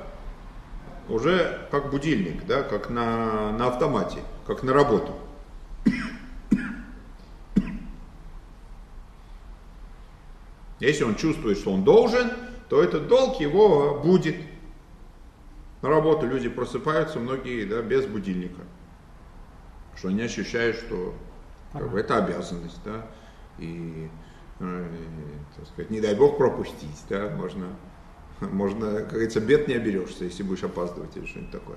уже 1.08 1.68
как 1.70 1.90
будильник, 1.90 2.46
да, 2.46 2.62
как 2.62 2.90
на, 2.90 3.52
на 3.52 3.68
автомате, 3.68 4.18
как 4.46 4.62
на 4.62 4.72
работу. 4.72 5.12
Если 10.80 11.04
он 11.04 11.14
чувствует, 11.14 11.58
что 11.58 11.72
он 11.72 11.84
должен, 11.84 12.30
то 12.68 12.82
этот 12.82 13.08
долг 13.08 13.40
его 13.40 14.00
будет. 14.02 14.36
На 15.82 15.88
работу 15.88 16.26
люди 16.26 16.48
просыпаются, 16.48 17.18
многие 17.18 17.64
да, 17.64 17.82
без 17.82 18.06
будильника. 18.06 18.62
Что 19.96 20.08
они 20.08 20.22
ощущают, 20.22 20.76
что 20.76 21.14
как 21.72 21.90
бы, 21.90 22.00
это 22.00 22.18
обязанность. 22.18 22.80
Да 22.84 23.06
и, 23.58 24.08
э, 24.60 24.86
так 25.56 25.66
сказать, 25.66 25.90
не 25.90 26.00
дай 26.00 26.14
бог 26.14 26.38
пропустить, 26.38 27.04
да, 27.08 27.30
можно, 27.30 27.66
можно, 28.40 29.00
как 29.00 29.10
говорится, 29.10 29.40
бед 29.40 29.68
не 29.68 29.74
оберешься, 29.74 30.24
если 30.24 30.42
будешь 30.42 30.64
опаздывать 30.64 31.16
или 31.16 31.26
что-нибудь 31.26 31.52
такое. 31.52 31.76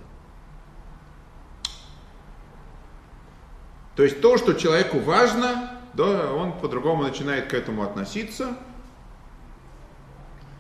То 3.95 4.03
есть 4.03 4.21
то, 4.21 4.37
что 4.37 4.53
человеку 4.53 4.99
важно, 4.99 5.81
да, 5.93 6.31
он 6.31 6.59
по-другому 6.59 7.03
начинает 7.03 7.47
к 7.47 7.53
этому 7.53 7.81
относиться, 7.81 8.55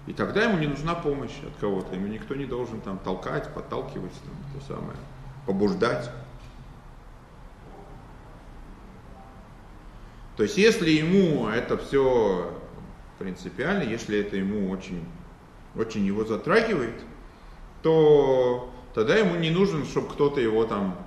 и 0.07 0.13
тогда 0.13 0.43
ему 0.43 0.57
не 0.57 0.67
нужна 0.67 0.95
помощь 0.95 1.37
от 1.45 1.55
кого-то, 1.59 1.93
ему 1.93 2.07
никто 2.07 2.33
не 2.33 2.45
должен 2.45 2.81
там 2.81 2.97
толкать, 2.97 3.53
подталкивать, 3.53 4.13
там, 4.13 4.59
то 4.59 4.65
самое, 4.65 4.97
побуждать. 5.45 6.09
То 10.37 10.43
есть 10.43 10.57
если 10.57 10.89
ему 10.89 11.47
это 11.47 11.77
все 11.77 12.57
принципиально, 13.19 13.83
если 13.83 14.19
это 14.19 14.37
ему 14.37 14.69
очень, 14.69 15.05
очень 15.79 16.05
его 16.05 16.25
затрагивает, 16.25 16.95
то 17.83 18.71
тогда 18.93 19.15
ему 19.15 19.35
не 19.35 19.49
нужно, 19.49 19.85
чтобы 19.85 20.09
кто-то 20.09 20.41
его 20.41 20.65
там 20.65 20.97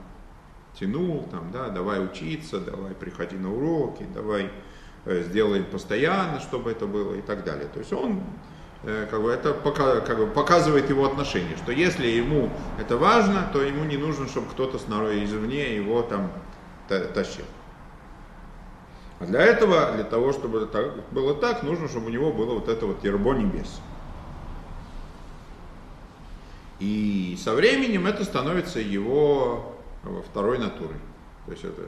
тянул, 0.79 1.27
там, 1.31 1.51
да, 1.53 1.69
давай 1.69 2.05
учиться, 2.05 2.61
давай 2.61 2.95
приходи 2.95 3.37
на 3.37 3.53
уроки, 3.53 4.07
давай 4.15 4.51
э, 5.05 5.23
сделаем 5.23 5.65
постоянно, 5.65 6.41
чтобы 6.41 6.71
это 6.71 6.87
было 6.87 7.15
и 7.15 7.23
так 7.23 7.45
далее. 7.45 7.69
То 7.73 7.81
есть 7.81 7.93
он 7.93 8.23
э, 8.85 9.07
как 9.11 9.23
бы 9.23 9.31
это 9.31 9.53
пока, 9.53 10.01
как 10.01 10.19
бы 10.19 10.27
показывает 10.27 10.89
его 10.89 11.05
отношение, 11.05 11.57
что 11.57 11.73
если 11.73 12.07
ему 12.07 12.51
это 12.79 12.97
важно, 12.97 13.49
то 13.53 13.63
ему 13.63 13.85
не 13.85 13.97
нужно, 13.97 14.27
чтобы 14.29 14.49
кто-то 14.51 14.79
снаружи 14.79 15.25
извне 15.25 15.77
его 15.77 16.03
там 16.03 16.31
тащил. 16.89 17.45
А 19.21 19.27
для 19.27 19.43
этого, 19.43 19.93
для 19.93 20.05
того, 20.05 20.33
чтобы 20.33 20.63
это 20.63 20.95
было 21.11 21.35
так, 21.35 21.63
нужно, 21.63 21.89
чтобы 21.89 22.07
у 22.07 22.09
него 22.09 22.33
было 22.33 22.55
вот 22.55 22.69
это 22.69 22.87
вот 22.87 23.05
ербо 23.05 23.35
небес. 23.35 23.81
И 26.81 27.39
со 27.39 27.55
временем 27.55 28.07
это 28.07 28.25
становится 28.25 28.81
его 28.81 29.77
второй 30.31 30.59
натурой. 30.59 30.97
То 31.47 31.53
есть 31.53 31.65
это... 31.65 31.83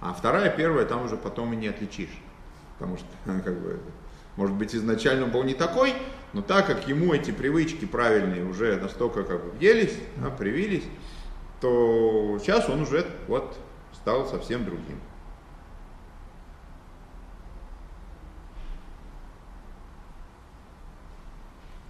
А 0.00 0.12
вторая, 0.12 0.50
первая, 0.50 0.84
там 0.84 1.04
уже 1.04 1.16
потом 1.16 1.52
и 1.52 1.56
не 1.56 1.68
отличишь. 1.68 2.16
Потому 2.78 2.96
что, 2.98 3.06
как 3.44 3.60
бы, 3.60 3.80
может 4.36 4.56
быть, 4.56 4.74
изначально 4.74 5.24
он 5.24 5.30
был 5.30 5.44
не 5.44 5.54
такой, 5.54 5.94
но 6.32 6.42
так 6.42 6.66
как 6.66 6.88
ему 6.88 7.14
эти 7.14 7.30
привычки 7.30 7.84
правильные 7.84 8.44
уже 8.44 8.76
настолько 8.76 9.22
как 9.22 9.44
бы 9.44 9.50
въелись, 9.52 9.96
да, 10.16 10.30
привились, 10.30 10.84
то 11.60 12.38
сейчас 12.40 12.68
он 12.68 12.82
уже 12.82 13.06
вот 13.28 13.56
стал 13.94 14.26
совсем 14.26 14.64
другим. 14.64 15.00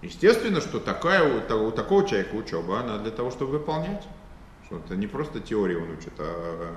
Естественно, 0.01 0.61
что 0.61 0.79
такая, 0.79 1.23
у 1.23 1.71
такого 1.71 2.07
человека 2.07 2.35
учеба, 2.35 2.79
она 2.79 2.97
для 2.99 3.11
того, 3.11 3.31
чтобы 3.31 3.53
выполнять. 3.53 4.07
Что 4.65 4.77
это 4.77 4.95
не 4.95 5.07
просто 5.07 5.39
теория 5.39 5.77
он 5.77 5.91
учит, 5.91 6.13
а 6.19 6.73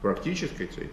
практической 0.00 0.66
цель. 0.66 0.90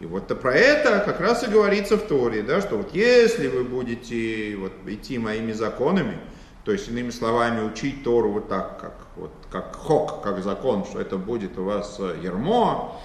И 0.00 0.04
вот 0.04 0.26
про 0.40 0.52
это 0.52 1.00
как 1.00 1.20
раз 1.20 1.46
и 1.46 1.50
говорится 1.50 1.96
в 1.96 2.02
Торе, 2.02 2.42
да, 2.42 2.60
что 2.60 2.76
вот 2.76 2.94
если 2.94 3.48
вы 3.48 3.64
будете 3.64 4.56
вот, 4.56 4.72
идти 4.86 5.16
моими 5.18 5.52
законами, 5.52 6.18
то 6.64 6.72
есть, 6.72 6.88
иными 6.88 7.10
словами, 7.10 7.64
учить 7.64 8.02
Тору 8.02 8.32
вот 8.32 8.48
так, 8.48 8.80
как, 8.80 8.94
вот, 9.14 9.30
как 9.50 9.76
хок, 9.76 10.22
как 10.22 10.42
закон, 10.42 10.84
что 10.84 11.00
это 11.00 11.16
будет 11.16 11.56
у 11.58 11.64
вас 11.64 11.98
ермо, 11.98 13.00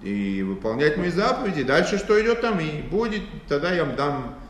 и 0.00 0.42
выполнять 0.42 0.96
мои 0.96 1.10
заповеди, 1.10 1.64
дальше 1.64 1.98
что 1.98 2.20
идет 2.22 2.40
там, 2.40 2.60
и 2.60 2.80
будет, 2.82 3.22
тогда 3.48 3.72
я 3.72 3.84
вам 3.84 3.96
дам 3.96 4.34
э, 4.38 4.43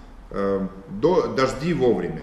до, 0.90 1.28
дожди 1.28 1.72
вовремя. 1.74 2.22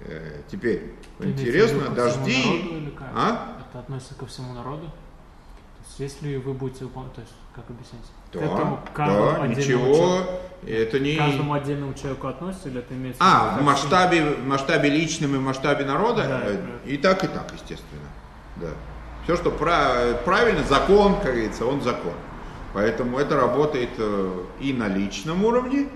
Э, 0.00 0.40
теперь, 0.50 0.94
Ты 1.18 1.26
интересно, 1.26 1.88
дожди... 1.90 2.92
А? 3.14 3.58
Это 3.70 3.80
относится 3.80 4.14
ко 4.14 4.26
всему 4.26 4.52
народу? 4.54 4.86
То 4.86 6.02
есть, 6.02 6.14
если 6.14 6.36
вы 6.36 6.52
будете 6.52 6.84
выполнять, 6.84 7.14
то 7.14 7.20
есть, 7.20 7.32
как 7.54 7.64
объяснить? 7.70 8.02
Да, 8.32 8.40
этому, 8.40 8.80
да, 8.96 9.46
ничего, 9.46 9.94
человеку, 9.94 10.30
это 10.66 11.00
не... 11.00 11.16
Каждому 11.16 11.54
отдельному 11.54 11.94
человеку 11.94 12.26
относится 12.26 12.68
или 12.68 12.80
это 12.80 12.94
имеется 12.94 13.22
А, 13.22 13.58
в 13.58 13.62
масштабе, 13.62 14.24
в 14.24 14.46
масштабе 14.46 14.90
личном 14.90 15.34
и 15.34 15.38
в 15.38 15.42
масштабе 15.42 15.84
народа? 15.84 16.24
Да, 16.28 16.40
э, 16.44 16.78
и 16.86 16.98
так, 16.98 17.24
и 17.24 17.28
так, 17.28 17.52
естественно. 17.52 18.08
Да. 18.56 18.68
Все, 19.24 19.36
что 19.36 19.50
правильно, 19.50 20.62
закон, 20.64 21.14
как 21.16 21.32
говорится, 21.32 21.66
он 21.66 21.82
закон. 21.82 22.14
Поэтому 22.74 23.18
это 23.18 23.36
работает 23.36 23.90
э, 23.98 24.44
и 24.60 24.72
на 24.72 24.88
личном 24.88 25.44
уровне, 25.44 25.88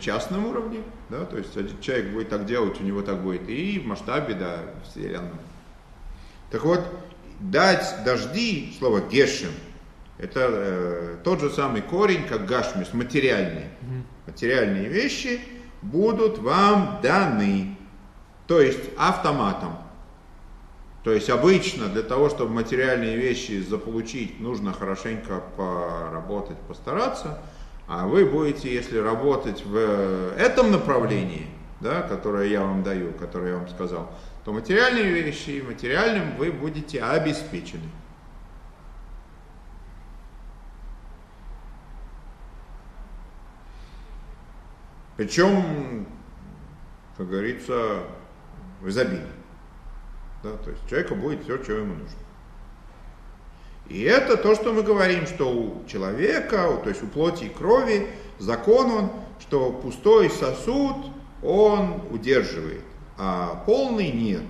частном 0.00 0.46
уровне, 0.46 0.82
да, 1.08 1.24
то 1.24 1.36
есть 1.36 1.56
один 1.56 1.80
человек 1.80 2.12
будет 2.12 2.28
так 2.28 2.46
делать, 2.46 2.80
у 2.80 2.84
него 2.84 3.02
так 3.02 3.22
будет, 3.22 3.48
и 3.48 3.78
в 3.78 3.86
масштабе, 3.86 4.34
да, 4.34 4.60
вселенной. 4.84 5.30
Так 6.50 6.64
вот, 6.64 6.80
дать 7.40 8.04
дожди, 8.04 8.74
слово 8.78 9.00
гешем, 9.00 9.50
это 10.18 10.48
э, 10.50 11.16
тот 11.22 11.40
же 11.40 11.50
самый 11.50 11.82
корень, 11.82 12.26
как 12.26 12.46
гашмис, 12.46 12.92
материальные. 12.92 13.70
Материальные 14.26 14.88
вещи 14.88 15.40
будут 15.82 16.38
вам 16.38 17.00
даны, 17.02 17.76
то 18.46 18.60
есть 18.60 18.80
автоматом. 18.96 19.76
То 21.04 21.08
То 21.08 21.14
есть 21.14 21.30
обычно 21.30 21.86
для 21.88 22.02
того, 22.02 22.28
чтобы 22.28 22.52
материальные 22.52 23.16
вещи 23.16 23.62
заполучить, 23.62 24.40
нужно 24.40 24.74
хорошенько 24.74 25.42
поработать, 25.56 26.58
постараться. 26.68 27.38
А 27.88 28.06
вы 28.06 28.26
будете, 28.26 28.72
если 28.72 28.98
работать 28.98 29.64
в 29.64 29.74
этом 30.36 30.70
направлении, 30.70 31.46
да, 31.80 32.02
которое 32.02 32.46
я 32.48 32.60
вам 32.60 32.82
даю, 32.82 33.14
которое 33.14 33.52
я 33.52 33.56
вам 33.56 33.68
сказал, 33.68 34.12
то 34.44 34.52
материальные 34.52 35.10
вещи, 35.10 35.64
материальным 35.66 36.36
вы 36.36 36.52
будете 36.52 37.02
обеспечены. 37.02 37.88
Причем, 45.16 46.06
как 47.16 47.28
говорится, 47.28 48.04
в 48.82 48.88
изобилии. 48.88 49.26
Да, 50.42 50.56
то 50.58 50.70
есть 50.70 50.86
человеку 50.88 51.14
будет 51.16 51.42
все, 51.42 51.60
что 51.62 51.72
ему 51.72 51.94
нужно. 51.94 52.18
И 53.88 54.02
это 54.02 54.36
то, 54.36 54.54
что 54.54 54.72
мы 54.72 54.82
говорим, 54.82 55.26
что 55.26 55.50
у 55.50 55.84
человека, 55.86 56.78
то 56.82 56.88
есть 56.88 57.02
у 57.02 57.06
плоти 57.06 57.44
и 57.44 57.48
крови, 57.48 58.06
закон 58.38 58.90
он, 58.90 59.10
что 59.40 59.70
пустой 59.70 60.30
сосуд 60.30 60.96
он 61.42 62.02
удерживает, 62.10 62.82
а 63.16 63.62
полный 63.66 64.10
нет. 64.10 64.42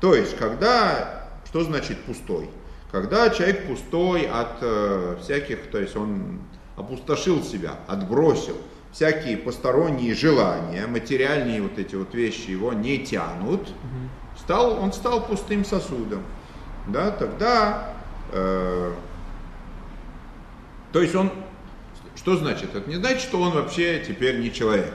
То 0.00 0.14
есть, 0.14 0.36
когда, 0.36 1.28
что 1.46 1.62
значит 1.62 2.02
пустой? 2.04 2.50
Когда 2.90 3.30
человек 3.30 3.66
пустой 3.66 4.26
от 4.26 4.58
э, 4.60 5.16
всяких, 5.22 5.70
то 5.70 5.78
есть 5.78 5.96
он 5.96 6.40
опустошил 6.76 7.42
себя, 7.42 7.76
отбросил 7.86 8.56
всякие 8.92 9.38
посторонние 9.38 10.14
желания, 10.14 10.86
материальные 10.86 11.62
вот 11.62 11.78
эти 11.78 11.94
вот 11.94 12.14
вещи 12.14 12.50
его 12.50 12.72
не 12.74 12.98
тянут, 12.98 13.68
стал, 14.38 14.78
он 14.78 14.92
стал 14.92 15.26
пустым 15.26 15.64
сосудом. 15.64 16.22
Да, 16.88 17.10
тогда, 17.10 17.91
э, 18.32 18.92
то 20.92 21.00
есть 21.00 21.14
он, 21.14 21.30
что 22.16 22.36
значит? 22.36 22.74
Это 22.74 22.88
не 22.88 22.96
значит, 22.96 23.20
что 23.20 23.40
он 23.40 23.52
вообще 23.52 24.04
теперь 24.06 24.40
не 24.40 24.52
человек, 24.52 24.92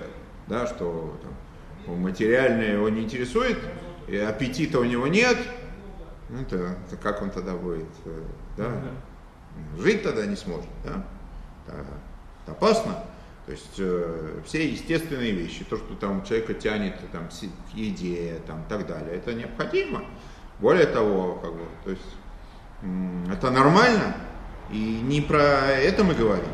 да, 0.48 0.68
что 0.68 1.18
там, 1.22 2.00
материальное 2.00 2.74
его 2.74 2.90
не 2.90 3.04
интересует, 3.04 3.58
и 4.08 4.18
аппетита 4.18 4.80
у 4.80 4.84
него 4.84 5.08
нет, 5.08 5.38
ну, 6.30 6.42
это, 6.42 6.78
это 6.88 6.98
как 6.98 7.22
он 7.22 7.30
тогда 7.30 7.54
будет, 7.54 7.88
э, 8.06 8.24
да? 8.58 8.72
Жить 9.78 10.04
тогда 10.04 10.26
не 10.26 10.36
сможет, 10.36 10.70
да? 10.84 11.06
Это, 11.66 11.86
это 12.44 12.52
опасно. 12.52 13.04
То 13.46 13.54
есть 13.54 13.76
э, 13.80 14.42
все 14.46 14.70
естественные 14.70 15.32
вещи, 15.32 15.64
то, 15.64 15.78
что 15.78 15.96
там 15.96 16.26
человека 16.26 16.54
тянет 16.54 16.96
там, 17.14 17.30
к 17.30 17.76
еде, 17.76 18.42
там, 18.46 18.66
так 18.68 18.86
далее, 18.86 19.16
это 19.16 19.34
необходимо. 19.34 20.04
Более 20.60 20.86
того, 20.86 21.36
как 21.36 21.54
бы, 21.54 21.62
то 21.86 21.92
есть, 21.92 22.04
это 23.32 23.50
нормально, 23.52 24.16
и 24.70 24.78
не 24.78 25.22
про 25.22 25.72
это 25.72 26.04
мы 26.04 26.14
говорим. 26.14 26.50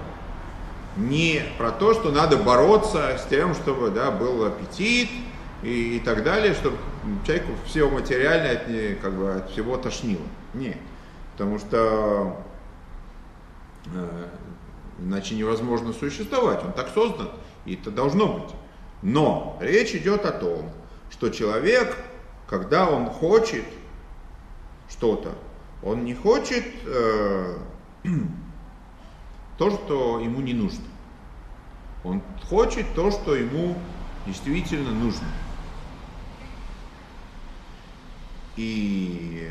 Не 0.96 1.42
про 1.58 1.72
то, 1.72 1.94
что 1.94 2.12
надо 2.12 2.38
бороться 2.38 3.18
с 3.18 3.26
тем, 3.28 3.56
чтобы 3.56 3.90
да, 3.90 4.12
был 4.12 4.46
аппетит 4.46 5.10
и, 5.64 5.98
и 5.98 6.00
так 6.00 6.24
далее, 6.24 6.54
чтобы 6.54 6.78
человеку 7.26 7.52
все 7.66 7.90
материальное 7.90 8.54
от, 8.54 9.02
как 9.02 9.14
бы, 9.14 9.34
от 9.34 9.50
всего 9.50 9.76
тошнило. 9.78 10.22
Нет. 10.54 10.78
Потому 11.32 11.58
что 11.58 12.38
э, 13.88 14.28
Иначе 15.00 15.36
невозможно 15.36 15.92
существовать. 15.94 16.64
Он 16.64 16.72
так 16.72 16.90
создан, 16.94 17.30
и 17.66 17.76
это 17.76 17.92
должно 17.92 18.28
быть. 18.28 18.56
Но 19.02 19.58
речь 19.60 19.94
идет 19.94 20.26
о 20.26 20.32
том, 20.32 20.70
что 21.10 21.30
человек, 21.30 21.98
когда 22.48 22.90
он 22.90 23.08
хочет 23.08 23.66
что-то, 24.90 25.34
он 25.84 26.06
не 26.06 26.14
хочет 26.14 26.66
э, 26.86 27.58
то, 29.58 29.70
что 29.70 30.20
ему 30.20 30.42
не 30.42 30.54
нужно. 30.54 30.86
Он 32.04 32.22
хочет 32.50 32.94
то, 32.96 33.12
что 33.12 33.36
ему 33.36 33.78
действительно 34.26 34.92
нужно. 34.92 35.28
И 38.56 39.50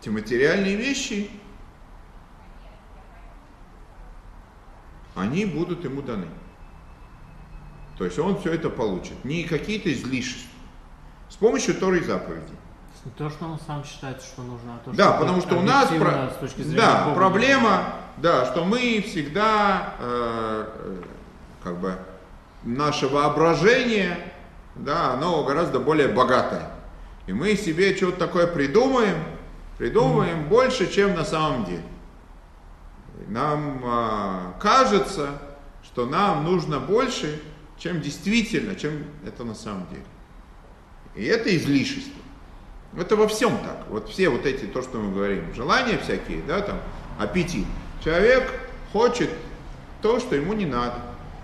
эти 0.00 0.08
материальные 0.08 0.76
вещи, 0.76 1.30
они 5.14 5.46
будут 5.46 5.84
ему 5.84 6.02
даны. 6.02 6.28
То 7.96 8.04
есть 8.04 8.18
он 8.18 8.38
все 8.40 8.52
это 8.52 8.70
получит. 8.70 9.24
Не 9.24 9.44
какие-то 9.44 9.92
излишества. 9.92 10.50
С 11.30 11.36
помощью 11.36 11.74
Торы 11.74 12.02
заповедей. 12.02 12.56
Не 13.04 13.10
то, 13.12 13.30
что 13.30 13.44
он 13.44 13.58
сам 13.66 13.84
считает, 13.84 14.22
что 14.22 14.42
нужно, 14.42 14.76
а 14.76 14.84
то, 14.84 14.96
да, 14.96 15.10
что 15.10 15.18
потому 15.20 15.40
что 15.40 15.56
у 15.56 15.62
нас 15.62 15.88
про... 15.88 16.30
с 16.30 16.36
точки 16.36 16.62
зрения 16.62 16.76
да, 16.76 17.04
Бога 17.04 17.16
проблема, 17.16 17.84
да, 18.16 18.46
что 18.46 18.64
мы 18.64 19.04
всегда 19.06 19.94
э, 19.98 20.66
э, 20.74 21.02
как 21.62 21.78
бы 21.78 21.98
наше 22.62 23.08
воображение, 23.08 24.32
да, 24.74 25.12
оно 25.12 25.44
гораздо 25.44 25.80
более 25.80 26.08
богатое. 26.08 26.70
И 27.26 27.32
мы 27.32 27.56
себе 27.56 27.94
что-то 27.96 28.18
такое 28.18 28.46
придумаем, 28.46 29.16
придумаем 29.76 30.44
mm. 30.44 30.48
больше, 30.48 30.90
чем 30.90 31.14
на 31.14 31.24
самом 31.24 31.64
деле 31.64 31.82
нам 33.28 33.80
а, 33.84 34.54
кажется, 34.60 35.40
что 35.82 36.06
нам 36.06 36.44
нужно 36.44 36.80
больше, 36.80 37.40
чем 37.78 38.00
действительно, 38.00 38.74
чем 38.74 39.04
это 39.24 39.44
на 39.44 39.54
самом 39.54 39.86
деле. 39.88 40.04
И 41.14 41.24
это 41.24 41.54
излишество. 41.56 42.22
Это 42.98 43.16
во 43.16 43.26
всем 43.28 43.58
так. 43.58 43.84
Вот 43.88 44.08
все 44.08 44.28
вот 44.28 44.46
эти, 44.46 44.64
то, 44.64 44.82
что 44.82 44.98
мы 44.98 45.12
говорим, 45.12 45.52
желания 45.54 45.98
всякие, 45.98 46.42
да, 46.46 46.60
там, 46.60 46.78
аппетит. 47.18 47.66
Человек 48.02 48.50
хочет 48.92 49.30
то, 50.02 50.20
что 50.20 50.36
ему 50.36 50.52
не 50.52 50.66
надо. 50.66 50.96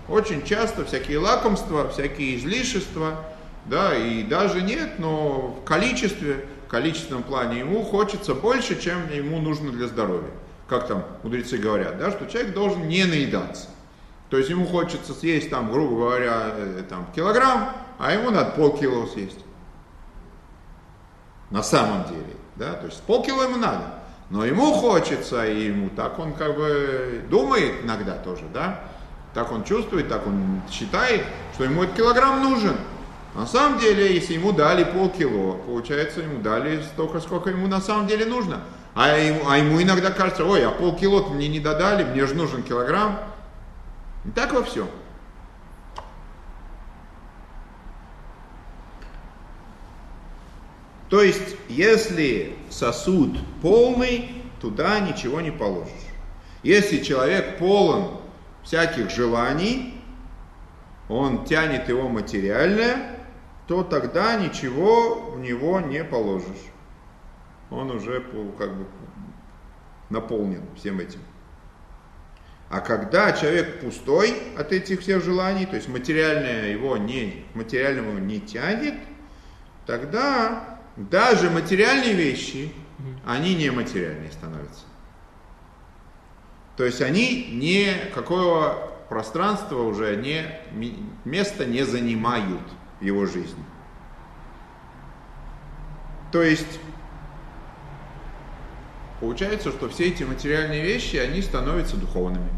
Очень 0.07 0.43
часто 0.43 0.85
всякие 0.85 1.19
лакомства, 1.19 1.89
всякие 1.89 2.37
излишества, 2.37 3.23
да, 3.65 3.95
и 3.95 4.23
даже 4.23 4.61
нет, 4.61 4.99
но 4.99 5.57
в 5.61 5.65
количестве, 5.65 6.45
в 6.67 6.69
количественном 6.69 7.23
плане 7.23 7.59
ему 7.59 7.83
хочется 7.83 8.33
больше, 8.33 8.81
чем 8.81 9.11
ему 9.11 9.39
нужно 9.39 9.71
для 9.71 9.87
здоровья 9.87 10.31
как 10.71 10.87
там 10.87 11.03
мудрецы 11.23 11.57
говорят, 11.57 11.97
да, 11.97 12.11
что 12.11 12.25
человек 12.27 12.53
должен 12.53 12.87
не 12.87 13.03
наедаться. 13.03 13.67
То 14.29 14.37
есть 14.37 14.49
ему 14.49 14.65
хочется 14.65 15.13
съесть 15.13 15.49
там, 15.49 15.69
грубо 15.69 15.97
говоря, 15.97 16.53
э, 16.55 16.83
там, 16.87 17.07
килограмм, 17.13 17.73
а 17.99 18.13
ему 18.13 18.29
надо 18.29 18.51
полкило 18.51 19.05
съесть. 19.05 19.39
На 21.51 21.63
самом 21.63 22.05
деле, 22.05 22.35
да, 22.55 22.73
то 22.73 22.87
есть 22.87 23.01
полкило 23.03 23.43
ему 23.43 23.57
надо. 23.57 23.83
Но 24.29 24.45
ему 24.45 24.71
хочется, 24.73 25.45
и 25.45 25.65
ему 25.65 25.89
так 25.89 26.17
он 26.17 26.33
как 26.33 26.55
бы 26.55 27.21
думает 27.29 27.83
иногда 27.83 28.13
тоже, 28.13 28.45
да, 28.53 28.79
так 29.33 29.51
он 29.51 29.65
чувствует, 29.65 30.07
так 30.07 30.25
он 30.25 30.61
считает, 30.71 31.23
что 31.53 31.65
ему 31.65 31.83
этот 31.83 31.97
килограмм 31.97 32.41
нужен. 32.41 32.75
На 33.35 33.45
самом 33.45 33.79
деле, 33.79 34.13
если 34.13 34.33
ему 34.33 34.53
дали 34.53 34.85
полкило, 34.85 35.57
получается, 35.57 36.21
ему 36.21 36.41
дали 36.41 36.81
столько, 36.83 37.19
сколько 37.19 37.49
ему 37.49 37.67
на 37.67 37.81
самом 37.81 38.07
деле 38.07 38.25
нужно. 38.25 38.61
А 38.93 39.17
ему, 39.17 39.49
а 39.49 39.57
ему 39.57 39.81
иногда 39.81 40.11
кажется, 40.11 40.45
ой, 40.45 40.65
а 40.65 40.71
полкило 40.71 41.27
мне 41.29 41.47
не 41.47 41.59
додали, 41.59 42.03
мне 42.03 42.25
же 42.25 42.35
нужен 42.35 42.63
килограмм. 42.63 43.19
И 44.25 44.29
так 44.31 44.53
во 44.53 44.63
всем. 44.63 44.87
То 51.11 51.21
есть, 51.21 51.55
если 51.69 52.55
сосуд 52.71 53.37
полный, 53.61 54.43
туда 54.59 54.99
ничего 54.99 55.41
не 55.41 55.51
положишь. 55.51 55.91
Если 56.63 57.03
человек 57.03 57.59
полон 57.59 58.21
всяких 58.63 59.11
желаний, 59.11 60.01
он 61.09 61.45
тянет 61.45 61.87
его 61.87 62.09
материальное, 62.09 63.19
то 63.67 63.83
тогда 63.83 64.37
ничего 64.37 65.31
в 65.35 65.39
него 65.39 65.79
не 65.79 66.03
положишь 66.03 66.71
он 67.71 67.89
уже 67.89 68.21
как 68.57 68.75
бы 68.75 68.85
наполнен 70.09 70.63
всем 70.75 70.99
этим. 70.99 71.21
А 72.69 72.79
когда 72.79 73.31
человек 73.33 73.81
пустой 73.81 74.33
от 74.57 74.71
этих 74.71 75.01
всех 75.01 75.23
желаний, 75.23 75.65
то 75.65 75.75
есть 75.75 75.87
материальное 75.87 76.69
его 76.69 76.97
не, 76.97 77.45
материальному 77.53 78.19
не 78.19 78.39
тянет, 78.39 78.95
тогда 79.85 80.79
даже 80.95 81.49
материальные 81.49 82.13
вещи, 82.13 82.73
они 83.25 83.55
не 83.55 83.69
материальные 83.71 84.31
становятся. 84.31 84.83
То 86.77 86.85
есть 86.85 87.01
они 87.01 87.49
не 87.51 87.93
какого 88.13 88.91
пространства 89.09 89.81
уже 89.81 90.15
не, 90.15 90.45
место 91.25 91.65
не 91.65 91.83
занимают 91.83 92.61
в 92.99 93.03
его 93.03 93.25
жизни. 93.25 93.63
То 96.31 96.41
есть 96.41 96.79
Получается, 99.21 99.69
что 99.69 99.87
все 99.87 100.07
эти 100.07 100.23
материальные 100.23 100.81
вещи, 100.81 101.15
они 101.15 101.43
становятся 101.43 101.95
духовными. 101.95 102.49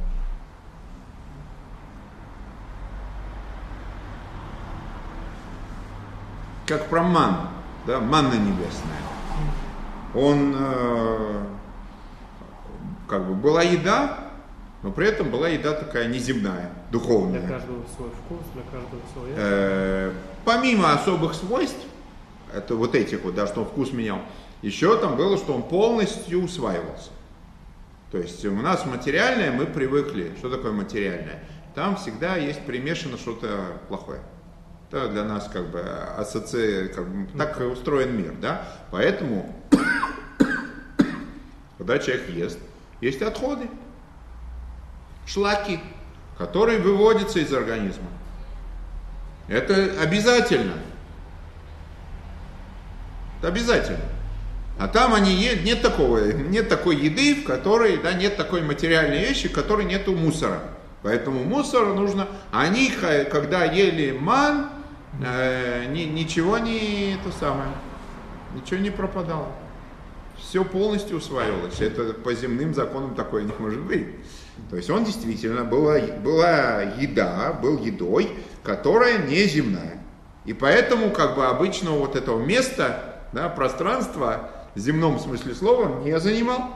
Как 6.66 6.88
про 6.88 7.04
ман. 7.04 7.50
Да, 7.86 8.00
манна 8.00 8.36
небесная. 8.36 9.02
Он, 10.16 10.56
э, 10.58 11.44
как 13.08 13.28
бы, 13.28 13.34
была 13.34 13.64
еда, 13.64 14.32
но 14.84 14.92
при 14.92 15.08
этом 15.08 15.30
была 15.30 15.50
еда 15.50 15.74
такая 15.74 16.08
неземная, 16.08 16.72
духовная. 16.92 17.42
Для 17.42 17.50
каждого 17.50 17.84
свой 17.96 18.10
вкус, 18.10 18.46
для 18.54 18.64
каждого 18.64 19.02
свой. 19.14 19.32
Э, 19.36 20.14
помимо 20.46 20.94
особых 20.94 21.34
свойств, 21.34 21.86
это 22.54 22.76
вот 22.76 22.94
этих 22.96 23.24
вот, 23.24 23.36
да, 23.36 23.48
что 23.48 23.62
он 23.62 23.68
вкус 23.68 23.92
менял, 23.92 24.20
еще 24.62 24.98
там 24.98 25.18
было, 25.18 25.38
что 25.38 25.54
он 25.54 25.64
полностью 25.64 26.44
усваивался. 26.44 27.10
То 28.12 28.20
есть 28.20 28.46
у 28.46 28.54
нас 28.54 28.86
материальное, 28.86 29.52
мы 29.52 29.66
привыкли. 29.66 30.34
Что 30.38 30.50
такое 30.50 30.72
материальное? 30.72 31.44
Там 31.74 31.96
всегда 31.96 32.36
есть 32.36 32.62
примешано 32.62 33.18
что-то 33.18 33.80
плохое. 33.88 34.22
Это 34.94 35.08
для 35.08 35.24
нас 35.24 35.50
как 35.52 35.70
бы 35.70 35.82
ассоци... 36.20 36.92
как 36.94 37.08
бы, 37.08 37.28
так 37.36 37.60
устроен 37.62 38.16
мир, 38.16 38.36
да? 38.40 38.62
Поэтому, 38.92 39.52
когда 41.80 41.98
человек 41.98 42.30
ест, 42.30 42.60
есть 43.02 43.20
отходы, 43.24 43.68
шлаки, 45.26 45.80
которые 46.38 46.78
выводятся 46.78 47.40
из 47.40 47.52
организма. 47.52 48.06
Это 49.48 49.74
обязательно. 50.00 50.76
Это 53.40 53.48
обязательно. 53.48 54.06
А 54.78 54.88
там 54.88 55.16
они 55.16 55.34
едят, 55.34 55.64
нет 55.64 55.82
такого, 55.82 56.20
нет 56.34 56.70
такой 56.70 56.98
еды, 56.98 57.42
в 57.42 57.46
которой, 57.46 57.98
да, 57.98 58.14
нет 58.14 58.38
такой 58.38 58.62
материальной 58.62 59.22
вещи, 59.22 59.48
в 59.48 59.54
которой 59.54 59.86
нету 59.86 60.14
мусора. 60.14 60.60
Поэтому 61.02 61.44
мусор 61.44 61.96
нужно. 61.96 62.28
Они, 62.52 62.94
когда 63.32 63.66
ели 63.66 64.12
ман, 64.12 64.70
э, 65.22 65.86
ни, 65.92 66.04
ничего 66.04 66.58
не 66.58 67.18
то 67.24 67.32
самое, 67.32 67.70
ничего 68.56 68.80
не 68.80 68.90
пропадало. 68.90 69.48
Все 70.38 70.64
полностью 70.66 71.18
усваивалось. 71.18 71.80
Это 71.80 72.14
по 72.14 72.34
земным 72.34 72.74
законам 72.74 73.16
такое 73.16 73.44
не 73.44 73.54
может 73.60 73.82
быть. 73.82 74.08
То 74.70 74.76
есть 74.76 74.90
он 74.90 75.04
действительно 75.04 75.64
была, 75.64 76.00
была 76.00 76.82
еда, 76.82 77.54
был 77.54 77.78
едой, 77.80 78.32
которая 78.64 79.20
не 79.20 79.46
земная. 79.46 80.02
И 80.46 80.54
поэтому 80.54 81.12
как 81.12 81.36
бы 81.36 81.46
обычного 81.46 81.98
вот 82.00 82.16
этого 82.16 82.44
места, 82.44 83.22
да, 83.32 83.50
пространства 83.50 84.50
в 84.76 84.80
земном 84.80 85.20
смысле 85.20 85.56
слова 85.56 86.04
не 86.04 86.20
занимал. 86.20 86.72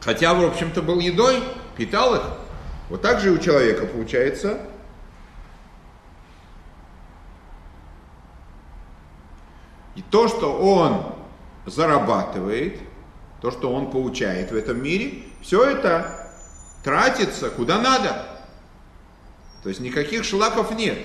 Хотя, 0.00 0.34
в 0.34 0.42
общем-то, 0.44 0.82
был 0.82 0.98
едой, 0.98 1.42
питал 1.76 2.14
их. 2.14 2.22
Вот 2.88 3.02
так 3.02 3.20
же 3.20 3.28
и 3.28 3.30
у 3.30 3.38
человека 3.38 3.86
получается. 3.86 4.58
И 9.96 10.02
то, 10.02 10.28
что 10.28 10.52
он 10.56 11.14
зарабатывает, 11.66 12.78
то, 13.40 13.50
что 13.50 13.72
он 13.72 13.90
получает 13.90 14.52
в 14.52 14.56
этом 14.56 14.82
мире, 14.82 15.24
все 15.40 15.64
это 15.64 16.30
тратится 16.84 17.50
куда 17.50 17.80
надо. 17.80 18.26
То 19.62 19.68
есть 19.68 19.80
никаких 19.80 20.24
шлаков 20.24 20.74
нет. 20.74 20.98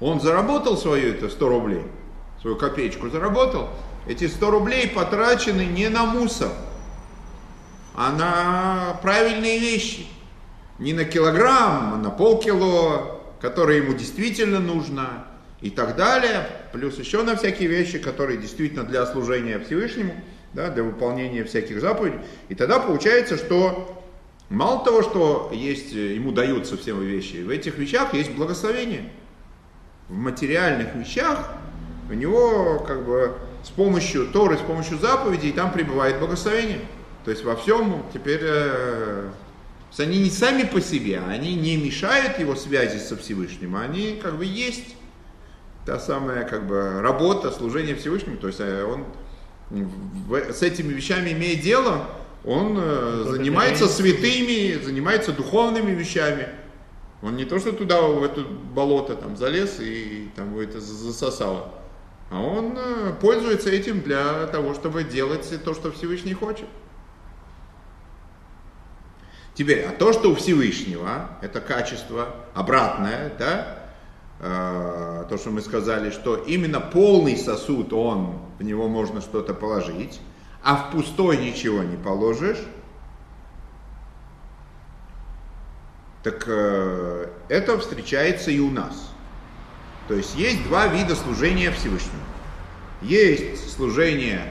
Он 0.00 0.20
заработал 0.20 0.76
свою 0.76 1.14
это 1.14 1.28
100 1.28 1.48
рублей, 1.48 1.82
свою 2.40 2.56
копеечку 2.56 3.08
заработал, 3.08 3.70
эти 4.06 4.28
100 4.28 4.50
рублей 4.50 4.88
потрачены 4.88 5.62
не 5.62 5.88
на 5.88 6.04
мусор, 6.04 6.50
а 7.94 8.12
на 8.12 8.98
правильные 9.02 9.58
вещи. 9.58 10.06
Не 10.78 10.92
на 10.92 11.04
килограмм, 11.04 11.94
а 11.94 11.96
на 11.96 12.10
полкило, 12.10 13.22
которое 13.40 13.78
ему 13.78 13.94
действительно 13.94 14.60
нужно 14.60 15.24
и 15.60 15.70
так 15.70 15.96
далее. 15.96 16.46
Плюс 16.72 16.98
еще 16.98 17.22
на 17.22 17.36
всякие 17.36 17.68
вещи, 17.68 17.98
которые 17.98 18.38
действительно 18.38 18.84
для 18.84 19.06
служения 19.06 19.58
Всевышнему, 19.58 20.14
да, 20.52 20.70
для 20.70 20.82
выполнения 20.82 21.44
всяких 21.44 21.80
заповедей. 21.80 22.18
И 22.48 22.54
тогда 22.54 22.78
получается, 22.78 23.36
что 23.36 24.02
мало 24.48 24.84
того, 24.84 25.02
что 25.02 25.50
есть, 25.52 25.92
ему 25.92 26.32
даются 26.32 26.76
все 26.76 26.98
вещи, 26.98 27.36
в 27.36 27.50
этих 27.50 27.78
вещах 27.78 28.14
есть 28.14 28.32
благословение. 28.32 29.10
В 30.08 30.14
материальных 30.14 30.94
вещах 30.94 31.50
у 32.08 32.14
него 32.14 32.84
как 32.86 33.04
бы 33.04 33.36
с 33.64 33.70
помощью 33.70 34.28
Торы, 34.28 34.56
с 34.56 34.60
помощью 34.60 34.98
заповедей, 34.98 35.52
там 35.52 35.72
пребывает 35.72 36.20
благословение. 36.20 36.80
То 37.24 37.32
есть 37.32 37.42
во 37.42 37.56
всем 37.56 38.04
теперь 38.14 38.40
э, 38.42 39.28
они 39.98 40.20
не 40.20 40.30
сами 40.30 40.62
по 40.62 40.80
себе, 40.80 41.20
они 41.28 41.54
не 41.56 41.76
мешают 41.76 42.38
его 42.38 42.54
связи 42.54 42.98
со 42.98 43.16
Всевышним, 43.16 43.74
они 43.76 44.20
как 44.22 44.36
бы 44.36 44.44
есть 44.44 44.95
та 45.86 46.00
самая 46.00 46.44
как 46.44 46.66
бы 46.66 47.00
работа, 47.00 47.50
служение 47.52 47.94
Всевышнему. 47.94 48.36
То 48.36 48.48
есть 48.48 48.60
э, 48.60 48.84
он 48.84 49.04
в, 49.70 50.34
с 50.34 50.62
этими 50.62 50.92
вещами 50.92 51.30
имеет 51.30 51.60
дело, 51.60 52.06
он 52.44 52.76
э, 52.78 53.24
занимается 53.28 53.86
святыми, 53.86 54.82
занимается 54.82 55.32
духовными 55.32 55.92
вещами. 55.92 56.48
Он 57.22 57.36
не 57.36 57.44
то, 57.44 57.58
что 57.58 57.72
туда, 57.72 58.02
в 58.02 58.22
это 58.22 58.42
болото 58.42 59.14
там 59.14 59.36
залез 59.36 59.78
и 59.80 60.28
там 60.36 60.58
это 60.58 60.80
засосало. 60.80 61.72
А 62.30 62.40
он 62.40 62.76
э, 62.76 63.12
пользуется 63.20 63.70
этим 63.70 64.00
для 64.00 64.46
того, 64.48 64.74
чтобы 64.74 65.04
делать 65.04 65.48
то, 65.64 65.72
что 65.72 65.92
Всевышний 65.92 66.34
хочет. 66.34 66.66
Теперь, 69.54 69.84
а 69.84 69.92
то, 69.92 70.12
что 70.12 70.30
у 70.30 70.34
Всевышнего, 70.34 71.30
это 71.40 71.60
качество 71.60 72.34
обратное, 72.54 73.32
да, 73.38 73.75
то, 74.38 75.36
что 75.38 75.50
мы 75.50 75.62
сказали, 75.62 76.10
что 76.10 76.36
именно 76.36 76.80
полный 76.80 77.36
сосуд, 77.36 77.92
он, 77.92 78.38
в 78.58 78.62
него 78.62 78.86
можно 78.86 79.20
что-то 79.20 79.54
положить, 79.54 80.20
а 80.62 80.76
в 80.76 80.90
пустой 80.90 81.38
ничего 81.38 81.82
не 81.82 81.96
положишь, 81.96 82.58
так 86.26 86.42
э, 86.48 87.28
это 87.48 87.78
встречается 87.78 88.50
и 88.50 88.58
у 88.58 88.68
нас. 88.70 89.12
То 90.08 90.14
есть 90.14 90.34
есть 90.34 90.64
два 90.64 90.88
вида 90.88 91.14
служения 91.14 91.70
Всевышнему. 91.70 92.18
Есть 93.00 93.72
служение 93.76 94.42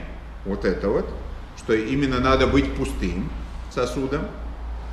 вот 0.46 0.64
это 0.64 0.88
вот, 0.88 1.06
что 1.58 1.74
именно 1.74 2.18
надо 2.18 2.46
быть 2.46 2.74
пустым 2.74 3.30
сосудом, 3.70 4.22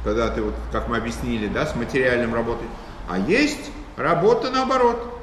когда 0.04 0.30
ты 0.30 0.42
вот, 0.42 0.56
как 0.74 0.90
мы 0.90 0.98
объяснили, 0.98 1.48
да, 1.48 1.66
с 1.66 1.74
материальным 1.74 2.34
работой. 2.34 2.68
А 3.10 3.18
есть 3.18 3.72
работа 3.98 4.50
наоборот, 4.50 5.20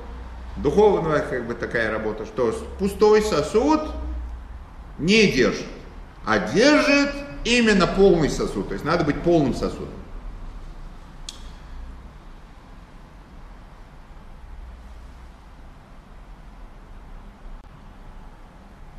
духовная 0.57 1.21
как 1.21 1.47
бы 1.47 1.55
такая 1.55 1.91
работа, 1.91 2.25
что 2.27 2.53
пустой 2.79 3.23
сосуд 3.23 3.83
не 4.99 5.29
держит, 5.29 5.67
а 6.27 6.39
держит 6.39 7.11
именно 7.45 7.87
полный 7.87 8.31
сосуд. 8.31 8.69
То 8.69 8.75
есть 8.75 8.85
надо 8.85 9.05
быть 9.05 9.23
полным 9.23 9.55
сосудом. 9.55 9.89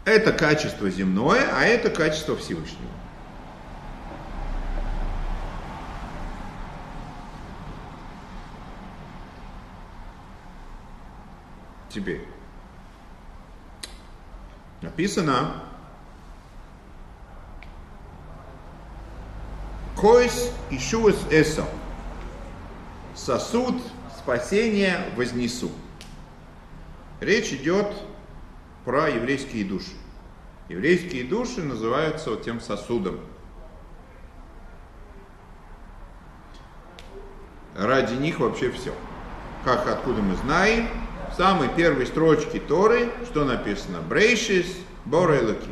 Это 0.03 0.33
качество 0.33 0.89
земное, 0.89 1.47
а 1.53 1.63
это 1.63 1.89
качество 1.89 2.35
Всевышнего. 2.35 3.00
Теперь. 11.93 12.25
Написано, 14.81 15.63
Койс 19.97 20.51
Ишуас 20.69 21.17
Эсо. 21.29 21.65
Сосуд 23.13 23.75
спасения 24.17 25.05
вознесу. 25.17 25.69
Речь 27.19 27.51
идет 27.51 27.93
про 28.85 29.09
еврейские 29.09 29.65
души. 29.65 29.91
Еврейские 30.69 31.25
души 31.25 31.61
называются 31.61 32.31
вот 32.31 32.43
тем 32.43 32.61
сосудом. 32.61 33.19
Ради 37.75 38.13
них 38.13 38.39
вообще 38.39 38.71
все. 38.71 38.93
Как 39.65 39.87
откуда 39.87 40.21
мы 40.21 40.35
знаем, 40.37 40.87
в 41.31 41.37
самой 41.37 41.69
первой 41.69 42.05
строчке 42.05 42.59
Торы, 42.59 43.09
что 43.25 43.45
написано? 43.45 44.01
Брейшис, 44.01 44.67
Борелаки. 45.05 45.69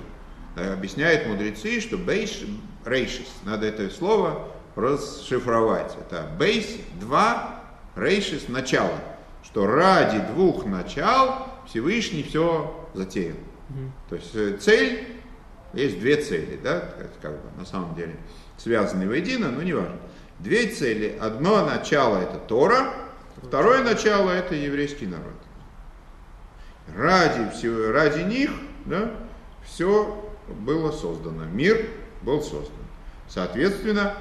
Объясняют 0.55 1.27
мудрецы, 1.27 1.79
что 1.79 1.97
бейш, 1.97 2.43
рейшис, 2.85 3.27
надо 3.43 3.67
это 3.67 3.89
слово 3.89 4.49
расшифровать. 4.75 5.95
Это 5.99 6.29
бейс, 6.37 6.77
два, 6.99 7.61
рейшис, 7.95 8.47
начало. 8.49 8.99
Что 9.43 9.67
ради 9.67 10.19
двух 10.33 10.65
начал 10.65 11.47
Всевышний 11.67 12.23
все 12.23 12.89
затеял. 12.93 13.37
То 14.09 14.15
есть 14.15 14.35
э, 14.35 14.57
цель, 14.59 15.07
есть 15.73 15.99
две 15.99 16.17
цели, 16.17 16.59
да, 16.61 16.93
как 17.21 17.31
бы 17.31 17.57
на 17.57 17.65
самом 17.65 17.95
деле 17.95 18.15
связанные 18.57 19.07
воедино, 19.07 19.49
но 19.49 19.61
не 19.61 19.73
важно. 19.73 19.97
Две 20.39 20.67
цели. 20.67 21.17
Одно 21.21 21.65
начало 21.65 22.17
это 22.17 22.37
Тора, 22.39 22.91
второе 23.43 23.83
начало 23.83 24.31
это 24.31 24.55
еврейский 24.55 25.05
народ. 25.05 25.35
Ради, 26.95 27.49
всего, 27.51 27.91
ради 27.91 28.21
них 28.21 28.51
да, 28.85 29.11
все 29.63 30.33
было 30.47 30.91
создано, 30.91 31.45
мир 31.45 31.89
был 32.21 32.41
создан. 32.41 32.75
Соответственно, 33.27 34.15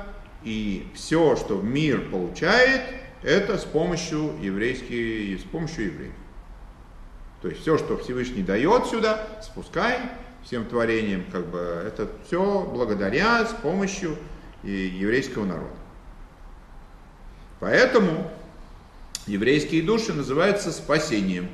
и 0.45 0.87
все, 0.95 1.37
что 1.37 1.61
мир 1.61 2.11
получает, 2.11 2.83
это 3.23 3.59
с 3.59 3.65
помощью 3.65 4.35
еврейских, 4.41 5.41
с 5.41 5.45
помощью 5.45 5.87
евреев. 5.87 6.13
То 7.43 7.49
есть 7.49 7.63
все, 7.63 7.79
что 7.79 7.97
Всевышний 7.97 8.43
дает 8.43 8.87
сюда, 8.87 9.27
спускай 9.43 9.99
всем 10.45 10.65
творениям, 10.65 11.25
как 11.31 11.47
бы 11.47 11.59
это 11.59 12.09
все 12.27 12.63
благодаря, 12.63 13.45
с 13.47 13.53
помощью 13.53 14.17
еврейского 14.63 15.45
народа. 15.45 15.77
Поэтому 17.61 18.31
еврейские 19.27 19.83
души 19.83 20.13
называются 20.13 20.73
спасением. 20.73 21.49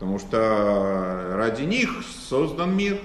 Потому 0.00 0.18
что 0.18 1.34
ради 1.36 1.64
них 1.64 1.90
создан 2.30 2.74
мир. 2.74 2.98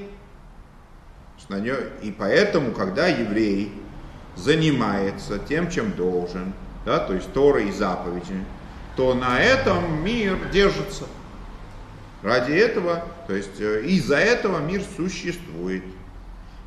И 2.02 2.16
поэтому, 2.18 2.72
когда 2.72 3.08
еврей 3.08 3.72
занимается 4.38 5.38
тем, 5.38 5.70
чем 5.70 5.92
должен, 5.92 6.54
да, 6.86 7.00
то 7.00 7.14
есть 7.14 7.34
Торой 7.34 7.68
и 7.68 7.72
заповедями, 7.74 8.46
то 8.96 9.14
на 9.14 9.42
этом 9.42 10.04
мир 10.06 10.38
держится. 10.54 11.04
Ради 12.24 12.54
этого, 12.54 13.04
то 13.28 13.36
есть 13.36 13.60
э, 13.60 13.84
из-за 13.88 14.16
этого 14.16 14.60
мир 14.60 14.82
существует. 14.96 15.84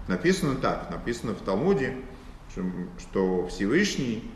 Написано 0.09 0.57
так, 0.57 0.91
написано 0.91 1.33
в 1.33 1.41
Талмуде, 1.41 1.97
что 2.99 3.49
Всевышний 3.49 4.31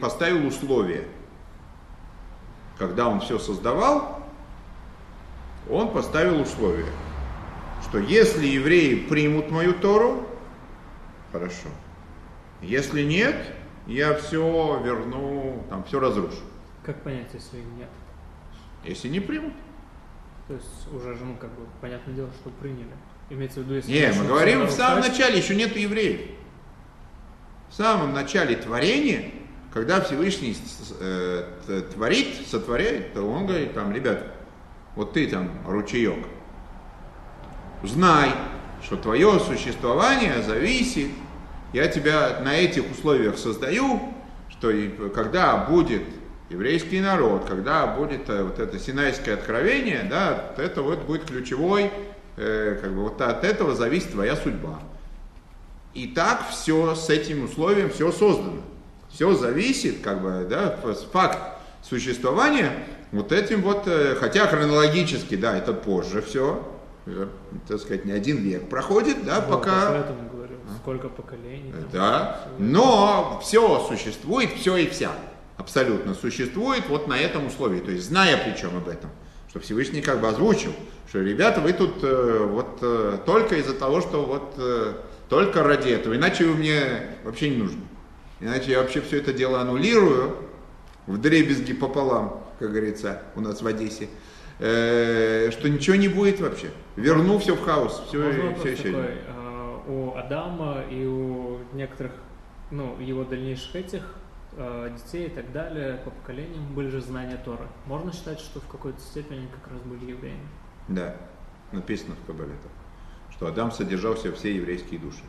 поставил 0.00 0.44
условия. 0.44 1.06
Когда 2.78 3.08
он 3.08 3.20
все 3.20 3.38
создавал, 3.38 4.20
он 5.70 5.92
поставил 5.92 6.40
условия, 6.40 6.90
что 7.82 7.98
если 7.98 8.46
евреи 8.46 9.06
примут 9.06 9.50
мою 9.50 9.74
Тору, 9.74 10.26
хорошо. 11.32 11.68
Если 12.60 13.02
нет, 13.02 13.36
я 13.86 14.14
все 14.14 14.80
верну, 14.84 15.64
там 15.70 15.84
все 15.84 16.00
разрушу. 16.00 16.40
Как 16.84 17.02
понять, 17.02 17.28
если 17.32 17.58
нет? 17.78 17.88
Если 18.84 19.08
не 19.08 19.20
примут. 19.20 19.54
То 20.48 20.54
есть 20.54 20.92
уже 20.92 21.14
же, 21.14 21.24
ну, 21.24 21.36
как 21.36 21.50
бы, 21.50 21.66
понятное 21.80 22.14
дело, 22.14 22.30
что 22.40 22.50
приняли. 22.50 22.92
Имеется 23.30 23.60
в 23.60 23.62
виду, 23.62 23.74
если... 23.74 23.90
Не, 23.90 24.12
мы 24.12 24.26
говорим 24.26 24.66
в 24.66 24.70
самом 24.70 25.00
начале, 25.00 25.38
еще 25.38 25.54
нет 25.54 25.74
евреев. 25.76 26.20
В 27.70 27.74
самом 27.74 28.12
начале 28.12 28.56
творения, 28.56 29.30
когда 29.74 30.00
Всевышний 30.00 30.56
э, 31.00 31.42
творит, 31.92 32.46
сотворяет, 32.48 33.12
то 33.12 33.22
он 33.22 33.46
говорит, 33.46 33.74
там, 33.74 33.92
ребят, 33.92 34.24
вот 34.94 35.14
ты 35.14 35.26
там 35.26 35.50
ручеек, 35.66 36.24
знай, 37.82 38.30
что 38.84 38.96
твое 38.96 39.40
существование 39.40 40.42
зависит, 40.44 41.08
я 41.72 41.88
тебя 41.88 42.38
на 42.44 42.54
этих 42.54 42.88
условиях 42.88 43.36
создаю, 43.36 44.14
что 44.48 44.70
когда 45.12 45.56
будет 45.56 46.02
еврейский 46.50 47.00
народ, 47.00 47.44
когда 47.46 47.88
будет 47.88 48.30
э, 48.30 48.44
вот 48.44 48.60
это 48.60 48.78
синайское 48.78 49.34
откровение, 49.34 50.06
да, 50.08 50.52
это 50.56 50.82
вот 50.82 51.00
будет 51.00 51.24
ключевой, 51.24 51.90
э, 52.36 52.78
как 52.80 52.94
бы 52.94 53.02
вот 53.02 53.20
от 53.20 53.42
этого 53.42 53.74
зависит 53.74 54.12
твоя 54.12 54.36
судьба. 54.36 54.78
И 55.94 56.06
так 56.06 56.48
все 56.50 56.94
с 56.94 57.10
этим 57.10 57.44
условием, 57.46 57.90
все 57.90 58.12
создано. 58.12 58.62
Все 59.14 59.32
зависит, 59.34 60.00
как 60.02 60.20
бы, 60.20 60.44
да, 60.50 60.76
факт 61.12 61.38
существования 61.88 62.72
вот 63.12 63.30
этим 63.30 63.62
вот, 63.62 63.86
э, 63.86 64.16
хотя 64.16 64.48
хронологически, 64.48 65.36
да, 65.36 65.56
это 65.56 65.72
позже 65.72 66.20
все, 66.20 66.66
э, 67.06 67.28
так 67.68 67.78
сказать, 67.78 68.04
не 68.04 68.10
один 68.10 68.38
век 68.38 68.68
проходит, 68.68 69.24
да, 69.24 69.40
вот, 69.40 69.60
пока... 69.60 69.90
Поэтому 69.90 70.28
говорю, 70.28 70.56
сколько 70.82 71.08
поколений. 71.08 71.70
Там, 71.70 71.90
да, 71.92 72.40
но 72.58 73.40
все 73.40 73.86
существует, 73.88 74.50
все 74.54 74.78
и 74.78 74.88
вся 74.88 75.12
абсолютно 75.56 76.14
существует 76.14 76.88
вот 76.88 77.06
на 77.06 77.16
этом 77.16 77.46
условии, 77.46 77.78
то 77.78 77.92
есть 77.92 78.08
зная 78.08 78.36
причем 78.36 78.76
об 78.76 78.88
этом, 78.88 79.10
что 79.48 79.60
Всевышний 79.60 80.00
как 80.00 80.20
бы 80.20 80.26
озвучил, 80.26 80.72
что 81.08 81.20
ребята, 81.20 81.60
вы 81.60 81.72
тут 81.72 82.02
э, 82.02 82.46
вот 82.50 82.78
э, 82.82 83.18
только 83.24 83.58
из-за 83.58 83.74
того, 83.74 84.00
что 84.00 84.24
вот 84.24 84.54
э, 84.56 84.94
только 85.28 85.62
ради 85.62 85.90
этого, 85.90 86.16
иначе 86.16 86.46
вы 86.46 86.54
мне 86.54 86.82
вообще 87.22 87.50
не 87.50 87.58
нужны. 87.58 87.80
Иначе 88.44 88.72
я 88.72 88.80
вообще 88.80 89.00
все 89.00 89.18
это 89.18 89.32
дело 89.32 89.60
аннулирую 89.60 90.36
в 91.06 91.18
дребезги 91.18 91.72
пополам, 91.72 92.44
как 92.58 92.70
говорится, 92.70 93.22
у 93.34 93.40
нас 93.40 93.62
в 93.62 93.66
Одессе, 93.66 94.08
э, 94.60 95.50
что 95.50 95.68
ничего 95.68 95.96
не 95.96 96.08
будет 96.08 96.40
вообще. 96.40 96.70
Верну 96.94 97.38
все 97.38 97.56
в 97.56 97.62
хаос. 97.62 98.04
Все, 98.08 98.22
Можно 98.22 98.54
все 98.54 98.68
еще. 98.68 98.92
Такой, 98.92 99.14
э, 99.26 99.78
у 99.88 100.14
Адама 100.14 100.84
и 100.90 101.04
у 101.04 101.58
некоторых, 101.72 102.12
ну, 102.70 102.96
его 103.00 103.24
дальнейших 103.24 103.74
этих 103.74 104.02
Э, 104.56 104.88
детей 104.96 105.26
и 105.26 105.30
так 105.30 105.50
далее 105.50 106.00
по 106.04 106.10
поколениям 106.10 106.72
были 106.74 106.88
же 106.88 107.00
знания 107.00 107.36
Торы. 107.44 107.66
Можно 107.86 108.12
считать, 108.12 108.38
что 108.38 108.60
в 108.60 108.68
какой-то 108.68 109.00
степени 109.00 109.48
как 109.48 109.72
раз 109.72 109.82
были 109.82 110.12
евреями? 110.12 110.46
Да, 110.86 111.16
написано 111.72 112.14
в 112.14 112.26
Кабале 112.26 112.52
что 113.30 113.48
Адам 113.48 113.72
содержал 113.72 114.14
все 114.14 114.54
еврейские 114.54 115.00
души. 115.00 115.22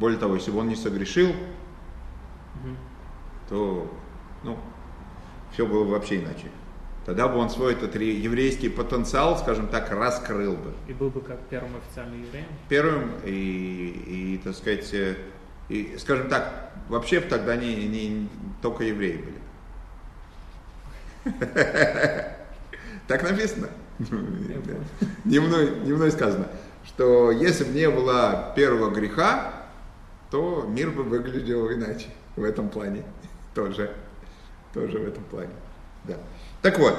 Более 0.00 0.18
того, 0.18 0.34
если 0.36 0.50
бы 0.50 0.60
он 0.60 0.68
не 0.68 0.76
согрешил, 0.76 1.28
угу. 1.28 2.74
то 3.50 3.94
ну, 4.42 4.58
все 5.52 5.66
было 5.66 5.84
бы 5.84 5.90
вообще 5.90 6.20
иначе. 6.20 6.46
Тогда 7.04 7.28
бы 7.28 7.36
он 7.36 7.50
свой 7.50 7.74
этот 7.74 7.94
еврейский 7.96 8.70
потенциал, 8.70 9.36
скажем 9.36 9.68
так, 9.68 9.90
раскрыл 9.90 10.54
бы. 10.54 10.72
И 10.88 10.94
был 10.94 11.10
бы 11.10 11.20
как 11.20 11.38
первым 11.50 11.76
официальным 11.76 12.22
евреем? 12.24 12.46
Первым 12.70 13.10
и, 13.26 14.36
и 14.36 14.40
так 14.42 14.54
сказать, 14.54 14.88
э, 14.94 15.16
и, 15.68 15.98
скажем 15.98 16.30
так, 16.30 16.72
вообще 16.88 17.20
тогда 17.20 17.56
не, 17.56 17.86
не 17.86 18.26
только 18.62 18.84
евреи 18.84 19.22
были. 21.24 21.34
Так 23.06 23.24
написано. 23.24 23.68
Не 25.24 25.40
мной, 25.40 25.80
не 25.80 25.92
мной 25.92 26.12
сказано, 26.12 26.46
что 26.86 27.32
если 27.32 27.64
бы 27.64 27.72
не 27.72 27.90
было 27.90 28.52
первого 28.54 28.94
греха, 28.94 29.59
то 30.30 30.64
мир 30.68 30.90
бы 30.90 31.02
выглядел 31.02 31.72
иначе 31.72 32.06
в 32.36 32.44
этом 32.44 32.68
плане. 32.68 33.04
Тоже, 33.54 33.92
тоже 34.72 34.98
в 34.98 35.08
этом 35.08 35.24
плане. 35.24 35.50
Да. 36.04 36.14
Так 36.62 36.78
вот. 36.78 36.96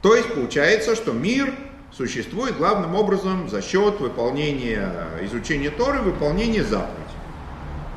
То 0.00 0.14
есть 0.14 0.32
получается, 0.32 0.94
что 0.94 1.12
мир 1.12 1.52
существует 1.92 2.56
главным 2.56 2.94
образом 2.94 3.48
за 3.48 3.62
счет 3.62 4.00
выполнения, 4.00 4.92
изучения 5.22 5.70
Торы, 5.70 6.00
выполнения 6.00 6.62
заповедей. 6.62 7.02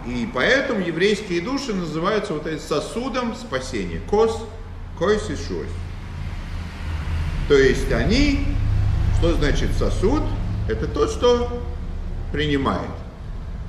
И 0.06 0.30
поэтому 0.34 0.82
еврейские 0.82 1.42
души 1.42 1.74
называются 1.74 2.34
вот 2.34 2.46
этим 2.46 2.60
сосудом 2.60 3.36
спасения. 3.36 4.02
Кос, 4.10 4.46
койс 5.00 5.30
и 5.30 5.36
шойс. 5.36 5.70
То 7.48 7.56
есть 7.56 7.92
они, 7.92 8.55
что 9.18 9.34
значит 9.36 9.72
сосуд? 9.74 10.24
Это 10.68 10.88
тот, 10.88 11.10
что 11.10 11.62
принимает. 12.32 12.90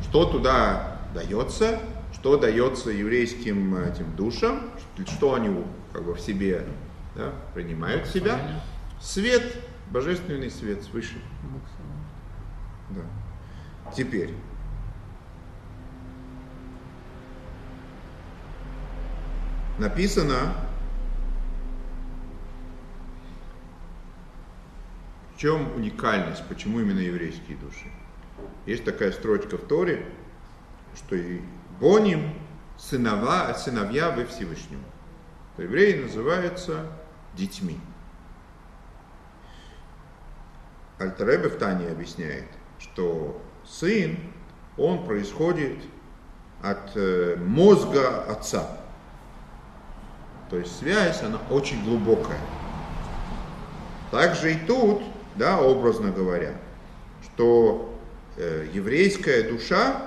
Что 0.03 0.25
туда 0.25 0.99
дается, 1.15 1.81
что 2.13 2.37
дается 2.37 2.91
еврейским 2.91 3.77
этим 3.77 4.15
душам, 4.17 4.71
что 5.07 5.35
они 5.35 5.65
как 5.93 6.05
бы 6.05 6.15
в 6.15 6.21
себе 6.21 6.65
да, 7.15 7.33
принимают 7.55 8.07
в 8.07 8.13
себя. 8.13 8.39
Свет 9.01 9.43
Божественный 9.91 10.51
свет 10.51 10.83
свыше. 10.83 11.17
Да. 12.91 13.03
Теперь. 13.95 14.35
Написано, 19.79 20.55
в 25.37 25.39
чем 25.39 25.71
уникальность, 25.77 26.43
почему 26.49 26.81
именно 26.81 26.99
еврейские 26.99 27.59
души. 27.59 27.91
Есть 28.65 28.85
такая 28.85 29.13
строчка 29.13 29.59
в 29.59 29.67
Торе, 29.67 30.07
что 30.95 31.15
и 31.15 31.43
Боним 31.79 32.33
сыновья, 32.79 33.53
сыновья 33.55 34.11
во 34.11 34.25
Всевышнем. 34.25 34.83
Евреи 35.59 36.03
называются 36.03 36.87
детьми. 37.35 37.79
Альтеребе 40.99 41.51
в 41.51 41.59
Тане 41.59 41.89
объясняет, 41.89 42.47
что 42.79 43.39
сын, 43.63 44.17
он 44.79 45.05
происходит 45.05 45.77
от 46.63 46.97
э, 46.97 47.37
мозга 47.37 48.25
отца. 48.25 48.67
То 50.49 50.57
есть 50.57 50.79
связь, 50.79 51.23
она 51.23 51.39
очень 51.51 51.85
глубокая. 51.85 52.41
Также 54.11 54.55
и 54.55 54.67
тут, 54.67 55.03
да, 55.37 55.61
образно 55.61 56.11
говоря, 56.11 56.55
что 57.23 57.99
э, 58.37 58.69
еврейская 58.73 59.43
душа, 59.51 60.03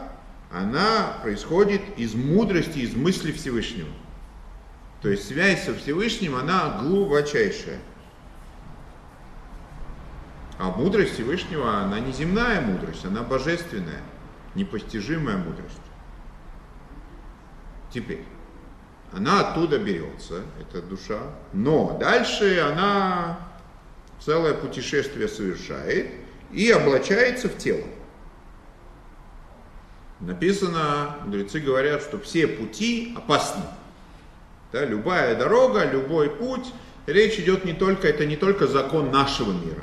она 0.51 1.17
происходит 1.21 1.81
из 1.97 2.15
мудрости, 2.15 2.79
из 2.79 2.95
мысли 2.95 3.31
Всевышнего. 3.31 3.89
То 5.01 5.09
есть 5.09 5.27
связь 5.27 5.63
со 5.63 5.73
Всевышним, 5.73 6.35
она 6.35 6.79
глубочайшая. 6.81 7.79
А 10.57 10.71
мудрость 10.71 11.13
Всевышнего, 11.13 11.77
она 11.77 11.99
не 11.99 12.11
земная 12.11 12.59
мудрость, 12.59 13.05
она 13.05 13.23
божественная, 13.23 14.01
непостижимая 14.55 15.37
мудрость. 15.37 15.79
Теперь, 17.93 18.25
она 19.13 19.39
оттуда 19.39 19.79
берется, 19.79 20.43
эта 20.59 20.81
душа, 20.81 21.19
но 21.53 21.97
дальше 21.97 22.59
она 22.59 23.48
целое 24.23 24.53
путешествие 24.53 25.27
совершает 25.27 26.07
и 26.51 26.69
облачается 26.71 27.49
в 27.49 27.57
тело. 27.57 27.83
Написано, 30.19 31.15
мудрецы 31.25 31.59
говорят, 31.59 32.01
что 32.01 32.19
все 32.19 32.47
пути 32.47 33.13
опасны. 33.15 33.63
Да, 34.71 34.85
любая 34.85 35.35
дорога, 35.35 35.85
любой 35.85 36.29
путь, 36.29 36.73
речь 37.07 37.39
идет 37.39 37.65
не 37.65 37.73
только, 37.73 38.07
это 38.07 38.25
не 38.25 38.35
только 38.35 38.67
закон 38.67 39.11
нашего 39.11 39.51
мира, 39.51 39.81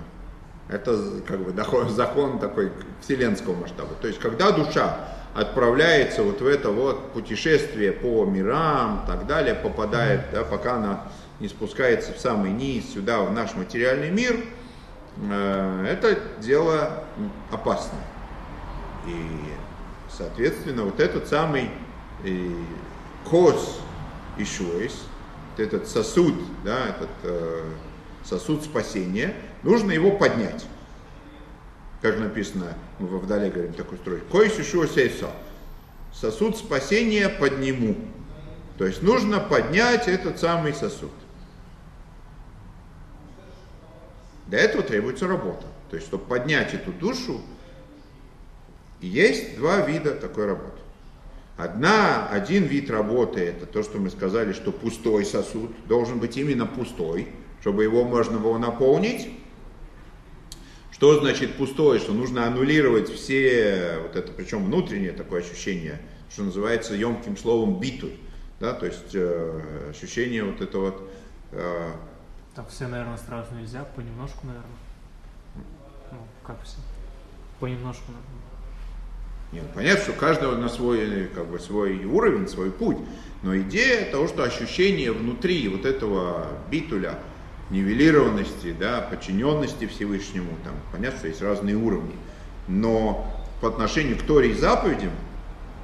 это 0.69 1.23
как 1.27 1.41
бы 1.41 1.53
закон 1.91 2.39
такой 2.39 2.71
вселенского 3.01 3.55
масштаба. 3.55 3.95
То 4.01 4.09
есть, 4.09 4.21
когда 4.21 4.53
душа 4.53 5.09
отправляется 5.35 6.23
вот 6.23 6.41
в 6.41 6.47
это 6.47 6.71
вот 6.71 7.13
путешествие 7.13 7.93
по 7.93 8.25
мирам 8.25 9.03
и 9.03 9.07
так 9.07 9.27
далее, 9.27 9.55
попадает, 9.55 10.23
да, 10.33 10.45
пока 10.45 10.77
она 10.77 11.09
не 11.41 11.49
спускается 11.49 12.13
в 12.13 12.19
самый 12.19 12.51
низ, 12.51 12.93
сюда, 12.93 13.23
в 13.23 13.33
наш 13.33 13.55
материальный 13.55 14.11
мир, 14.11 14.37
э, 15.19 15.87
это 15.89 16.19
дело 16.41 17.05
опасное. 17.51 18.05
И, 19.07 19.17
соответственно, 20.11 20.85
вот 20.85 21.01
этот 21.01 21.29
самый 21.29 21.71
э, 22.25 22.51
кос 23.25 23.81
Ишуэс, 24.39 25.07
этот 25.57 25.89
сосуд, 25.89 26.35
да, 26.65 26.89
этот 26.89 27.11
э, 27.23 27.65
сосуд 28.25 28.65
спасения, 28.65 29.35
нужно 29.63 29.93
его 29.93 30.13
поднять. 30.13 30.67
Как 32.03 32.19
написано, 32.19 32.75
мы 32.99 33.09
во 33.09 33.19
вдале 33.19 33.51
говорим 33.51 33.73
такую 33.73 33.99
строчку. 33.99 34.27
Койс 34.31 34.59
Ишуа 34.59 34.87
Сейсо. 34.87 35.31
Сосуд 36.13 36.57
спасения 36.57 37.29
подниму. 37.29 37.97
То 38.79 38.87
есть 38.87 39.03
нужно 39.03 39.41
поднять 39.41 40.07
этот 40.07 40.39
самый 40.39 40.75
сосуд. 40.75 41.11
Для 44.47 44.61
этого 44.61 44.83
требуется 44.83 45.27
работа. 45.27 45.67
То 45.91 45.97
есть, 45.97 46.09
чтобы 46.09 46.25
поднять 46.25 46.75
эту 46.75 46.93
душу, 46.93 47.41
есть 49.01 49.57
два 49.57 49.81
вида 49.81 50.13
такой 50.13 50.47
работы. 50.47 50.79
Одна, 51.57 52.29
один 52.29 52.65
вид 52.65 52.91
работы, 52.91 53.41
это 53.41 53.67
то, 53.67 53.83
что 53.83 53.99
мы 53.99 54.11
сказали, 54.11 54.53
что 54.53 54.73
пустой 54.73 55.25
сосуд 55.25 55.71
должен 55.87 56.19
быть 56.19 56.37
именно 56.37 56.67
пустой, 56.67 57.29
чтобы 57.61 57.83
его 57.83 58.05
можно 58.05 58.39
было 58.39 58.59
наполнить. 58.59 59.31
Что 60.93 61.19
значит 61.19 61.55
пустой? 61.55 61.99
Что 61.99 62.13
нужно 62.13 62.47
аннулировать 62.47 63.11
все, 63.11 63.99
вот 64.03 64.17
это, 64.17 64.33
причем 64.33 64.67
внутреннее 64.67 65.13
такое 65.13 65.43
ощущение, 65.43 66.01
что 66.31 66.43
называется 66.43 66.95
емким 66.95 67.37
словом 67.37 67.81
биту, 67.81 68.11
да, 68.61 68.73
то 68.73 68.87
есть 68.87 69.15
э, 69.15 69.91
ощущение 69.91 70.45
вот 70.45 70.61
этого. 70.61 70.95
Э, 71.53 71.93
так 72.57 72.71
все, 72.71 72.89
наверное, 72.89 73.19
сразу 73.19 73.55
нельзя, 73.55 73.85
понемножку, 73.95 74.47
наверное. 74.47 74.71
Ну, 76.11 76.19
как 76.45 76.57
все? 76.65 76.79
Понемножку, 77.61 78.05
наверное. 78.09 78.47
Нет, 79.53 79.65
понятно, 79.75 80.03
что 80.03 80.13
каждого 80.15 80.57
на 80.57 80.71
свой, 80.71 81.31
как 81.35 81.47
бы, 81.47 81.59
свой 81.59 82.05
уровень, 82.07 82.49
свой 82.49 82.71
путь. 82.71 82.97
Но 83.43 83.57
идея 83.59 84.11
того, 84.11 84.27
что 84.27 84.43
ощущение 84.43 85.13
внутри 85.13 85.69
вот 85.69 85.85
этого 85.85 86.47
битуля, 86.71 87.19
нивелированности, 87.69 88.73
да, 88.73 89.03
подчиненности 89.03 89.87
Всевышнему, 89.87 90.51
там, 90.65 90.75
понятно, 90.93 91.19
что 91.19 91.29
есть 91.29 91.43
разные 91.43 91.77
уровни. 91.77 92.17
Но 92.69 93.31
по 93.61 93.69
отношению 93.69 94.19
к 94.19 94.23
Торе 94.23 94.53
и 94.53 94.55
заповедям, 94.55 95.13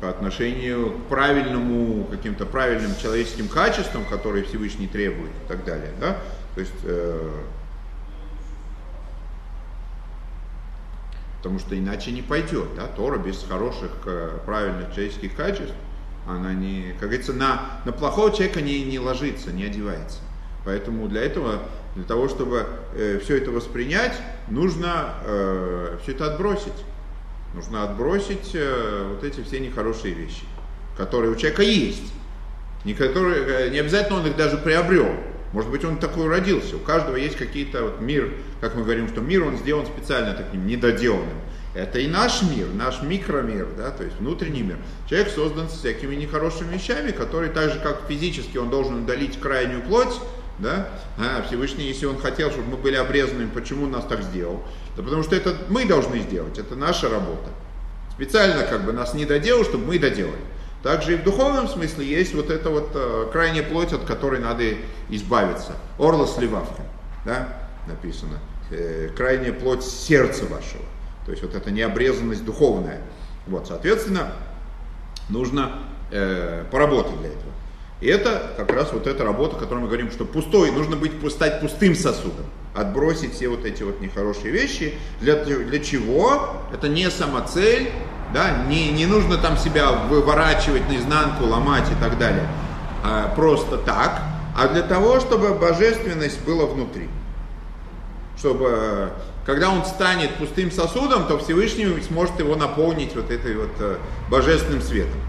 по 0.01 0.09
отношению 0.09 0.91
к 0.91 1.09
правильному, 1.09 2.05
каким-то 2.07 2.47
правильным 2.47 2.97
человеческим 2.97 3.49
качествам, 3.49 4.05
которые 4.07 4.45
Всевышний 4.45 4.89
требует 4.89 5.31
и 5.31 5.49
так 5.49 5.65
далее, 5.65 5.93
да, 6.01 6.17
то 6.55 6.61
есть 6.61 6.73
э, 6.85 7.31
потому 11.43 11.59
что 11.59 11.77
иначе 11.77 12.13
не 12.13 12.23
пойдет. 12.23 12.69
Да? 12.77 12.87
Тора 12.87 13.19
без 13.19 13.45
хороших, 13.49 13.91
э, 14.07 14.39
правильных 14.47 14.95
человеческих 14.95 15.35
качеств, 15.35 15.75
она 16.27 16.55
не, 16.55 16.93
как 17.01 17.09
говорится, 17.09 17.33
на, 17.33 17.81
на 17.85 17.93
плохого 17.93 18.31
человека 18.31 18.61
не, 18.61 18.85
не 18.85 19.01
ложится, 19.01 19.51
не 19.51 19.65
одевается. 19.65 20.19
Поэтому 20.65 21.09
для 21.09 21.23
этого, 21.23 21.59
для 21.97 22.05
того, 22.05 22.29
чтобы 22.29 22.67
э, 22.95 23.19
все 23.23 23.39
это 23.39 23.51
воспринять, 23.51 24.17
нужно 24.49 25.15
э, 25.25 25.99
все 26.03 26.13
это 26.13 26.33
отбросить. 26.33 26.73
Нужно 27.55 27.83
отбросить 27.83 28.53
э, 28.55 29.09
вот 29.11 29.25
эти 29.25 29.43
все 29.43 29.59
нехорошие 29.59 30.15
вещи, 30.15 30.45
которые 30.97 31.33
у 31.33 31.35
человека 31.35 31.63
есть. 31.63 32.13
Не, 32.85 32.95
которые, 32.95 33.67
э, 33.67 33.71
не 33.71 33.79
обязательно 33.79 34.21
он 34.21 34.27
их 34.29 34.37
даже 34.37 34.59
приобрел. 34.59 35.09
Может 35.53 35.71
быть, 35.71 35.85
он 35.85 35.99
такой 35.99 36.29
родился. 36.29 36.77
У 36.77 36.81
каждого 36.81 37.17
есть 37.17 37.37
какие-то 37.37 37.85
вот 37.85 38.01
мир, 38.01 38.33
как 38.61 38.75
мы 38.75 38.83
говорим, 38.83 39.09
что 39.09 39.21
мир 39.21 39.45
он 39.45 39.59
сделан 39.59 39.87
специально 39.87 40.33
таким 40.33 40.67
недоделанным. 40.67 41.39
Это 41.75 41.99
и 41.99 42.07
наш 42.07 42.43
мир, 42.43 42.67
наш 42.75 43.03
микромир, 43.03 43.67
да, 43.77 43.91
то 43.91 44.05
есть 44.05 44.19
внутренний 44.19 44.63
мир. 44.63 44.77
Человек 45.09 45.31
создан 45.31 45.69
с 45.69 45.73
всякими 45.73 46.15
нехорошими 46.15 46.75
вещами, 46.75 47.13
которые 47.13 47.51
так 47.51 47.71
же, 47.71 47.81
как 47.81 48.03
физически 48.09 48.59
он 48.59 48.69
должен 48.69 49.05
удалить 49.05 49.41
крайнюю 49.41 49.81
плоть, 49.83 50.15
да, 50.59 50.89
а 51.17 51.43
Всевышний, 51.47 51.85
если 51.85 52.05
он 52.05 52.19
хотел, 52.19 52.51
чтобы 52.51 52.69
мы 52.69 52.77
были 52.77 52.97
обрезанными, 52.97 53.49
почему 53.49 53.87
нас 53.87 54.05
так 54.05 54.23
сделал? 54.23 54.63
Да 54.97 55.03
потому 55.03 55.23
что 55.23 55.35
это 55.35 55.57
мы 55.71 55.87
должны 55.87 56.21
сделать, 56.21 56.59
это 56.59 56.77
наша 56.77 57.09
работа. 57.09 57.49
Специально 58.13 58.63
как 58.65 58.85
бы 58.85 58.93
нас 58.93 59.15
не 59.15 59.25
доделал, 59.25 59.65
чтобы 59.65 59.87
мы 59.87 59.99
доделали. 59.99 60.37
Также 60.83 61.15
и 61.15 61.17
в 61.17 61.23
духовном 61.23 61.69
смысле 61.69 62.05
есть 62.05 62.35
вот 62.35 62.51
эта 62.51 62.69
вот 62.71 62.91
э, 62.95 63.29
крайняя 63.31 63.63
плоть, 63.63 63.93
от 63.93 64.05
которой 64.05 64.41
надо 64.41 64.65
избавиться. 65.09 65.77
Орла 65.99 66.27
сливавка, 66.27 66.83
да, 67.25 67.49
написано. 67.87 68.39
Э, 68.71 69.09
крайняя 69.17 69.53
плоть 69.53 69.85
сердца 69.85 70.45
вашего. 70.47 70.83
То 71.25 71.31
есть 71.31 71.43
вот 71.43 71.55
эта 71.55 71.71
необрезанность 71.71 72.45
духовная. 72.45 73.01
Вот, 73.47 73.69
соответственно, 73.69 74.33
нужно 75.29 75.79
э, 76.11 76.65
поработать 76.71 77.17
для 77.21 77.29
этого. 77.29 77.53
И 78.01 78.09
это 78.09 78.53
как 78.57 78.73
раз 78.73 78.93
вот 78.93 79.07
эта 79.07 79.23
работа, 79.23 79.57
о 79.57 79.61
которой 79.61 79.79
мы 79.79 79.87
говорим, 79.87 80.11
что 80.11 80.25
пустой, 80.25 80.73
нужно 80.73 80.97
быть, 80.97 81.13
стать 81.31 81.61
пустым 81.61 81.95
сосудом, 81.95 82.47
отбросить 82.75 83.35
все 83.35 83.49
вот 83.49 83.65
эти 83.65 83.83
вот 83.83 84.01
нехорошие 84.01 84.51
вещи. 84.51 84.95
Для, 85.21 85.37
для 85.45 85.79
чего? 85.79 86.57
Это 86.73 86.89
не 86.89 87.11
самоцель, 87.11 87.91
да, 88.33 88.65
не, 88.69 88.91
не 88.93 89.07
нужно 89.07 89.37
там 89.37 89.57
себя 89.57 89.93
выворачивать 89.93 90.89
наизнанку, 90.89 91.45
ломать 91.45 91.91
и 91.91 91.95
так 92.03 92.19
далее, 92.19 92.47
а 93.05 93.33
просто 93.35 93.77
так, 93.77 94.23
а 94.57 94.69
для 94.69 94.83
того, 94.83 95.21
чтобы 95.21 95.55
божественность 95.55 96.43
была 96.45 96.67
внутри. 96.67 97.09
Чтобы, 98.39 99.11
когда 99.47 99.71
он 99.71 99.85
станет 99.85 100.35
пустым 100.35 100.71
сосудом, 100.71 101.27
то 101.27 101.39
Всевышний 101.39 101.87
сможет 102.03 102.39
его 102.39 102.57
наполнить 102.57 103.15
вот 103.15 103.31
этой 103.31 103.55
вот 103.55 103.71
э, 103.79 103.99
божественным 104.31 104.81
светом. 104.81 105.21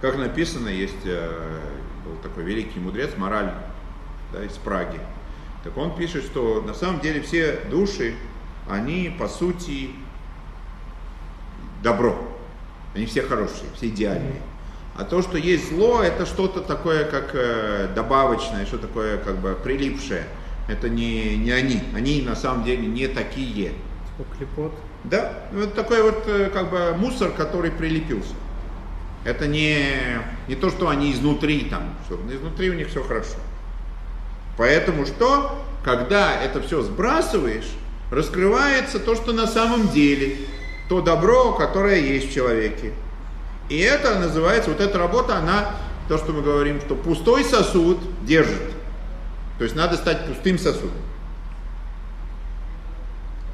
Как 0.00 0.16
написано, 0.18 0.68
есть 0.68 1.04
э, 1.04 1.60
был 2.04 2.16
такой 2.22 2.44
великий 2.44 2.78
мудрец, 2.78 3.10
мораль 3.16 3.52
да, 4.32 4.44
из 4.44 4.52
Праги. 4.52 5.00
Так 5.64 5.76
он 5.76 5.96
пишет, 5.96 6.24
что 6.24 6.62
на 6.62 6.74
самом 6.74 7.00
деле 7.00 7.22
все 7.22 7.60
души, 7.70 8.14
они 8.68 9.14
по 9.18 9.28
сути 9.28 9.90
добро. 11.82 12.16
Они 12.94 13.06
все 13.06 13.22
хорошие, 13.22 13.68
все 13.74 13.88
идеальные. 13.88 14.40
А 14.96 15.04
то, 15.04 15.22
что 15.22 15.36
есть 15.36 15.70
зло, 15.70 16.02
это 16.02 16.24
что-то 16.24 16.60
такое, 16.60 17.04
как 17.04 17.30
э, 17.34 17.88
добавочное, 17.94 18.64
что 18.64 18.78
такое, 18.78 19.18
как 19.18 19.36
бы 19.38 19.54
прилипшее. 19.54 20.24
Это 20.68 20.88
не, 20.88 21.36
не 21.36 21.50
они. 21.50 21.82
Они 21.94 22.22
на 22.22 22.34
самом 22.34 22.64
деле 22.64 22.86
не 22.86 23.06
такие. 23.06 23.72
Типа 24.16 24.36
клепот? 24.36 24.72
Да, 25.04 25.44
это 25.52 25.68
такой 25.68 26.02
вот 26.02 26.24
э, 26.26 26.50
как 26.52 26.70
бы 26.70 26.94
мусор, 26.96 27.30
который 27.32 27.70
прилепился. 27.70 28.34
Это 29.26 29.48
не, 29.48 30.22
не 30.46 30.54
то, 30.54 30.70
что 30.70 30.88
они 30.88 31.12
изнутри 31.12 31.62
там, 31.64 31.96
что 32.06 32.14
изнутри 32.30 32.70
у 32.70 32.74
них 32.74 32.88
все 32.88 33.02
хорошо. 33.02 33.34
Поэтому 34.56 35.04
что? 35.04 35.64
Когда 35.84 36.40
это 36.40 36.62
все 36.62 36.82
сбрасываешь, 36.82 37.68
раскрывается 38.12 39.00
то, 39.00 39.16
что 39.16 39.32
на 39.32 39.48
самом 39.48 39.88
деле, 39.88 40.36
то 40.88 41.00
добро, 41.00 41.54
которое 41.54 42.00
есть 42.00 42.30
в 42.30 42.32
человеке. 42.32 42.92
И 43.68 43.76
это 43.78 44.16
называется, 44.20 44.70
вот 44.70 44.80
эта 44.80 44.96
работа, 44.96 45.38
она, 45.38 45.74
то, 46.06 46.18
что 46.18 46.32
мы 46.32 46.42
говорим, 46.42 46.80
что 46.80 46.94
пустой 46.94 47.42
сосуд 47.42 47.98
держит. 48.24 48.62
То 49.58 49.64
есть 49.64 49.74
надо 49.74 49.96
стать 49.96 50.24
пустым 50.26 50.56
сосудом. 50.56 51.02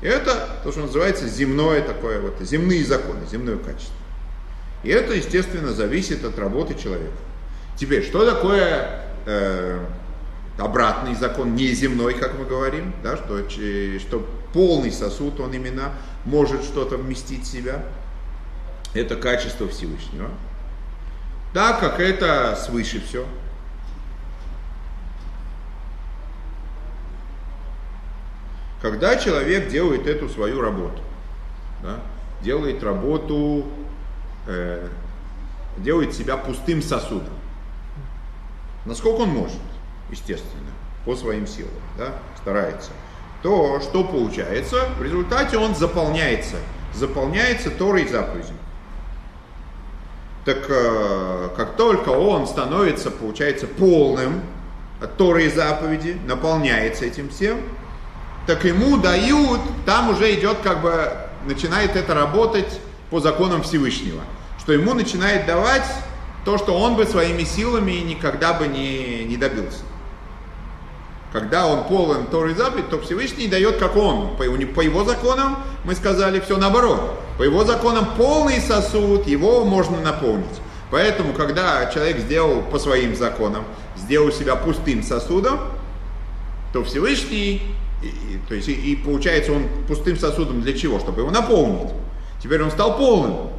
Это 0.03 0.51
то, 0.63 0.71
что 0.71 0.83
называется 0.83 1.27
земное 1.29 1.81
такое, 1.81 2.21
вот, 2.21 2.35
земные 2.41 2.85
законы, 2.85 3.21
земное 3.31 3.57
качество. 3.57 4.02
И 4.83 4.89
это, 4.89 5.15
естественно, 5.15 5.73
зависит 5.73 6.25
от 6.25 6.39
работы 6.39 6.75
человека. 6.75 7.17
Теперь, 7.77 8.05
что 8.05 8.29
такое 8.29 9.05
э, 9.27 9.85
обратный 10.59 11.15
закон, 11.15 11.55
неземной, 11.55 12.15
как 12.15 12.39
мы 12.39 12.45
говорим, 12.45 12.93
да, 13.03 13.17
что, 13.17 13.49
что 13.49 14.27
полный 14.53 14.91
сосуд, 14.91 15.41
он 15.41 15.53
именно 15.53 15.93
может 16.25 16.63
что-то 16.65 16.97
вместить 16.97 17.45
в 17.45 17.47
себя. 17.47 17.85
Это 18.95 19.17
качество 19.17 19.69
Всевышнего. 19.69 20.29
Так 21.55 21.81
как 21.81 22.01
это 22.01 22.57
свыше 22.57 23.01
все. 23.07 23.27
Когда 28.81 29.17
человек 29.17 29.69
делает 29.69 30.07
эту 30.07 30.29
свою 30.29 30.61
работу, 30.61 31.01
да, 31.83 32.01
делает 32.43 32.83
работу, 32.83 33.67
э, 34.47 34.89
делает 35.79 36.15
себя 36.15 36.37
пустым 36.37 36.83
сосудом, 36.83 37.33
насколько 38.85 39.23
он 39.23 39.31
может, 39.31 39.61
естественно, 40.11 40.71
по 41.05 41.17
своим 41.17 41.47
силам, 41.47 41.73
да, 41.99 42.13
старается, 42.41 42.91
то 43.43 43.81
что 43.81 44.05
получается? 44.05 44.89
В 44.99 45.03
результате 45.03 45.59
он 45.59 45.75
заполняется, 45.75 46.57
заполняется 46.95 47.71
Торой 47.71 48.07
заповедью. 48.07 48.55
Так 50.45 50.67
э, 50.69 51.49
как 51.57 51.77
только 51.77 52.11
он 52.11 52.47
становится, 52.47 53.11
получается, 53.11 53.67
полным 53.67 54.43
от 55.01 55.17
Торы 55.17 55.47
и 55.47 55.51
заповеди, 55.51 56.19
наполняется 56.27 57.05
этим 57.05 57.29
всем, 57.29 57.61
так 58.47 58.65
ему 58.65 58.97
дают, 58.97 59.61
там 59.87 60.11
уже 60.11 60.35
идет 60.35 60.59
как 60.63 60.83
бы, 60.83 61.13
начинает 61.45 61.97
это 61.97 62.15
работать 62.15 62.81
по 63.13 63.21
законам 63.21 63.63
Всевышнего, 63.63 64.23
что 64.59 64.73
ему 64.73 64.95
начинает 64.95 65.45
давать 65.45 65.85
то, 66.47 66.57
что 66.57 66.75
он 66.75 66.97
бы 66.97 67.05
своими 67.05 67.45
силами 67.45 67.93
никогда 67.93 68.55
бы 68.55 68.67
не, 68.67 69.25
не 69.25 69.37
добился. 69.37 69.81
Когда 71.31 71.67
он 71.67 71.85
полон 71.85 72.27
Торы 72.29 72.55
заповедь, 72.55 72.89
то 72.89 72.99
Всевышний 73.01 73.49
дает, 73.49 73.77
как 73.77 73.97
он. 73.97 74.35
По, 74.39 74.45
по 74.45 74.81
его 74.81 75.05
законам 75.05 75.59
мы 75.85 75.95
сказали 75.95 76.41
все 76.41 76.57
наоборот. 76.57 77.21
По 77.37 77.43
его 77.43 77.65
законам 77.65 78.09
полный 78.17 78.61
сосуд, 78.61 79.27
его 79.27 79.67
можно 79.67 80.01
наполнить. 80.01 80.61
Поэтому, 80.91 81.35
когда 81.35 81.91
человек 81.93 82.19
сделал 82.19 82.63
по 82.63 82.79
своим 82.79 83.15
законам, 83.15 83.65
сделал 83.97 84.33
себя 84.33 84.57
пустым 84.57 85.03
сосудом, 85.03 85.61
то 86.73 86.83
Всевышний, 86.83 87.61
и, 88.03 88.07
и, 88.07 88.41
то 88.49 88.55
есть, 88.55 88.69
и, 88.69 88.73
и 88.73 88.97
получается 88.97 89.53
он 89.53 89.65
пустым 89.87 90.19
сосудом 90.19 90.63
для 90.63 90.73
чего? 90.73 90.99
Чтобы 90.99 91.21
его 91.21 91.31
наполнить. 91.31 91.93
Теперь 92.43 92.63
он 92.63 92.71
стал 92.71 92.97
полным. 92.97 93.51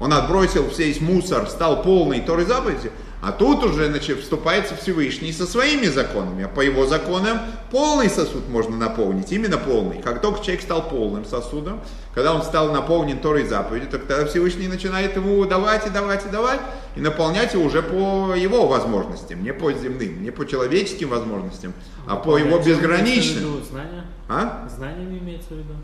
Он 0.00 0.12
отбросил 0.12 0.64
весь 0.76 1.00
мусор, 1.00 1.48
стал 1.48 1.82
полный 1.82 2.20
Торы 2.20 2.44
заповеди, 2.44 2.90
а 3.22 3.30
тут 3.30 3.62
уже 3.62 3.86
значит, 3.86 4.18
вступается 4.18 4.74
Всевышний 4.74 5.32
со 5.32 5.46
своими 5.46 5.86
законами, 5.86 6.42
а 6.42 6.48
по 6.48 6.60
его 6.60 6.86
законам 6.86 7.38
полный 7.70 8.10
сосуд 8.10 8.48
можно 8.48 8.76
наполнить, 8.76 9.30
именно 9.30 9.58
полный. 9.58 10.02
Как 10.02 10.20
только 10.20 10.42
человек 10.42 10.62
стал 10.62 10.88
полным 10.88 11.24
сосудом, 11.24 11.78
когда 12.16 12.34
он 12.34 12.42
стал 12.42 12.72
наполнен 12.72 13.20
Торой 13.20 13.46
заповедью, 13.46 13.90
то 13.90 13.98
тогда 14.00 14.26
Всевышний 14.26 14.66
начинает 14.66 15.14
ему 15.14 15.44
давать 15.44 15.86
и 15.86 15.90
давать 15.90 16.26
и 16.26 16.30
давать, 16.30 16.60
и 16.96 17.00
наполнять 17.00 17.54
его 17.54 17.62
уже 17.62 17.80
по 17.80 18.34
его 18.34 18.66
возможностям, 18.66 19.44
не 19.44 19.52
по 19.52 19.72
земным, 19.72 20.24
не 20.24 20.32
по 20.32 20.44
человеческим 20.44 21.10
возможностям, 21.10 21.74
а 22.08 22.16
по 22.16 22.38
его 22.38 22.58
безграничным. 22.58 23.62
Знания? 23.62 24.04
А? 24.28 24.68
Знаниями 24.68 25.20
имеется 25.20 25.54
в 25.54 25.58
виду? 25.58 25.74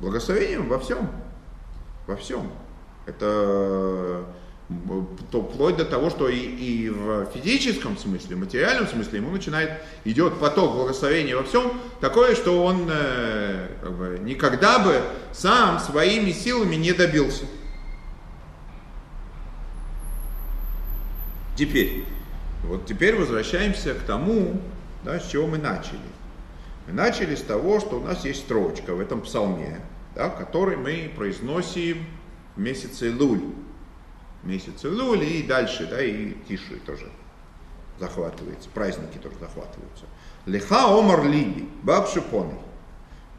Благословением 0.00 0.66
во 0.66 0.78
всем. 0.78 1.10
Во 2.06 2.16
всем. 2.16 2.50
Это 3.06 4.26
то 5.30 5.42
вплоть 5.42 5.76
до 5.76 5.84
того, 5.84 6.10
что 6.10 6.28
и, 6.28 6.38
и 6.38 6.90
в 6.90 7.26
физическом 7.26 7.96
смысле, 7.96 8.34
в 8.34 8.40
материальном 8.40 8.88
смысле 8.88 9.20
ему 9.20 9.30
начинает, 9.30 9.80
идет 10.04 10.40
поток 10.40 10.74
благословения 10.74 11.36
во 11.36 11.44
всем, 11.44 11.80
такое, 12.00 12.34
что 12.34 12.64
он 12.64 12.88
э, 12.90 13.68
как 13.80 13.92
бы, 13.92 14.18
никогда 14.22 14.80
бы 14.80 15.00
сам 15.32 15.78
своими 15.78 16.32
силами 16.32 16.74
не 16.74 16.92
добился. 16.92 17.44
Теперь, 21.56 22.04
вот 22.64 22.86
теперь 22.86 23.14
возвращаемся 23.14 23.94
к 23.94 24.00
тому, 24.00 24.60
да, 25.04 25.20
с 25.20 25.28
чего 25.28 25.46
мы 25.46 25.58
начали. 25.58 26.00
Мы 26.88 26.92
начали 26.92 27.36
с 27.36 27.42
того, 27.42 27.78
что 27.78 28.00
у 28.00 28.02
нас 28.02 28.24
есть 28.24 28.40
строчка 28.40 28.94
в 28.94 29.00
этом 29.00 29.20
псалме, 29.20 29.80
да, 30.16 30.30
который 30.30 30.76
мы 30.76 31.12
произносим 31.14 32.04
в 32.56 32.60
месяце 32.60 33.14
Луль 33.14 33.42
месяц 34.46 34.84
Илуль 34.84 35.24
и 35.24 35.42
дальше, 35.42 35.86
да, 35.86 36.02
и 36.02 36.32
Тиши 36.48 36.76
тоже 36.86 37.10
захватывается, 37.98 38.68
праздники 38.70 39.18
тоже 39.18 39.36
захватываются. 39.38 40.04
Лиха 40.46 40.86
омар 40.86 41.26
либи, 41.26 41.68
бабшипоны. 41.82 42.54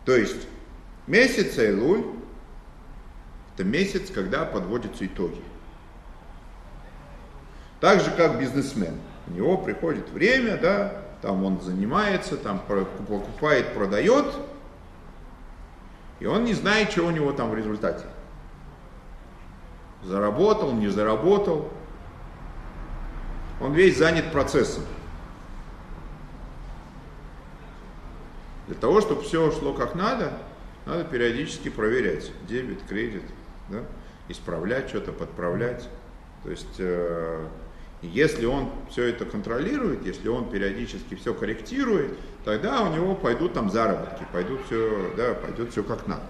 То 0.06 0.16
есть 0.16 0.48
месяц 1.08 1.58
Илуль 1.58 2.04
это 3.54 3.64
месяц, 3.64 4.12
когда 4.12 4.46
подводятся 4.46 5.08
итоги. 5.08 5.42
Так 7.80 8.02
же, 8.02 8.12
как 8.12 8.40
бизнесмен. 8.40 9.00
У 9.26 9.32
него 9.32 9.58
приходит 9.58 10.10
время, 10.12 10.58
да, 10.58 11.02
там 11.24 11.44
он 11.44 11.60
занимается, 11.62 12.38
там 12.38 12.60
покупает, 12.60 13.74
продает, 13.74 14.26
и 16.20 16.26
он 16.26 16.46
не 16.46 16.54
знает, 16.54 16.92
что 16.92 17.04
у 17.06 17.12
него 17.12 17.32
там 17.32 17.52
в 17.52 17.56
результате. 17.56 18.06
Заработал, 20.04 20.72
не 20.74 20.88
заработал. 20.88 21.72
Он 23.62 23.74
весь 23.74 23.98
занят 23.98 24.32
процессом. 24.32 24.84
Для 28.68 28.76
того, 28.76 29.02
чтобы 29.02 29.22
все 29.24 29.52
шло 29.52 29.74
как 29.74 29.96
надо, 29.96 30.34
надо 30.86 31.04
периодически 31.06 31.70
проверять. 31.70 32.32
Дебет, 32.48 32.84
кредит, 32.88 33.24
да? 33.70 33.84
исправлять 34.28 34.90
что-то, 34.90 35.12
подправлять. 35.12 35.88
То 36.44 36.52
есть, 36.52 36.76
э, 36.80 37.48
если 38.02 38.46
он 38.46 38.70
все 38.92 39.06
это 39.06 39.26
контролирует, 39.26 40.06
если 40.06 40.28
он 40.28 40.50
периодически 40.50 41.16
все 41.16 41.34
корректирует, 41.34 42.18
тогда 42.46 42.84
у 42.84 42.94
него 42.94 43.16
пойдут 43.16 43.54
там 43.54 43.72
заработки, 43.72 44.26
пойдут 44.32 44.62
все, 44.66 45.14
да, 45.18 45.34
пойдет 45.34 45.72
все 45.72 45.84
как 45.84 46.08
надо. 46.08 46.24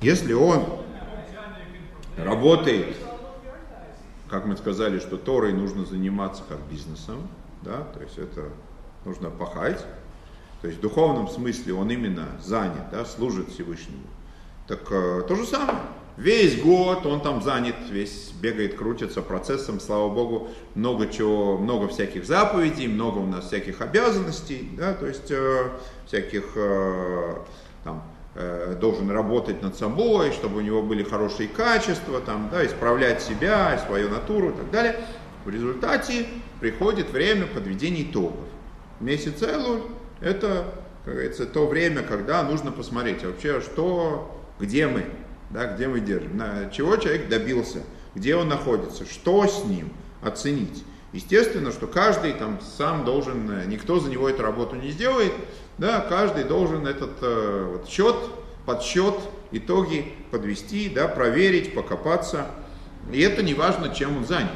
Если 0.00 0.32
он 0.32 0.64
работает, 2.16 2.96
как 4.30 4.46
мы 4.46 4.56
сказали, 4.56 4.98
что 4.98 5.16
Торой 5.16 5.52
нужно 5.52 5.84
заниматься 5.84 6.42
как 6.48 6.58
бизнесом, 6.70 7.28
да, 7.62 7.82
то 7.82 8.00
есть 8.00 8.18
это 8.18 8.48
нужно 9.04 9.30
пахать, 9.30 9.84
то 10.62 10.68
есть 10.68 10.78
в 10.78 10.82
духовном 10.82 11.28
смысле 11.28 11.74
он 11.74 11.90
именно 11.90 12.28
занят, 12.42 12.90
да, 12.90 13.04
служит 13.04 13.50
Всевышнему. 13.50 14.02
Так 14.66 14.80
э, 14.90 15.22
то 15.28 15.34
же 15.34 15.44
самое. 15.44 15.78
Весь 16.16 16.60
год 16.62 17.06
он 17.06 17.20
там 17.20 17.42
занят, 17.42 17.74
весь 17.90 18.30
бегает, 18.40 18.76
крутится 18.76 19.20
процессом, 19.20 19.80
слава 19.80 20.08
Богу, 20.08 20.48
много 20.74 21.08
чего, 21.08 21.58
много 21.58 21.88
всяких 21.88 22.24
заповедей, 22.24 22.86
много 22.86 23.18
у 23.18 23.26
нас 23.26 23.46
всяких 23.46 23.80
обязанностей, 23.80 24.70
да, 24.76 24.94
то 24.94 25.06
есть 25.06 25.30
э, 25.30 25.70
всяких 26.06 26.52
э, 26.54 27.34
там 27.82 28.04
Э, 28.36 28.76
должен 28.80 29.12
работать 29.12 29.62
над 29.62 29.76
собой, 29.76 30.32
чтобы 30.32 30.56
у 30.56 30.60
него 30.60 30.82
были 30.82 31.04
хорошие 31.04 31.48
качества, 31.48 32.20
там, 32.20 32.48
да, 32.50 32.66
исправлять 32.66 33.22
себя, 33.22 33.80
свою 33.86 34.08
натуру 34.08 34.50
и 34.50 34.52
так 34.54 34.70
далее. 34.72 34.96
В 35.44 35.50
результате 35.50 36.26
приходит 36.58 37.10
время 37.10 37.46
подведения 37.46 38.02
итогов. 38.02 38.44
Месяц 38.98 39.40
Элуль– 39.40 39.82
это, 40.20 40.64
как 41.04 41.14
говорится, 41.14 41.46
то 41.46 41.68
время, 41.68 42.02
когда 42.02 42.42
нужно 42.42 42.72
посмотреть 42.72 43.22
а 43.22 43.28
вообще, 43.28 43.60
что, 43.60 44.36
где 44.58 44.88
мы, 44.88 45.04
да, 45.54 45.66
где 45.66 45.86
мы 45.86 46.00
держим, 46.00 46.36
на, 46.36 46.68
чего 46.70 46.96
человек 46.96 47.28
добился, 47.28 47.78
где 48.16 48.34
он 48.34 48.48
находится, 48.48 49.06
что 49.06 49.46
с 49.46 49.64
ним, 49.64 49.92
оценить. 50.20 50.84
Естественно, 51.12 51.70
что 51.70 51.86
каждый 51.86 52.32
там 52.32 52.58
сам 52.76 53.04
должен, 53.04 53.48
э, 53.48 53.64
никто 53.66 54.00
за 54.00 54.10
него 54.10 54.28
эту 54.28 54.42
работу 54.42 54.74
не 54.74 54.90
сделает, 54.90 55.32
да, 55.78 56.00
каждый 56.00 56.42
должен 56.42 56.88
этот 56.88 57.12
э, 57.22 57.68
вот, 57.70 57.88
счет, 57.88 58.16
подсчет, 58.66 59.14
итоги 59.52 60.12
подвести, 60.32 60.88
да, 60.88 61.06
проверить, 61.06 61.72
покопаться. 61.72 62.46
И 63.12 63.20
это 63.20 63.44
не 63.44 63.54
важно, 63.54 63.94
чем 63.94 64.16
он 64.16 64.26
занят. 64.26 64.50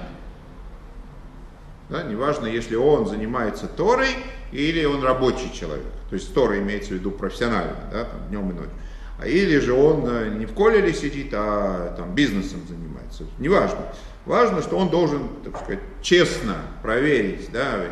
Да, 1.90 2.02
неважно, 2.02 2.46
если 2.46 2.74
он 2.74 3.06
занимается 3.06 3.68
Торой 3.68 4.08
или 4.50 4.84
он 4.84 5.04
рабочий 5.04 5.52
человек. 5.54 5.86
То 6.10 6.16
есть 6.16 6.34
Тора 6.34 6.58
имеется 6.58 6.90
в 6.90 6.94
виду 6.94 7.12
профессионально, 7.12 7.76
да, 7.92 8.04
там, 8.04 8.28
днем 8.28 8.50
и 8.50 8.54
ночью. 8.54 8.72
А 9.18 9.26
или 9.26 9.58
же 9.58 9.72
он 9.72 10.04
э, 10.06 10.34
не 10.38 10.46
в 10.46 10.54
колеле 10.54 10.94
сидит, 10.94 11.30
а 11.32 11.94
там, 11.96 12.14
бизнесом 12.14 12.60
занимается. 12.68 13.24
Неважно. 13.38 13.80
Важно, 14.26 14.62
что 14.62 14.76
он 14.76 14.90
должен, 14.90 15.28
так 15.44 15.56
сказать, 15.56 15.80
честно 16.02 16.56
проверить, 16.82 17.50
да, 17.50 17.84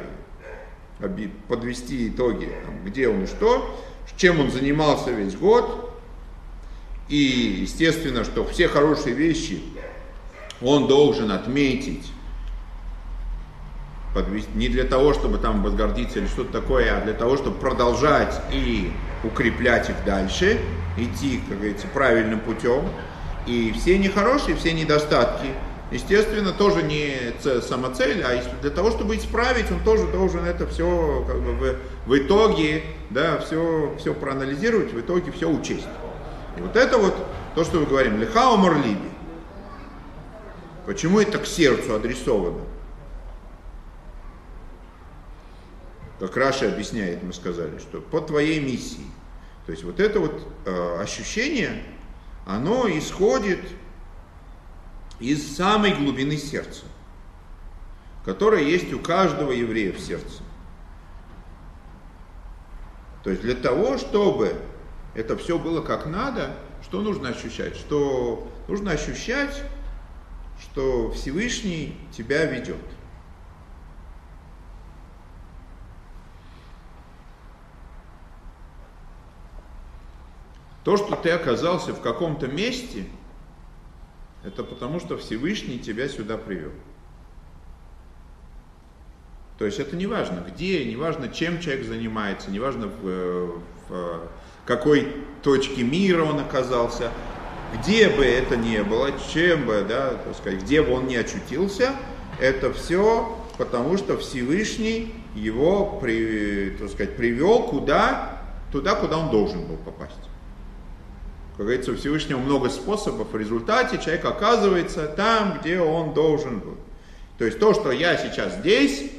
подвести 1.48 2.08
итоги, 2.08 2.48
там, 2.64 2.84
где 2.84 3.08
он 3.08 3.24
и 3.24 3.26
что, 3.26 3.82
чем 4.16 4.40
он 4.40 4.50
занимался 4.50 5.10
весь 5.10 5.34
год, 5.34 5.92
И 7.08 7.16
естественно, 7.62 8.24
что 8.24 8.44
все 8.44 8.68
хорошие 8.68 9.14
вещи 9.14 9.62
он 10.60 10.88
должен 10.88 11.30
отметить 11.30 12.10
не 14.54 14.68
для 14.68 14.84
того, 14.84 15.14
чтобы 15.14 15.38
там 15.38 15.62
возгордиться 15.62 16.18
или 16.18 16.26
что-то 16.26 16.52
такое, 16.52 16.96
а 16.96 17.00
для 17.02 17.14
того, 17.14 17.36
чтобы 17.36 17.58
продолжать 17.58 18.40
и 18.52 18.92
укреплять 19.24 19.90
их 19.90 19.96
дальше, 20.04 20.58
идти, 20.96 21.40
как 21.48 21.58
говорится, 21.58 21.86
правильным 21.88 22.40
путем. 22.40 22.88
И 23.46 23.72
все 23.72 23.98
нехорошие, 23.98 24.56
все 24.56 24.72
недостатки, 24.72 25.46
естественно, 25.90 26.52
тоже 26.52 26.82
не 26.82 27.32
самоцель, 27.60 28.22
а 28.22 28.42
для 28.60 28.70
того, 28.70 28.90
чтобы 28.90 29.16
исправить, 29.16 29.70
он 29.70 29.80
тоже 29.84 30.06
должен 30.08 30.44
это 30.44 30.66
все 30.66 31.24
как 31.26 31.40
бы, 31.40 31.52
в, 31.52 32.08
в 32.08 32.18
итоге, 32.18 32.82
да, 33.10 33.38
все, 33.38 33.94
все 33.98 34.14
проанализировать, 34.14 34.92
в 34.92 35.00
итоге 35.00 35.30
все 35.30 35.48
учесть. 35.48 35.86
И 36.56 36.60
вот 36.60 36.74
это 36.76 36.98
вот 36.98 37.14
то, 37.54 37.64
что 37.64 37.78
мы 37.78 37.86
говорим, 37.86 38.20
лихао 38.20 38.56
морлиби. 38.56 39.10
Почему 40.86 41.20
это 41.20 41.38
к 41.38 41.46
сердцу 41.46 41.94
адресовано? 41.94 42.60
Как 46.18 46.36
Раша 46.36 46.72
объясняет, 46.72 47.22
мы 47.22 47.32
сказали, 47.32 47.78
что 47.78 48.00
по 48.00 48.20
твоей 48.20 48.60
миссии. 48.60 49.06
То 49.66 49.72
есть 49.72 49.84
вот 49.84 50.00
это 50.00 50.20
вот 50.20 50.46
э, 50.64 50.98
ощущение, 51.00 51.82
оно 52.46 52.88
исходит 52.88 53.60
из 55.18 55.56
самой 55.56 55.94
глубины 55.94 56.36
сердца, 56.36 56.84
которая 58.24 58.62
есть 58.62 58.92
у 58.92 58.98
каждого 58.98 59.50
еврея 59.52 59.92
в 59.92 60.00
сердце. 60.00 60.42
То 63.24 63.30
есть 63.30 63.42
для 63.42 63.56
того, 63.56 63.98
чтобы 63.98 64.54
это 65.14 65.36
все 65.36 65.58
было 65.58 65.82
как 65.82 66.06
надо, 66.06 66.56
что 66.82 67.02
нужно 67.02 67.30
ощущать? 67.30 67.74
Что 67.74 68.46
нужно 68.68 68.92
ощущать, 68.92 69.62
что 70.60 71.10
Всевышний 71.10 71.98
тебя 72.16 72.44
ведет. 72.44 72.76
То, 80.86 80.96
что 80.96 81.16
ты 81.16 81.30
оказался 81.30 81.92
в 81.92 82.00
каком-то 82.00 82.46
месте, 82.46 83.06
это 84.44 84.62
потому, 84.62 85.00
что 85.00 85.18
Всевышний 85.18 85.80
тебя 85.80 86.08
сюда 86.08 86.38
привел. 86.38 86.70
То 89.58 89.64
есть 89.64 89.80
это 89.80 89.96
не 89.96 90.06
важно, 90.06 90.46
где, 90.48 90.84
не 90.84 90.94
важно, 90.94 91.28
чем 91.28 91.58
человек 91.58 91.86
занимается, 91.86 92.52
не 92.52 92.60
важно, 92.60 92.86
в, 92.86 93.62
в 93.88 94.20
какой 94.64 95.12
точке 95.42 95.82
мира 95.82 96.22
он 96.22 96.38
оказался, 96.38 97.10
где 97.76 98.08
бы 98.08 98.24
это 98.24 98.56
ни 98.56 98.78
было, 98.78 99.10
чем 99.32 99.66
бы, 99.66 99.84
да, 99.88 100.10
так 100.10 100.36
сказать, 100.36 100.62
где 100.62 100.82
бы 100.82 100.92
он 100.92 101.08
ни 101.08 101.16
очутился, 101.16 101.96
это 102.40 102.72
все 102.72 103.36
потому, 103.58 103.96
что 103.96 104.16
Всевышний 104.18 105.12
его, 105.34 105.98
при, 105.98 106.76
так 106.78 106.90
сказать, 106.90 107.16
привел 107.16 107.64
куда? 107.64 108.40
Туда, 108.70 108.94
куда 108.94 109.18
он 109.18 109.32
должен 109.32 109.66
был 109.66 109.78
попасть. 109.78 110.25
Как 111.56 111.64
говорится, 111.64 111.92
у 111.92 111.96
Всевышнего 111.96 112.38
много 112.38 112.68
способов, 112.68 113.32
в 113.32 113.36
результате 113.36 113.96
человек 113.98 114.26
оказывается 114.26 115.06
там, 115.06 115.58
где 115.58 115.80
он 115.80 116.12
должен 116.12 116.58
был. 116.60 116.76
То 117.38 117.46
есть 117.46 117.58
то, 117.58 117.72
что 117.72 117.92
я 117.92 118.18
сейчас 118.18 118.56
здесь, 118.56 119.10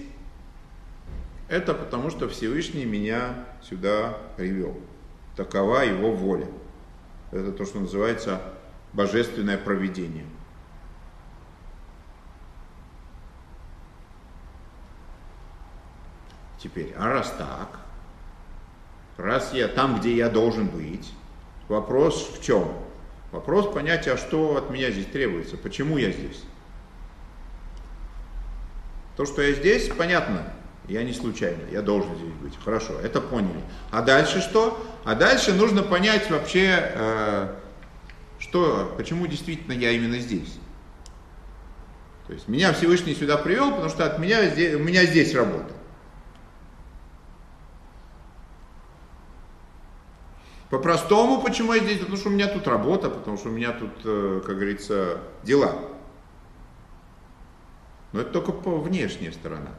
это 1.48 1.74
потому, 1.74 2.12
что 2.12 2.30
Всевышний 2.30 2.86
меня 2.86 3.46
сюда 3.64 4.18
привел. 4.36 4.80
Такова 5.36 5.82
его 5.82 6.12
воля. 6.12 6.48
Это 7.32 7.52
то, 7.52 7.66
что 7.66 7.80
называется 7.80 8.40
божественное 8.94 9.58
провидение. 9.58 10.26
Теперь, 16.60 16.94
а 16.98 17.08
раз 17.10 17.34
так, 17.38 17.80
раз 19.18 19.54
я 19.54 19.68
там, 19.68 20.00
где 20.00 20.16
я 20.16 20.30
должен 20.30 20.68
быть, 20.68 21.12
Вопрос 21.68 22.32
в 22.38 22.44
чем? 22.44 22.72
Вопрос 23.32 23.74
понять, 23.74 24.08
а 24.08 24.18
что 24.18 24.56
от 24.56 24.70
меня 24.70 24.90
здесь 24.90 25.08
требуется, 25.08 25.58
почему 25.58 25.98
я 25.98 26.12
здесь. 26.12 26.42
То, 29.18 29.26
что 29.26 29.42
я 29.42 29.54
здесь, 29.54 29.90
понятно, 29.90 30.54
я 30.88 31.04
не 31.04 31.12
случайно, 31.12 31.62
я 31.72 31.82
должен 31.82 32.16
здесь 32.16 32.34
быть. 32.42 32.54
Хорошо, 32.64 32.94
это 33.00 33.20
поняли. 33.20 33.62
А 33.92 34.02
дальше 34.02 34.40
что? 34.42 34.82
А 35.04 35.16
дальше 35.16 35.54
нужно 35.54 35.84
понять 35.84 36.30
вообще, 36.30 36.92
э, 36.94 37.56
что, 38.40 38.94
почему 38.96 39.28
действительно 39.28 39.74
я 39.74 39.92
именно 39.92 40.20
здесь. 40.20 40.58
То 42.28 42.34
есть 42.34 42.48
меня 42.48 42.74
Всевышний 42.74 43.16
сюда 43.16 43.38
привел, 43.38 43.72
потому 43.72 43.90
что 43.90 44.06
от 44.06 44.20
меня 44.20 44.40
у 44.40 44.80
меня 44.80 45.06
здесь 45.06 45.34
работа. 45.34 45.74
По-простому, 50.78 51.42
почему 51.42 51.74
я 51.74 51.80
здесь? 51.80 51.98
Потому 51.98 52.18
что 52.18 52.30
у 52.30 52.32
меня 52.32 52.48
тут 52.48 52.68
работа, 52.68 53.10
потому 53.10 53.36
что 53.36 53.50
у 53.50 53.52
меня 53.52 53.72
тут, 53.72 53.90
э, 54.06 54.44
как 54.46 54.58
говорится, 54.58 55.18
дела. 55.42 55.74
Но 58.14 58.22
это 58.22 58.30
только 58.30 58.52
по 58.52 58.78
внешняя 58.78 59.32
сторона. 59.32 59.72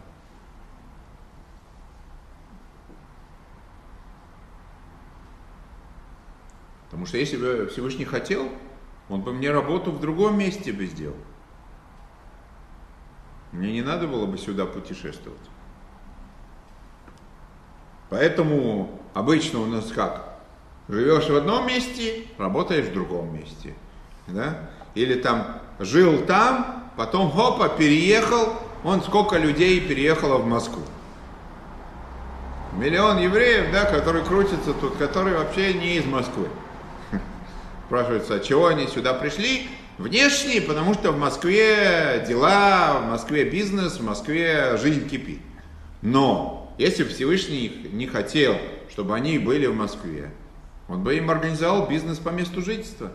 Потому 6.86 7.06
что 7.06 7.16
если 7.16 7.36
бы 7.36 7.68
Всевышний 7.70 8.04
хотел, 8.04 8.50
он 9.08 9.20
бы 9.22 9.32
мне 9.32 9.52
работу 9.52 9.92
в 9.92 10.00
другом 10.00 10.36
месте 10.36 10.72
бы 10.72 10.86
сделал. 10.86 11.14
Мне 13.52 13.70
не 13.70 13.82
надо 13.82 14.08
было 14.08 14.26
бы 14.26 14.36
сюда 14.36 14.66
путешествовать. 14.66 15.38
Поэтому 18.10 19.00
обычно 19.14 19.60
у 19.60 19.66
нас 19.66 19.92
как? 19.92 20.27
Живешь 20.88 21.28
в 21.28 21.36
одном 21.36 21.66
месте, 21.66 22.24
работаешь 22.38 22.86
в 22.86 22.92
другом 22.94 23.34
месте. 23.34 23.74
Да? 24.26 24.70
Или 24.94 25.14
там 25.14 25.60
жил 25.78 26.24
там, 26.26 26.90
потом 26.96 27.30
хопа, 27.30 27.68
переехал, 27.68 28.54
он 28.84 29.02
сколько 29.02 29.36
людей 29.36 29.80
переехало 29.80 30.38
в 30.38 30.46
Москву. 30.46 30.82
Миллион 32.76 33.18
евреев, 33.18 33.72
да, 33.72 33.84
которые 33.84 34.24
крутятся 34.24 34.72
тут, 34.72 34.96
которые 34.96 35.36
вообще 35.36 35.74
не 35.74 35.96
из 35.96 36.04
Москвы. 36.06 36.48
Спрашивается, 37.86 38.36
от 38.36 38.44
чего 38.44 38.66
они 38.66 38.86
сюда 38.86 39.14
пришли? 39.14 39.68
Внешние, 39.98 40.62
потому 40.62 40.94
что 40.94 41.12
в 41.12 41.18
Москве 41.18 42.24
дела, 42.26 43.00
в 43.00 43.10
Москве 43.10 43.44
бизнес, 43.44 43.98
в 43.98 44.04
Москве 44.04 44.76
жизнь 44.76 45.08
кипит. 45.08 45.40
Но 46.02 46.72
если 46.78 47.02
Всевышний 47.04 47.88
не 47.92 48.06
хотел, 48.06 48.56
чтобы 48.90 49.14
они 49.14 49.38
были 49.38 49.66
в 49.66 49.74
Москве, 49.74 50.30
он 50.88 51.02
бы 51.02 51.16
им 51.16 51.30
организовал 51.30 51.86
бизнес 51.86 52.18
по 52.18 52.30
месту 52.30 52.62
жительства. 52.62 53.12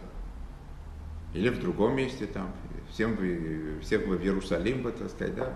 Или 1.34 1.50
в 1.50 1.60
другом 1.60 1.96
месте 1.96 2.28
там. 2.28 2.52
Всем 2.92 3.16
бы, 3.16 3.80
всех 3.82 4.08
бы 4.08 4.18
в 4.18 4.22
Иерусалим 4.22 4.84
бы, 4.84 4.92
так 4.92 5.10
сказать, 5.10 5.36
да. 5.36 5.54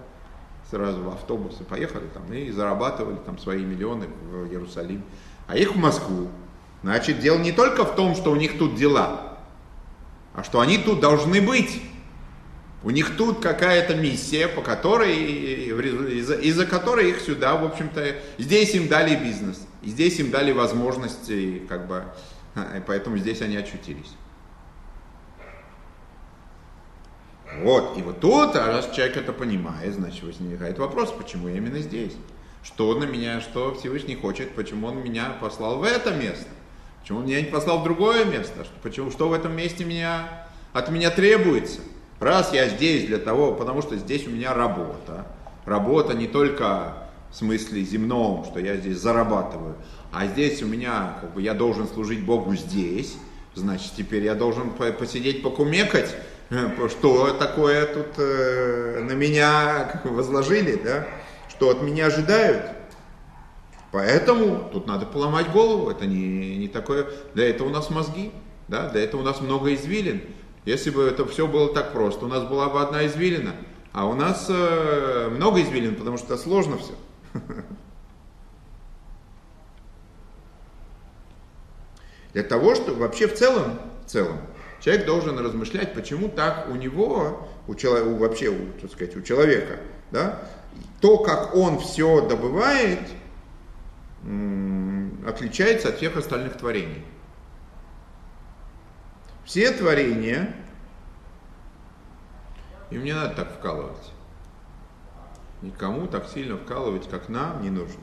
Сразу 0.69 1.02
в 1.03 1.10
автобусы 1.10 1.64
поехали 1.64 2.07
там 2.14 2.34
и 2.34 2.52
зарабатывали 2.52 3.18
там 3.26 3.38
свои 3.38 3.64
миллионы 3.64 4.07
в 4.07 4.48
Иерусалим. 4.48 5.03
А 5.45 5.56
их 5.56 5.76
в 5.76 5.77
Москву. 5.77 6.30
Значит, 6.81 7.19
дело 7.19 7.38
не 7.38 7.52
только 7.52 7.85
в 7.85 7.95
том, 7.95 8.15
что 8.15 8.31
у 8.31 8.35
них 8.35 8.57
тут 8.57 8.76
дела, 8.76 9.38
а 10.34 10.44
что 10.44 10.60
они 10.60 10.77
тут 10.77 10.99
должны 10.99 11.41
быть. 11.41 11.81
У 12.84 12.89
них 12.89 13.18
тут 13.18 13.39
какая-то 13.39 13.95
миссия, 13.95 14.48
по 14.48 14.61
которой, 14.61 15.15
из-за, 16.19 16.35
из 16.35 16.64
которой 16.68 17.10
их 17.10 17.22
сюда, 17.22 17.56
в 17.56 17.65
общем-то, 17.65 18.15
здесь 18.38 18.73
им 18.76 18.88
дали 18.88 19.15
бизнес. 19.15 19.66
И 19.88 19.89
здесь 19.89 20.19
им 20.19 20.31
дали 20.31 20.51
возможности, 20.51 21.59
как 21.69 21.88
бы, 21.88 22.03
и 22.57 22.81
поэтому 22.85 23.18
здесь 23.18 23.41
они 23.41 23.55
очутились. 23.55 24.11
Вот, 27.59 27.97
и 27.97 28.01
вот 28.01 28.19
тут, 28.19 28.53
а 28.57 28.68
раз 28.68 28.91
человек 28.93 29.15
это 29.15 29.31
понимает, 29.31 29.93
значит 29.93 30.23
возникает 30.26 30.77
вопрос, 30.77 31.14
почему 31.14 31.47
я 31.47 31.55
именно 31.55 31.80
здесь? 31.80 32.11
Что 32.64 32.99
на 32.99 33.05
меня, 33.05 33.39
что 33.39 33.76
Всевышний 33.76 34.18
хочет, 34.18 34.55
почему 34.55 34.88
он 34.88 34.97
меня 35.01 35.38
послал 35.39 35.77
в 35.77 35.84
это 35.84 36.14
место? 36.14 36.49
Почему 36.99 37.19
он 37.19 37.26
меня 37.26 37.39
не 37.39 37.47
послал 37.47 37.80
в 37.80 37.85
другое 37.85 38.26
место? 38.26 38.68
Почему, 38.84 39.09
что 39.09 39.30
в 39.30 39.34
этом 39.34 39.55
месте 39.55 39.85
меня, 39.85 40.49
от 40.73 40.91
меня 40.91 41.11
требуется? 41.11 41.80
Раз 42.19 42.51
я 42.51 42.68
здесь 42.68 43.05
для 43.05 43.19
того, 43.19 43.53
потому 43.53 43.81
что 43.81 43.95
здесь 43.95 44.27
у 44.27 44.31
меня 44.31 44.53
работа. 44.53 45.26
Работа 45.64 46.14
не 46.14 46.27
только 46.27 47.06
смысле 47.38 47.84
земном, 47.84 48.45
что 48.45 48.59
я 48.59 48.76
здесь 48.77 48.97
зарабатываю, 48.97 49.76
а 50.11 50.26
здесь 50.27 50.61
у 50.64 50.68
меня, 50.68 51.18
как 51.22 51.34
бы, 51.34 51.41
я 51.41 51.53
должен 51.53 51.88
служить 51.88 52.26
Богу 52.26 52.55
здесь, 52.55 53.15
значит, 53.53 53.91
теперь 53.95 54.23
я 54.23 54.35
должен 54.35 54.72
посидеть, 54.72 55.43
покумекать, 55.43 56.15
э, 56.49 56.69
что 56.89 57.31
такое 57.34 57.85
тут 57.85 58.18
э, 58.18 59.03
на 59.03 59.14
меня 59.14 60.01
возложили, 60.03 60.80
да, 60.84 61.07
что 61.49 61.69
от 61.69 61.81
меня 61.81 62.07
ожидают. 62.07 62.64
Поэтому 63.91 64.69
тут 64.72 64.88
надо 64.88 65.05
поломать 65.05 65.51
голову, 65.51 65.89
это 65.89 66.05
не, 66.05 66.57
не 66.57 66.68
такое, 66.68 67.07
для 67.34 67.49
этого 67.49 67.68
у 67.69 67.72
нас 67.72 67.89
мозги. 67.89 68.31
Да? 68.68 68.89
Для 68.89 69.03
этого 69.03 69.22
у 69.22 69.23
нас 69.23 69.41
много 69.41 69.73
извилин. 69.73 70.22
Если 70.65 70.89
бы 70.89 71.03
это 71.03 71.26
все 71.26 71.47
было 71.47 71.73
так 71.73 71.93
просто, 71.93 72.26
у 72.26 72.27
нас 72.27 72.43
была 72.43 72.68
бы 72.68 72.81
одна 72.81 73.05
извилина. 73.07 73.53
А 73.93 74.05
у 74.05 74.14
нас 74.14 74.47
э, 74.49 75.30
много 75.31 75.61
извилин, 75.61 75.95
потому 75.95 76.18
что 76.18 76.38
сложно 76.38 76.77
все. 76.77 76.93
Для 82.34 82.43
того, 82.43 82.76
чтобы 82.76 82.99
вообще 82.99 83.27
в 83.27 83.34
целом, 83.34 83.80
в 84.05 84.09
целом, 84.09 84.39
человек 84.80 85.05
должен 85.05 85.39
размышлять, 85.39 85.93
почему 85.93 86.30
так 86.30 86.68
у 86.69 86.76
него, 86.76 87.47
у 87.68 87.76
человека, 87.76 88.09
вообще, 88.09 88.49
у, 88.49 88.73
так 88.80 88.91
сказать, 88.91 89.15
у 89.15 89.22
человека, 89.22 89.80
да, 90.11 90.41
то, 91.01 91.18
как 91.18 91.55
он 91.55 91.80
все 91.80 92.27
добывает, 92.27 92.99
отличается 95.27 95.89
от 95.89 95.97
всех 95.97 96.15
остальных 96.18 96.57
творений. 96.57 97.03
Все 99.45 99.72
творения, 99.72 100.53
им 102.91 103.03
не 103.03 103.14
надо 103.14 103.35
так 103.35 103.53
вкалывать. 103.53 104.11
Никому 105.61 106.07
так 106.07 106.27
сильно 106.27 106.57
вкалывать, 106.57 107.09
как 107.09 107.29
нам, 107.29 107.61
не 107.63 107.69
нужно. 107.69 108.01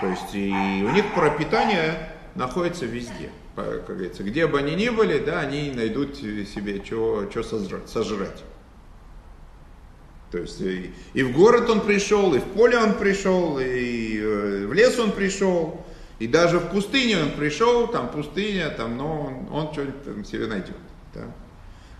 То 0.00 0.08
есть 0.08 0.34
и 0.34 0.50
у 0.50 0.90
них 0.90 1.14
пропитание 1.14 2.10
находится 2.34 2.84
везде. 2.84 3.30
Как 3.54 3.86
говорится, 3.86 4.24
где 4.24 4.48
бы 4.48 4.58
они 4.58 4.74
ни 4.74 4.88
были, 4.88 5.18
да, 5.18 5.40
они 5.40 5.70
найдут 5.70 6.16
себе 6.16 6.84
что 6.84 7.42
сожрать, 7.42 7.88
сожрать. 7.88 8.42
То 10.32 10.38
есть 10.38 10.60
и, 10.60 10.92
и 11.12 11.22
в 11.22 11.32
город 11.32 11.70
он 11.70 11.80
пришел, 11.80 12.34
и 12.34 12.40
в 12.40 12.44
поле 12.44 12.76
он 12.76 12.94
пришел, 12.94 13.60
и 13.60 14.18
э, 14.20 14.66
в 14.66 14.72
лес 14.72 14.98
он 14.98 15.12
пришел, 15.12 15.86
и 16.18 16.26
даже 16.26 16.58
в 16.58 16.70
пустыне 16.70 17.22
он 17.22 17.30
пришел, 17.30 17.86
там 17.86 18.08
пустыня, 18.08 18.70
там, 18.70 18.96
но 18.96 19.20
он, 19.20 19.48
он 19.52 19.72
что-нибудь 19.72 20.26
себе 20.26 20.48
найдет. 20.48 20.76
Да? 21.14 21.26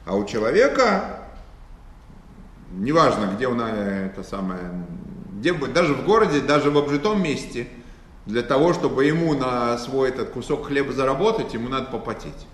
А 0.05 0.17
у 0.17 0.25
человека, 0.25 1.24
неважно, 2.79 3.31
где 3.35 3.49
он 3.49 3.61
э, 3.61 4.07
это 4.07 4.23
самое, 4.23 4.61
где, 5.33 5.53
даже 5.53 5.95
в 5.95 6.05
городе, 6.05 6.41
даже 6.41 6.71
в 6.71 6.79
обжитом 6.79 7.23
месте, 7.23 7.69
для 8.27 8.43
того, 8.43 8.73
чтобы 8.73 9.05
ему 9.05 9.35
на 9.35 9.77
свой 9.79 10.09
этот 10.09 10.31
кусок 10.31 10.67
хлеба 10.67 10.93
заработать, 10.93 11.55
ему 11.55 11.69
надо 11.69 11.87
попотеть. 11.87 12.47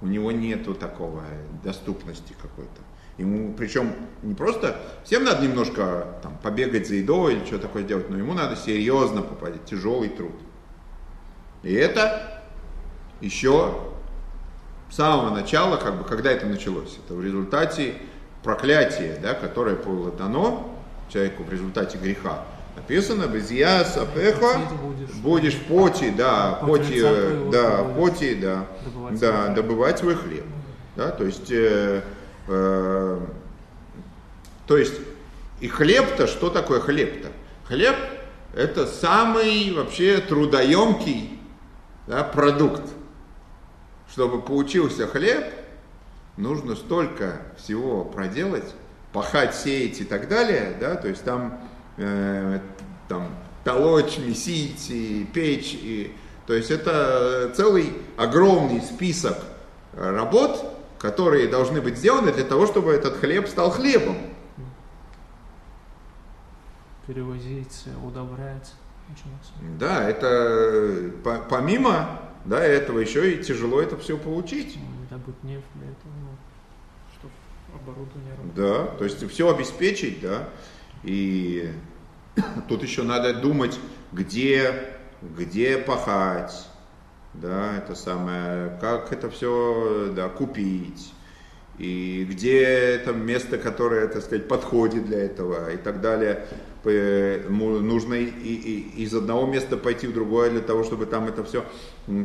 У 0.00 0.06
него 0.06 0.32
нету 0.32 0.74
такого 0.74 1.22
доступности 1.62 2.34
какой-то. 2.40 2.82
Ему, 3.18 3.54
причем 3.54 3.94
не 4.22 4.34
просто, 4.34 4.80
всем 5.04 5.24
надо 5.24 5.46
немножко 5.46 6.18
там, 6.22 6.36
побегать 6.42 6.88
за 6.88 6.96
едой 6.96 7.34
или 7.34 7.44
что 7.44 7.58
такое 7.58 7.82
делать, 7.82 8.10
но 8.10 8.18
ему 8.18 8.32
надо 8.32 8.56
серьезно 8.56 9.22
попадать, 9.22 9.64
тяжелый 9.64 10.08
труд. 10.08 10.32
И 11.62 11.72
это 11.72 12.42
еще 13.20 13.78
с 14.90 14.96
самого 14.96 15.30
начала, 15.30 15.76
как 15.76 15.98
бы, 15.98 16.04
когда 16.04 16.32
это 16.32 16.46
началось, 16.46 16.98
это 17.04 17.14
в 17.14 17.24
результате 17.24 17.94
проклятия, 18.42 19.18
да, 19.22 19.34
которое 19.34 19.76
было 19.76 20.10
дано 20.10 20.76
человеку 21.08 21.42
в 21.44 21.52
результате 21.52 21.98
греха. 21.98 22.44
Написано, 22.76 23.26
без 23.26 23.50
я 23.50 23.84
сапеха 23.84 24.60
будешь, 25.22 25.54
в 25.54 25.64
поте, 25.66 26.10
да, 26.10 26.58
поте, 26.62 27.02
э, 27.04 27.48
да, 27.52 27.84
поте, 27.84 28.34
да, 28.34 28.66
добывать 28.82 29.20
да, 29.20 29.44
свой 29.44 29.54
добывать 29.54 29.98
свой 29.98 30.14
хлеб. 30.14 30.44
Да, 30.96 31.10
то 31.10 31.24
есть, 31.24 31.50
э, 31.50 32.02
э, 32.48 33.20
то 34.66 34.76
есть, 34.76 34.94
и 35.60 35.68
хлеб-то, 35.68 36.26
что 36.26 36.48
такое 36.48 36.80
хлеб-то? 36.80 37.28
Хлеб 37.66 37.96
это 38.54 38.86
самый 38.86 39.72
вообще 39.72 40.18
трудоемкий 40.18 41.38
да, 42.06 42.22
продукт. 42.22 42.82
Чтобы 44.10 44.42
получился 44.42 45.06
хлеб, 45.06 45.44
нужно 46.36 46.76
столько 46.76 47.42
всего 47.56 48.04
проделать, 48.04 48.74
пахать, 49.12 49.54
сеять 49.54 50.00
и 50.00 50.04
так 50.04 50.28
далее, 50.28 50.76
да, 50.80 50.96
то 50.96 51.08
есть 51.08 51.24
там 51.24 51.60
э, 51.96 52.60
там, 53.08 53.28
толочь, 53.64 54.18
месить, 54.18 54.90
и 54.90 55.28
печь. 55.32 55.74
И, 55.74 56.16
то 56.46 56.54
есть 56.54 56.70
это 56.70 57.52
целый 57.54 57.92
огромный 58.16 58.80
список 58.80 59.36
работ, 59.92 60.64
которые 60.98 61.48
должны 61.48 61.80
быть 61.80 61.98
сделаны 61.98 62.32
для 62.32 62.44
того, 62.44 62.66
чтобы 62.66 62.92
этот 62.92 63.16
хлеб 63.16 63.48
стал 63.48 63.70
хлебом. 63.70 64.16
Перевозить, 67.06 67.84
удобрять. 68.04 68.72
Да, 69.78 70.08
это 70.08 71.10
помимо 71.50 72.20
да, 72.44 72.64
этого 72.64 72.98
еще 72.98 73.34
и 73.34 73.42
тяжело 73.42 73.80
это 73.80 73.96
все 73.96 74.16
получить. 74.16 74.78
Добыть 75.10 75.42
нефть 75.42 75.66
для 75.74 75.88
этого, 75.90 76.12
ну, 76.20 76.21
оборудование 77.82 78.34
работало. 78.36 78.54
Да, 78.54 78.86
то 78.96 79.04
есть 79.04 79.30
все 79.30 79.54
обеспечить, 79.54 80.20
да, 80.20 80.48
и 81.02 81.72
Тут 82.68 82.82
еще 82.82 83.02
надо 83.02 83.34
думать, 83.34 83.78
где, 84.12 84.72
где 85.20 85.78
пахать, 85.78 86.68
да, 87.34 87.76
это 87.76 87.94
самое, 87.94 88.78
как 88.80 89.12
это 89.12 89.30
все, 89.30 90.12
да, 90.14 90.28
купить, 90.28 91.12
и 91.78 92.26
где 92.28 92.62
это 92.62 93.12
место, 93.12 93.58
которое, 93.58 94.06
так 94.08 94.22
сказать, 94.22 94.46
подходит 94.46 95.06
для 95.06 95.24
этого 95.24 95.72
и 95.72 95.76
так 95.76 96.00
далее. 96.00 96.46
Нужно 96.84 98.14
и, 98.14 98.24
и, 98.24 99.02
из 99.02 99.14
одного 99.14 99.46
места 99.46 99.76
пойти 99.76 100.06
в 100.06 100.12
другое 100.12 100.50
для 100.50 100.60
того, 100.60 100.84
чтобы 100.84 101.06
там 101.06 101.28
это 101.28 101.44
все. 101.44 101.64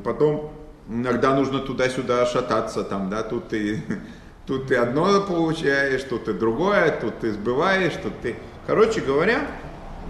Потом 0.04 0.52
иногда 0.90 1.34
нужно 1.36 1.60
туда-сюда 1.60 2.26
шататься, 2.26 2.84
там, 2.84 3.10
да, 3.10 3.24
тут 3.24 3.50
ты, 3.50 3.84
тут 4.48 4.68
ты 4.68 4.76
одно 4.76 5.22
получаешь, 5.22 6.04
тут 6.04 6.26
ты 6.26 6.34
другое, 6.34 6.98
тут 7.00 7.20
ты 7.20 7.32
сбываешь, 7.32 7.94
тут 8.02 8.14
ты... 8.22 8.38
Короче 8.66 9.02
говоря, 9.02 9.46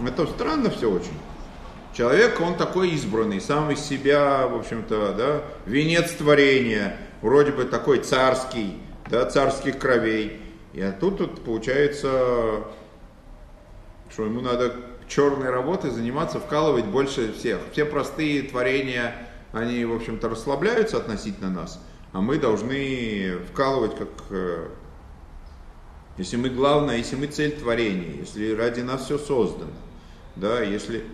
это 0.06 0.26
странно 0.26 0.70
все 0.70 0.90
очень. 0.90 1.18
Человек, 1.92 2.40
он 2.40 2.54
такой 2.54 2.90
избранный, 2.90 3.40
сам 3.40 3.70
из 3.72 3.80
себя, 3.80 4.46
в 4.46 4.56
общем-то, 4.56 5.14
да, 5.14 5.42
венец 5.66 6.12
творения, 6.12 6.96
вроде 7.22 7.50
бы 7.50 7.64
такой 7.64 7.98
царский, 7.98 8.78
да, 9.10 9.26
царских 9.26 9.78
кровей. 9.78 10.40
И 10.72 10.80
а 10.80 10.92
тут, 10.92 11.18
тут 11.18 11.44
получается, 11.44 12.62
что 14.10 14.24
ему 14.24 14.40
надо 14.40 14.72
черной 15.08 15.50
работой 15.50 15.90
заниматься, 15.90 16.38
вкалывать 16.38 16.84
больше 16.84 17.32
всех. 17.32 17.58
Все 17.72 17.84
простые 17.84 18.42
творения, 18.42 19.14
они, 19.52 19.84
в 19.84 19.94
общем-то, 19.96 20.28
расслабляются 20.28 20.98
относительно 20.98 21.50
нас, 21.50 21.82
а 22.12 22.20
мы 22.20 22.38
должны 22.38 23.38
вкалывать 23.50 23.96
как 23.96 24.08
э, 24.30 24.68
если 26.18 26.36
мы 26.36 26.50
главное, 26.50 26.96
если 26.96 27.14
мы 27.14 27.26
цель 27.26 27.52
творения, 27.52 28.16
если 28.20 28.52
ради 28.52 28.80
нас 28.80 29.04
все 29.04 29.18
создано, 29.18 29.70
да, 30.34 30.62
если 30.62 31.04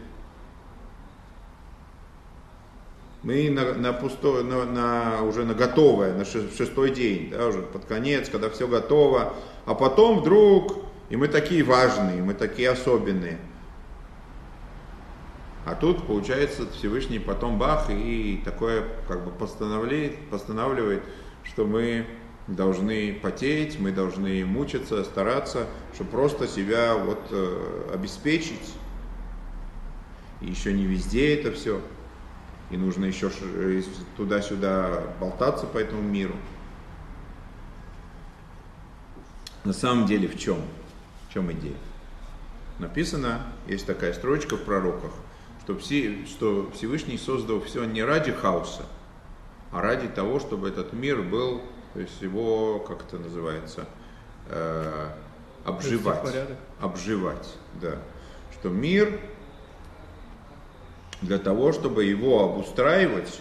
мы 3.22 3.50
на, 3.50 3.74
на 3.74 3.92
пусто, 3.92 4.42
на, 4.42 4.64
на, 4.64 5.22
уже 5.22 5.44
на 5.44 5.52
готовое, 5.52 6.14
на 6.14 6.24
шестой 6.24 6.90
день, 6.90 7.30
да, 7.30 7.48
уже 7.48 7.60
под 7.60 7.84
конец, 7.84 8.30
когда 8.30 8.48
все 8.48 8.66
готово, 8.66 9.34
а 9.66 9.74
потом 9.74 10.20
вдруг, 10.20 10.76
и 11.10 11.16
мы 11.16 11.28
такие 11.28 11.62
важные, 11.62 12.22
мы 12.22 12.32
такие 12.32 12.70
особенные. 12.70 13.38
А 15.64 15.74
тут, 15.74 16.06
получается, 16.06 16.66
Всевышний 16.72 17.18
потом 17.18 17.58
бах 17.58 17.88
и 17.88 18.42
такое 18.44 18.84
как 19.08 19.24
бы 19.24 19.30
постановляет, 19.30 20.28
постанавливает, 20.28 21.02
что 21.42 21.64
мы 21.64 22.06
должны 22.46 23.18
потеть, 23.22 23.80
мы 23.80 23.90
должны 23.90 24.44
мучиться, 24.44 25.02
стараться, 25.04 25.66
чтобы 25.94 26.10
просто 26.10 26.46
себя 26.46 26.94
вот 26.96 27.20
э, 27.30 27.90
обеспечить 27.94 28.74
и 30.44 30.50
еще 30.50 30.72
не 30.72 30.84
везде 30.84 31.34
это 31.34 31.52
все. 31.52 31.80
И 32.70 32.76
нужно 32.76 33.04
еще 33.06 33.30
туда-сюда 34.16 35.02
болтаться 35.20 35.66
по 35.66 35.78
этому 35.78 36.02
миру. 36.02 36.34
На 39.64 39.72
самом 39.72 40.06
деле 40.06 40.28
в 40.28 40.38
чем? 40.38 40.58
В 41.28 41.32
чем 41.32 41.50
идея? 41.52 41.76
Написано, 42.78 43.40
есть 43.66 43.86
такая 43.86 44.12
строчка 44.12 44.56
в 44.56 44.64
пророках, 44.64 45.12
что, 45.64 45.78
все, 45.78 46.26
что 46.26 46.70
Всевышний 46.74 47.16
создал 47.16 47.60
все 47.60 47.84
не 47.84 48.02
ради 48.02 48.32
хаоса, 48.32 48.84
а 49.72 49.80
ради 49.80 50.08
того, 50.08 50.38
чтобы 50.38 50.68
этот 50.68 50.92
мир 50.92 51.22
был, 51.22 51.62
то 51.94 52.00
есть 52.00 52.20
его, 52.20 52.80
как 52.80 53.02
это 53.02 53.18
называется, 53.18 53.86
э, 54.48 55.08
обживать. 55.64 56.36
Обживать, 56.80 57.56
да. 57.80 57.98
Что 58.52 58.68
мир 58.68 59.18
для 61.22 61.38
того, 61.38 61.72
чтобы 61.72 62.04
его 62.04 62.44
обустраивать, 62.44 63.40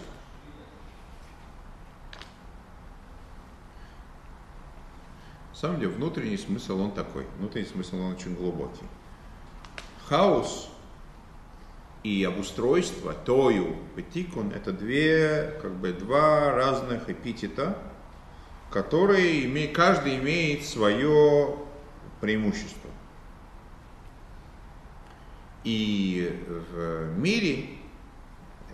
на 5.52 5.56
самом 5.58 5.80
деле 5.82 5.92
внутренний 5.92 6.38
смысл 6.38 6.80
он 6.80 6.92
такой, 6.92 7.26
внутренний 7.38 7.68
смысл 7.68 7.98
он 7.98 8.14
очень 8.14 8.34
глубокий. 8.34 8.86
Хаос 10.08 10.73
и 12.04 12.24
обустройство, 12.24 13.14
тою, 13.14 13.78
тикун, 14.14 14.52
это 14.52 14.74
две, 14.74 15.58
как 15.62 15.74
бы, 15.76 15.94
два 15.94 16.52
разных 16.52 17.10
эпитета, 17.10 17.78
которые 18.70 19.46
име, 19.46 19.68
каждый 19.68 20.18
имеет 20.18 20.66
свое 20.66 21.58
преимущество. 22.20 22.90
И 25.64 26.44
в 26.48 27.18
мире 27.18 27.70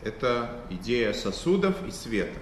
это 0.02 0.62
идея 0.72 1.14
сосудов 1.14 1.76
и 1.88 1.92
света. 1.92 2.40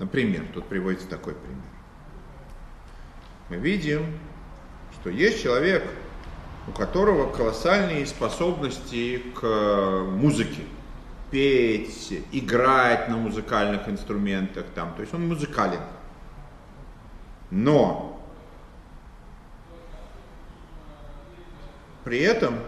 Например, 0.00 0.44
тут 0.52 0.66
приводится 0.66 1.08
такой 1.08 1.34
пример. 1.34 1.62
Мы 3.48 3.56
видим, 3.56 4.18
что 4.92 5.10
есть 5.10 5.40
человек, 5.42 5.88
у 6.66 6.72
которого 6.72 7.30
колоссальные 7.30 8.06
способности 8.06 9.22
к 9.34 9.42
музыке. 10.10 10.62
Петь, 11.30 12.22
играть 12.32 13.08
на 13.08 13.16
музыкальных 13.16 13.88
инструментах, 13.88 14.64
там, 14.74 14.94
то 14.94 15.02
есть 15.02 15.12
он 15.12 15.28
музыкален. 15.28 15.80
Но 17.50 18.20
при 22.04 22.20
этом 22.20 22.58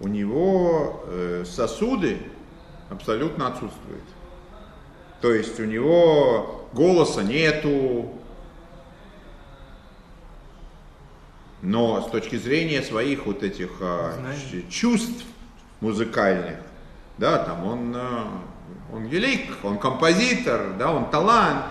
у 0.00 0.06
него 0.06 1.04
э, 1.06 1.44
сосуды 1.44 2.18
абсолютно 2.88 3.48
отсутствуют. 3.48 4.04
То 5.20 5.32
есть 5.32 5.58
у 5.58 5.64
него 5.64 6.68
голоса 6.72 7.22
нету, 7.22 8.12
но 11.62 12.02
с 12.02 12.10
точки 12.10 12.36
зрения 12.36 12.82
своих 12.82 13.26
вот 13.26 13.42
этих 13.42 13.70
а, 13.80 14.14
чувств 14.68 15.24
музыкальных, 15.80 16.58
да, 17.18 17.38
там 17.38 17.66
он, 17.66 17.92
а, 17.96 18.42
он 18.92 19.06
велик, 19.06 19.56
он 19.62 19.78
композитор, 19.78 20.74
да, 20.78 20.92
он 20.92 21.10
талант. 21.10 21.64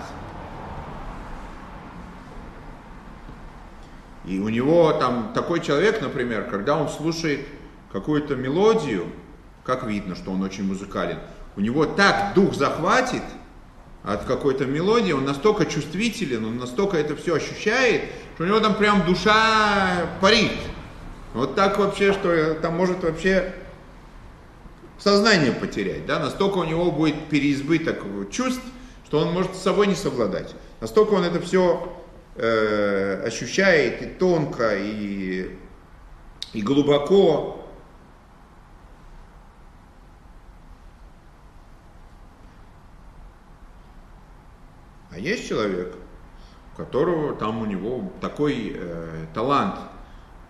И 4.26 4.40
у 4.40 4.50
него 4.50 4.92
там 4.94 5.32
такой 5.34 5.62
человек, 5.62 6.02
например, 6.02 6.50
когда 6.50 6.78
он 6.78 6.90
слушает 6.90 7.48
какую-то 7.94 8.36
мелодию, 8.36 9.06
как 9.64 9.86
видно, 9.86 10.16
что 10.16 10.32
он 10.32 10.44
очень 10.44 10.66
музыкален, 10.66 11.18
у 11.56 11.62
него 11.62 11.86
так 11.86 12.34
дух 12.34 12.54
захватит 12.54 13.24
от 14.04 14.26
какой-то 14.26 14.66
мелодии, 14.66 15.14
он 15.14 15.26
настолько 15.26 15.66
чувствителен, 15.66 16.46
он 16.46 16.58
настолько 16.58 16.98
это 16.98 17.16
все 17.16 17.36
ощущает, 17.36 18.10
что 18.38 18.44
у 18.44 18.48
него 18.48 18.60
там 18.60 18.76
прям 18.76 19.04
душа 19.04 20.06
парит. 20.22 20.52
Вот 21.34 21.56
так 21.56 21.80
вообще, 21.80 22.14
что 22.14 22.54
там 22.54 22.78
может 22.78 23.04
вообще 23.04 23.52
сознание 25.00 25.52
потерять, 25.52 26.06
да, 26.06 26.20
настолько 26.20 26.60
у 26.60 26.64
него 26.64 26.92
будет 26.92 27.30
переизбыток 27.30 28.04
чувств, 28.30 28.62
что 29.06 29.22
он 29.22 29.34
может 29.34 29.56
с 29.56 29.64
собой 29.64 29.88
не 29.88 29.96
совладать. 29.96 30.54
Настолько 30.82 31.16
он 31.16 31.24
это 31.24 31.42
все 31.42 31.98
э, 32.36 33.24
ощущает 33.26 34.04
и 34.04 34.06
тонко, 34.06 34.78
и, 34.78 35.58
и 36.54 36.62
глубоко. 36.62 37.68
А 45.10 45.18
есть 45.18 45.50
человек, 45.50 45.96
которого 46.78 47.36
там 47.36 47.62
у 47.62 47.66
него 47.66 48.12
такой 48.22 48.74
э, 48.76 49.26
талант, 49.34 49.80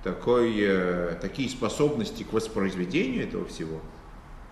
такой, 0.04 0.56
э, 0.60 1.18
такие 1.22 1.50
способности 1.50 2.24
к 2.24 2.34
воспроизведению 2.34 3.24
этого 3.24 3.46
всего, 3.46 3.80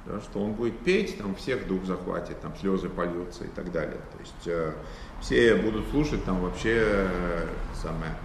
да, 0.05 0.21
что 0.21 0.39
он 0.39 0.53
будет 0.53 0.79
петь, 0.79 1.17
там 1.17 1.35
всех 1.35 1.67
дух 1.67 1.83
захватит, 1.83 2.39
там 2.39 2.55
слезы 2.55 2.87
польются 2.87 3.43
и 3.43 3.49
так 3.49 3.71
далее. 3.73 3.99
То 4.13 4.19
есть 4.19 4.47
э, 4.47 4.73
все 5.19 5.55
будут 5.55 5.87
слушать, 5.89 6.23
там 6.23 6.39
вообще 6.39 6.77
э, 6.77 7.47
самое, 7.73 8.15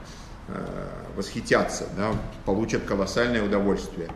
э, 0.48 0.89
восхитятся, 1.16 1.89
да, 1.97 2.12
получат 2.47 2.85
колоссальное 2.85 3.43
удовольствие. 3.43 4.10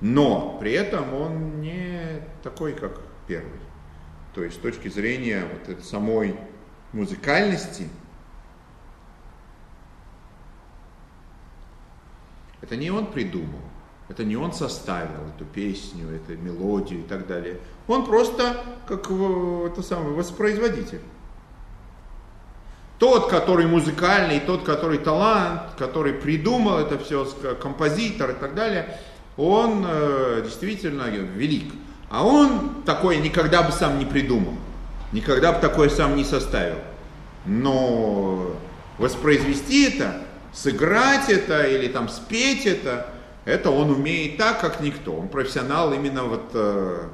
Но 0.00 0.56
при 0.60 0.72
этом 0.72 1.12
он 1.12 1.60
не 1.60 2.22
такой, 2.42 2.72
как 2.72 3.00
первый. 3.26 3.60
То 4.34 4.42
есть 4.44 4.56
с 4.56 4.60
точки 4.60 4.88
зрения 4.88 5.44
вот 5.52 5.68
этой 5.68 5.82
самой 5.82 6.36
музыкальности, 6.96 7.88
это 12.60 12.76
не 12.76 12.90
он 12.90 13.06
придумал, 13.06 13.60
это 14.08 14.24
не 14.24 14.36
он 14.36 14.52
составил 14.52 15.28
эту 15.34 15.44
песню, 15.44 16.08
эту 16.08 16.36
мелодию 16.36 17.00
и 17.00 17.02
так 17.02 17.26
далее. 17.26 17.60
Он 17.86 18.04
просто 18.04 18.64
как 18.88 19.10
это 19.10 19.82
самый 19.82 20.14
воспроизводитель. 20.14 21.02
Тот, 22.98 23.28
который 23.28 23.66
музыкальный, 23.66 24.40
тот, 24.40 24.64
который 24.64 24.96
талант, 24.98 25.74
который 25.76 26.14
придумал 26.14 26.78
это 26.78 26.98
все, 26.98 27.26
композитор 27.60 28.30
и 28.30 28.34
так 28.34 28.54
далее, 28.54 28.98
он 29.36 29.84
э, 29.86 30.40
действительно 30.42 31.02
велик. 31.08 31.74
А 32.08 32.24
он 32.24 32.82
такое 32.86 33.18
никогда 33.18 33.62
бы 33.62 33.70
сам 33.70 33.98
не 33.98 34.06
придумал. 34.06 34.54
Никогда 35.12 35.52
бы 35.52 35.60
такое 35.60 35.88
сам 35.88 36.16
не 36.16 36.24
составил. 36.24 36.78
Но 37.44 38.52
воспроизвести 38.98 39.84
это, 39.84 40.22
сыграть 40.52 41.28
это 41.28 41.62
или 41.62 41.88
там 41.88 42.08
спеть 42.08 42.66
это, 42.66 43.06
это 43.44 43.70
он 43.70 43.90
умеет 43.90 44.36
так, 44.36 44.60
как 44.60 44.80
никто. 44.80 45.14
Он 45.14 45.28
профессионал 45.28 45.92
именно 45.92 46.24
вот 46.24 46.50
э, 46.54 47.08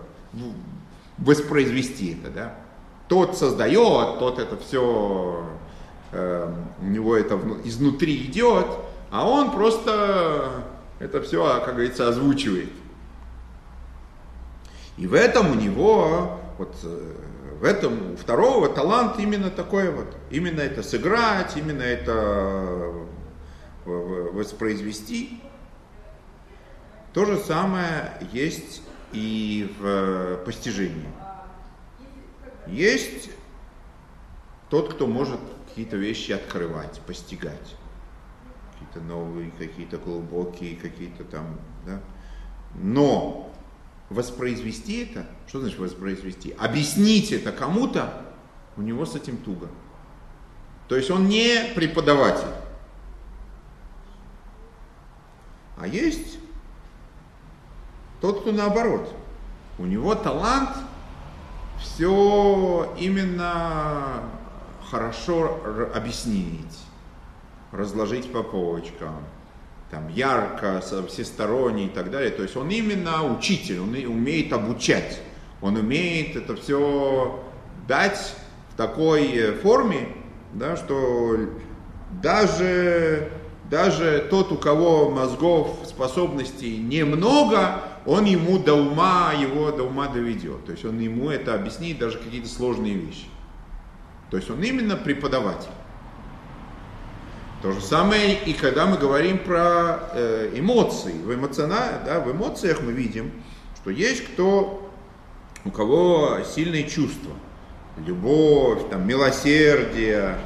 воспроизвести 1.19 2.19
это, 2.19 2.31
да. 2.31 2.55
Тот 3.09 3.36
создает, 3.36 4.19
тот 4.19 4.39
это 4.39 4.56
все, 4.56 5.44
э, 6.12 6.55
у 6.81 6.85
него 6.85 7.16
это 7.16 7.39
изнутри 7.64 8.16
идет, 8.24 8.66
а 9.10 9.28
он 9.28 9.51
просто 9.51 10.64
это 10.98 11.20
все, 11.20 11.60
как 11.64 11.74
говорится, 11.74 12.09
озвучивает. 12.09 12.70
И 14.97 15.06
в 15.06 15.14
этом 15.14 15.51
у 15.51 15.55
него 15.55 16.39
вот 16.59 16.74
э, 16.85 17.14
в 17.62 17.64
этом 17.64 18.14
у 18.14 18.16
второго 18.16 18.68
талант 18.68 19.20
именно 19.20 19.48
такой 19.48 19.89
вот. 19.93 20.16
Именно 20.32 20.62
это 20.62 20.82
сыграть, 20.82 21.56
именно 21.56 21.82
это 21.82 22.93
воспроизвести. 23.84 25.40
То 27.12 27.24
же 27.24 27.39
самое 27.39 28.14
есть 28.32 28.82
и 29.12 29.72
в 29.78 30.39
постижении. 30.44 31.06
Есть 32.66 33.30
тот, 34.68 34.94
кто 34.94 35.06
может 35.06 35.39
какие-то 35.68 35.97
вещи 35.97 36.32
открывать, 36.32 37.01
постигать. 37.06 37.76
Какие-то 38.72 39.06
новые, 39.06 39.52
какие-то 39.52 39.98
глубокие, 39.98 40.74
какие-то 40.74 41.22
там, 41.22 41.60
да. 41.86 42.01
Но 42.74 43.52
воспроизвести 44.12 45.05
это, 45.05 45.26
что 45.47 45.60
значит 45.60 45.78
воспроизвести? 45.78 46.52
Объяснить 46.59 47.32
это 47.32 47.52
кому-то, 47.52 48.24
у 48.76 48.82
него 48.82 49.05
с 49.06 49.14
этим 49.14 49.36
туго. 49.39 49.68
То 50.89 50.97
есть 50.97 51.10
он 51.10 51.26
не 51.26 51.72
преподаватель. 51.74 52.52
А 55.76 55.86
есть 55.86 56.39
тот, 58.20 58.43
кто 58.43 58.52
наоборот. 58.52 59.14
У 59.78 59.86
него 59.86 60.14
талант 60.14 60.76
все 61.80 62.94
именно 62.98 64.22
хорошо 64.90 65.60
объяснить, 65.94 66.78
разложить 67.72 68.30
по 68.32 68.43
полочкам, 68.43 69.24
там, 69.93 70.09
ярко, 70.09 70.82
всесторонний 71.06 71.85
и 71.85 71.90
так 71.90 72.10
далее. 72.10 72.31
То 72.31 72.43
есть 72.43 72.56
он 72.56 72.70
именно 72.70 73.31
учитель, 73.31 73.78
он 73.78 73.94
умеет 73.94 74.51
обучать, 74.55 75.20
он 75.60 75.77
умеет 75.77 76.35
это 76.35 76.56
все 76.56 77.44
дать 77.86 78.35
в 78.70 78.77
такой 78.78 79.27
э, 79.27 79.52
форме, 79.52 80.09
да, 80.55 80.78
что 80.78 81.36
даже, 82.23 83.32
даже 83.69 84.27
тот, 84.31 84.51
у 84.51 84.56
кого 84.56 85.10
мозгов, 85.10 85.81
способностей 85.86 86.78
немного, 86.78 87.82
он 88.06 88.24
ему 88.24 88.59
до 88.59 88.74
ума, 88.74 89.35
его 89.39 89.73
до 89.73 89.82
ума 89.82 90.09
доведет. 90.09 90.64
То 90.64 90.73
есть 90.73 90.86
он 90.86 90.98
ему 91.01 91.28
это 91.28 91.55
объяснит, 91.55 91.98
даже 91.98 92.16
какие-то 92.16 92.48
сложные 92.48 92.94
вещи. 92.94 93.27
То 94.31 94.39
есть 94.39 94.48
он 94.48 94.62
именно 94.62 94.97
преподаватель. 94.97 95.69
То 97.62 97.70
же 97.70 97.80
самое 97.80 98.43
и 98.43 98.55
когда 98.55 98.86
мы 98.86 98.98
говорим 98.98 99.39
про 99.39 100.10
э, 100.14 100.51
эмоции. 100.55 101.12
В, 101.12 101.28
да, 102.05 102.18
в 102.18 102.32
эмоциях 102.32 102.82
мы 102.82 102.90
видим, 102.90 103.30
что 103.76 103.90
есть 103.90 104.26
кто, 104.26 104.90
у 105.64 105.70
кого 105.70 106.40
сильные 106.44 106.89
чувства. 106.89 107.32
Любовь, 108.05 108.90
там, 108.90 109.06
милосердие, 109.06 110.36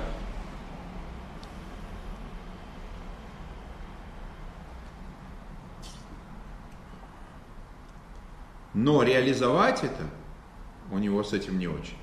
Но 8.76 9.02
реализовать 9.02 9.82
это 9.84 10.05
у 10.93 10.98
него 10.98 11.24
с 11.24 11.32
этим 11.32 11.59
не 11.59 11.66
очень. 11.66 11.97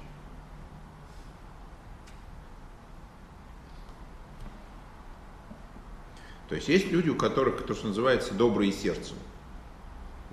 То 6.53 6.57
есть 6.57 6.69
есть 6.69 6.91
люди, 6.91 7.09
у 7.09 7.15
которых 7.15 7.65
то, 7.65 7.73
что 7.73 7.87
называется, 7.87 8.35
добрые 8.35 8.71
сердцем. 8.71 9.15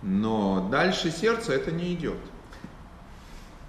Но 0.03 0.69
дальше 0.71 1.11
сердца 1.11 1.55
это 1.55 1.71
не 1.71 1.95
идет. 1.95 2.19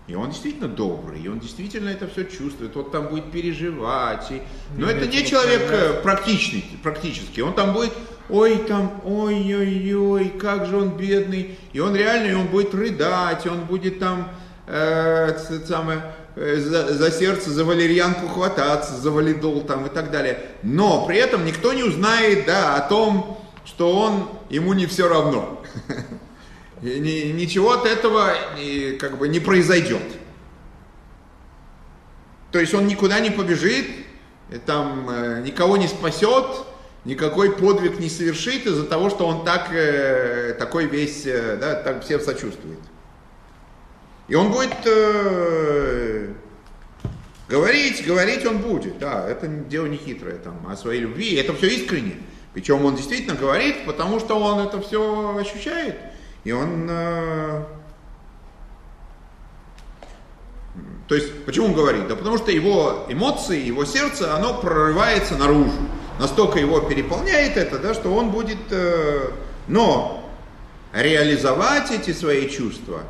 И 0.08 0.16
он 0.16 0.32
действительно 0.32 0.68
добрый, 0.68 1.22
и 1.22 1.30
он 1.30 1.40
действительно 1.40 1.88
это 1.88 2.10
все 2.10 2.26
чувствует. 2.26 2.76
Вот 2.76 2.92
там 2.92 3.08
будет 3.08 3.32
переживать. 3.32 4.30
И... 4.32 4.42
Но 4.76 4.88
это 4.88 5.08
не 5.08 5.26
человек 5.26 5.62
э, 5.72 6.02
практичный, 6.04 6.66
практически. 6.84 7.40
Он 7.40 7.54
там 7.54 7.72
будет, 7.72 7.94
ой, 8.28 8.58
там, 8.68 9.00
ой-ой-ой, 9.06 10.28
как 10.38 10.66
же 10.66 10.76
он 10.76 10.98
бедный. 10.98 11.58
И 11.72 11.80
он 11.80 11.96
реально, 11.96 12.32
и 12.32 12.34
он 12.34 12.48
будет 12.48 12.76
рыдать, 12.76 13.46
и 13.46 13.50
он 13.50 13.62
будет 13.64 14.00
там, 14.00 14.28
э, 14.68 15.38
самое, 15.66 16.04
за, 16.36 16.94
за 16.94 17.12
сердце, 17.12 17.50
за 17.52 17.66
валерьянку 17.66 18.28
хвататься, 18.28 18.96
за 18.96 19.12
валидол 19.12 19.62
там 19.62 19.86
и 19.86 19.90
так 19.90 20.12
далее. 20.12 20.40
Но 20.64 21.06
при 21.06 21.18
этом 21.18 21.46
никто 21.46 21.74
не 21.74 21.84
узнает, 21.84 22.46
да, 22.46 22.76
о 22.76 22.88
том, 22.88 23.40
что 23.66 23.92
он, 23.98 24.30
ему 24.50 24.74
не 24.74 24.86
все 24.86 25.08
равно. 25.08 25.62
ничего 26.82 27.74
от 27.74 27.86
этого 27.86 28.34
как 29.00 29.18
бы 29.18 29.28
не 29.28 29.40
произойдет. 29.40 30.02
То 32.52 32.60
есть 32.60 32.74
он 32.74 32.88
никуда 32.88 33.20
не 33.20 33.30
побежит, 33.30 33.88
там 34.66 35.10
э, 35.10 35.42
никого 35.42 35.78
не 35.78 35.88
спасет, 35.88 36.46
никакой 37.06 37.54
подвиг 37.54 38.00
не 38.00 38.10
совершит 38.10 38.66
из-за 38.66 38.84
того, 38.84 39.10
что 39.10 39.26
он 39.26 39.46
так, 39.46 39.70
э, 39.72 40.54
такой 40.60 40.86
весь, 40.88 41.26
э, 41.26 41.56
да, 41.56 41.76
так 41.76 42.04
всем 42.04 42.20
сочувствует. 42.20 42.80
И 44.32 44.36
он 44.36 44.50
будет 44.50 44.74
э, 44.86 46.32
говорить, 47.50 48.06
говорить 48.06 48.46
он 48.46 48.60
будет, 48.60 48.98
да, 48.98 49.28
это 49.28 49.46
дело 49.46 49.88
не 49.88 49.98
хитрое 49.98 50.38
там, 50.38 50.66
о 50.70 50.78
своей 50.78 51.02
любви, 51.02 51.36
это 51.36 51.54
все 51.54 51.68
искренне. 51.68 52.16
Причем 52.54 52.86
он 52.86 52.96
действительно 52.96 53.36
говорит, 53.36 53.86
потому 53.86 54.22
что 54.22 54.40
он 54.40 54.66
это 54.66 54.80
все 54.80 55.36
ощущает. 55.38 55.98
И 56.46 56.54
он... 56.54 56.88
Э, 56.90 57.66
то 61.10 61.16
есть, 61.16 61.44
почему 61.44 61.66
он 61.66 61.74
говорит? 61.74 62.08
Да 62.08 62.16
потому 62.16 62.38
что 62.38 62.52
его 62.52 63.06
эмоции, 63.10 63.62
его 63.62 63.84
сердце, 63.84 64.34
оно 64.34 64.62
прорывается 64.62 65.36
наружу. 65.36 65.74
Настолько 66.20 66.58
его 66.58 66.80
переполняет 66.80 67.58
это, 67.58 67.80
да, 67.80 67.94
что 67.94 68.16
он 68.16 68.32
будет... 68.32 68.60
Э, 68.70 69.32
но 69.68 70.26
реализовать 70.94 71.92
эти 71.92 72.12
свои 72.14 72.50
чувства, 72.50 73.02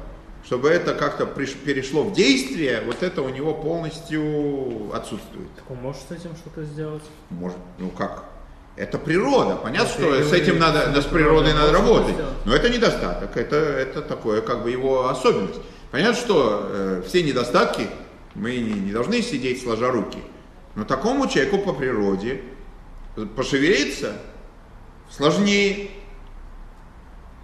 чтобы 0.52 0.68
это 0.68 0.94
как-то 0.94 1.26
перешло 1.26 2.04
в 2.04 2.12
действие, 2.12 2.84
вот 2.86 3.04
это 3.04 3.22
у 3.22 3.30
него 3.30 3.54
полностью 3.54 4.94
отсутствует. 4.94 5.48
Так 5.56 5.72
он 5.72 5.78
может 5.78 6.02
с 6.02 6.12
этим 6.12 6.36
что-то 6.36 6.66
сделать? 6.66 7.04
Может, 7.30 7.58
ну 7.78 7.90
как? 7.90 8.26
Это 8.76 8.98
природа. 8.98 9.56
Понятно, 9.56 9.88
что 9.88 10.22
с 10.22 10.34
этим 10.34 10.60
надо, 10.60 11.02
с 11.02 11.06
природой 11.06 11.54
надо 11.54 11.72
работать. 11.72 12.16
Но 12.44 12.54
это 12.54 12.70
недостаток, 12.70 13.38
это, 13.38 13.56
это 13.56 14.02
такое 14.02 14.42
как 14.42 14.64
бы 14.64 14.72
его 14.72 15.08
особенность. 15.08 15.62
Понятно, 15.90 16.16
что 16.16 16.68
э, 16.70 17.04
все 17.08 17.24
недостатки 17.24 17.88
мы 18.36 18.58
не, 18.58 18.74
не 18.74 18.92
должны 18.92 19.22
сидеть 19.22 19.64
сложа 19.64 19.90
руки. 19.90 20.20
Но 20.76 20.84
такому 20.84 21.30
человеку 21.30 21.60
по 21.60 21.72
природе 21.72 22.42
пошевелиться 23.38 24.18
сложнее. 25.10 25.92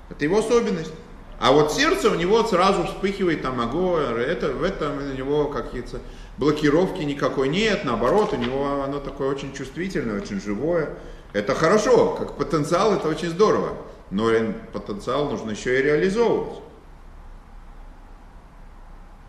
Это 0.09 0.25
его 0.25 0.39
особенность. 0.39 0.91
А 1.39 1.51
вот 1.51 1.71
сердце 1.71 2.09
у 2.09 2.15
него 2.15 2.43
сразу 2.43 2.83
вспыхивает 2.83 3.43
там 3.43 3.61
огонь, 3.61 4.03
это, 4.17 4.51
в 4.53 4.63
этом 4.63 4.97
у 4.97 5.13
него 5.15 5.49
какие-то 5.49 5.99
блокировки 6.37 7.01
никакой 7.03 7.47
нет, 7.47 7.83
наоборот, 7.83 8.33
у 8.33 8.37
него 8.37 8.81
оно 8.83 8.99
такое 8.99 9.29
очень 9.29 9.53
чувствительное, 9.53 10.19
очень 10.19 10.41
живое. 10.41 10.97
Это 11.33 11.53
хорошо, 11.53 12.15
как 12.15 12.37
потенциал 12.37 12.93
это 12.95 13.07
очень 13.07 13.29
здорово, 13.29 13.77
но 14.09 14.31
потенциал 14.73 15.29
нужно 15.29 15.51
еще 15.51 15.79
и 15.79 15.83
реализовывать. 15.83 16.55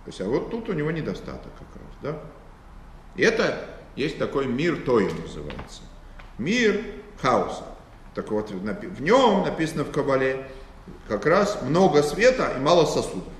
То 0.05 0.11
есть, 0.11 0.21
а 0.23 0.25
вот 0.25 0.51
тут 0.51 0.71
у 0.71 0.73
него 0.73 0.91
недостаток 0.91 1.53
как 1.59 1.83
раз, 1.83 2.15
да? 2.15 2.21
И 3.17 3.23
это 3.23 3.67
есть 3.97 4.19
такой 4.19 4.47
мир 4.47 4.79
Той 4.87 5.13
называется. 5.13 5.83
Мир 6.39 6.81
хаоса. 7.21 7.65
Так 8.15 8.31
вот, 8.31 8.51
в 8.51 9.03
нем 9.03 9.43
написано 9.43 9.85
в 9.85 9.91
Кабале 9.91 10.51
как 11.09 11.27
раз 11.27 11.61
много 11.63 12.03
света 12.03 12.53
и 12.57 12.61
мало 12.61 12.85
сосудов. 12.85 13.33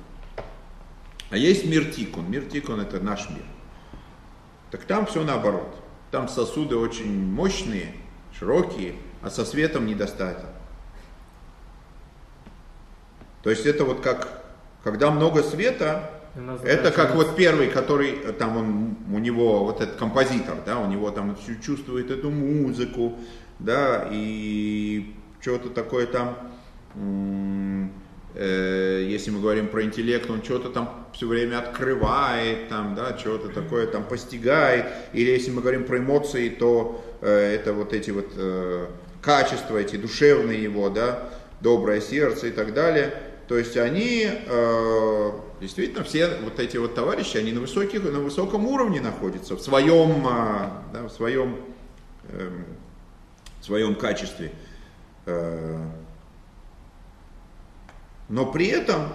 А 1.31 1.37
есть 1.37 1.67
мир 1.67 1.93
Тикун. 1.93 2.31
Мир 2.31 2.45
Тикун 2.45 2.81
это 2.81 3.01
наш 3.01 3.29
мир. 3.31 3.45
Так 4.71 4.85
там 4.85 5.07
все 5.07 5.23
наоборот. 5.25 5.75
Там 6.11 6.29
сосуды 6.29 6.77
очень 6.77 7.27
мощные, 7.27 7.95
широкие, 8.39 8.95
а 9.23 9.31
со 9.31 9.45
светом 9.45 9.87
недостаток. 9.87 10.51
То 13.43 13.51
есть 13.51 13.67
это 13.67 13.85
вот 13.85 14.01
как, 14.01 14.45
когда 14.83 15.11
много 15.11 15.43
света, 15.43 16.11
это 16.65 16.91
как 16.91 17.15
вот 17.15 17.37
первый, 17.37 17.69
который, 17.69 18.33
там 18.33 18.57
он, 18.57 18.97
у 19.13 19.19
него 19.19 19.65
вот 19.65 19.81
этот 19.81 19.97
композитор, 19.97 20.57
да, 20.65 20.79
у 20.79 20.87
него 20.87 21.11
там 21.11 21.37
чувствует 21.63 22.11
эту 22.11 22.31
музыку, 22.31 23.19
да, 23.59 24.09
и 24.11 25.15
что-то 25.41 25.71
такое 25.71 26.07
там, 26.07 26.29
э, 26.31 26.58
если 28.35 29.31
мы 29.31 29.41
говорим 29.41 29.69
про 29.69 29.83
интеллект, 29.83 30.31
он 30.31 30.43
что-то 30.43 30.71
там 30.71 31.07
все 31.13 31.27
время 31.27 31.59
открывает, 31.59 32.69
там, 32.69 32.95
да, 32.95 33.19
что-то 33.19 33.49
такое 33.49 33.87
там 33.87 34.05
постигает, 34.05 34.87
или 35.13 35.31
если 35.31 35.51
мы 35.51 35.61
говорим 35.61 35.85
про 35.85 35.99
эмоции, 35.99 36.49
то 36.49 37.05
Э, 37.21 37.55
это 37.55 37.73
вот 37.73 37.93
эти 37.93 38.11
вот 38.11 38.33
э, 38.37 38.87
качества, 39.21 39.79
эти 39.79 39.97
душевные 39.97 40.63
его, 40.63 40.89
да, 40.89 41.31
доброе 41.61 42.01
сердце 42.01 42.49
и 42.49 42.51
так 42.51 42.75
далее. 42.75 43.13
То 43.49 43.57
есть 43.57 43.77
они 43.77 44.29
э, 44.29 45.31
действительно 45.61 46.05
все 46.05 46.29
вот 46.43 46.61
эти 46.61 46.77
вот 46.77 46.95
товарищи, 46.95 47.37
они 47.39 47.53
на, 47.53 47.61
высоких, 47.61 48.05
на 48.05 48.21
высоком 48.21 48.67
уровне 48.67 49.01
находятся 49.01 49.57
в 49.57 49.61
своем, 49.61 50.23
да, 50.93 51.05
в 51.05 51.11
своем, 51.11 51.57
эм, 52.31 52.65
в 53.61 53.65
своем 53.65 53.95
качестве. 53.95 54.53
Но 58.29 58.47
при 58.47 58.67
этом 58.67 59.09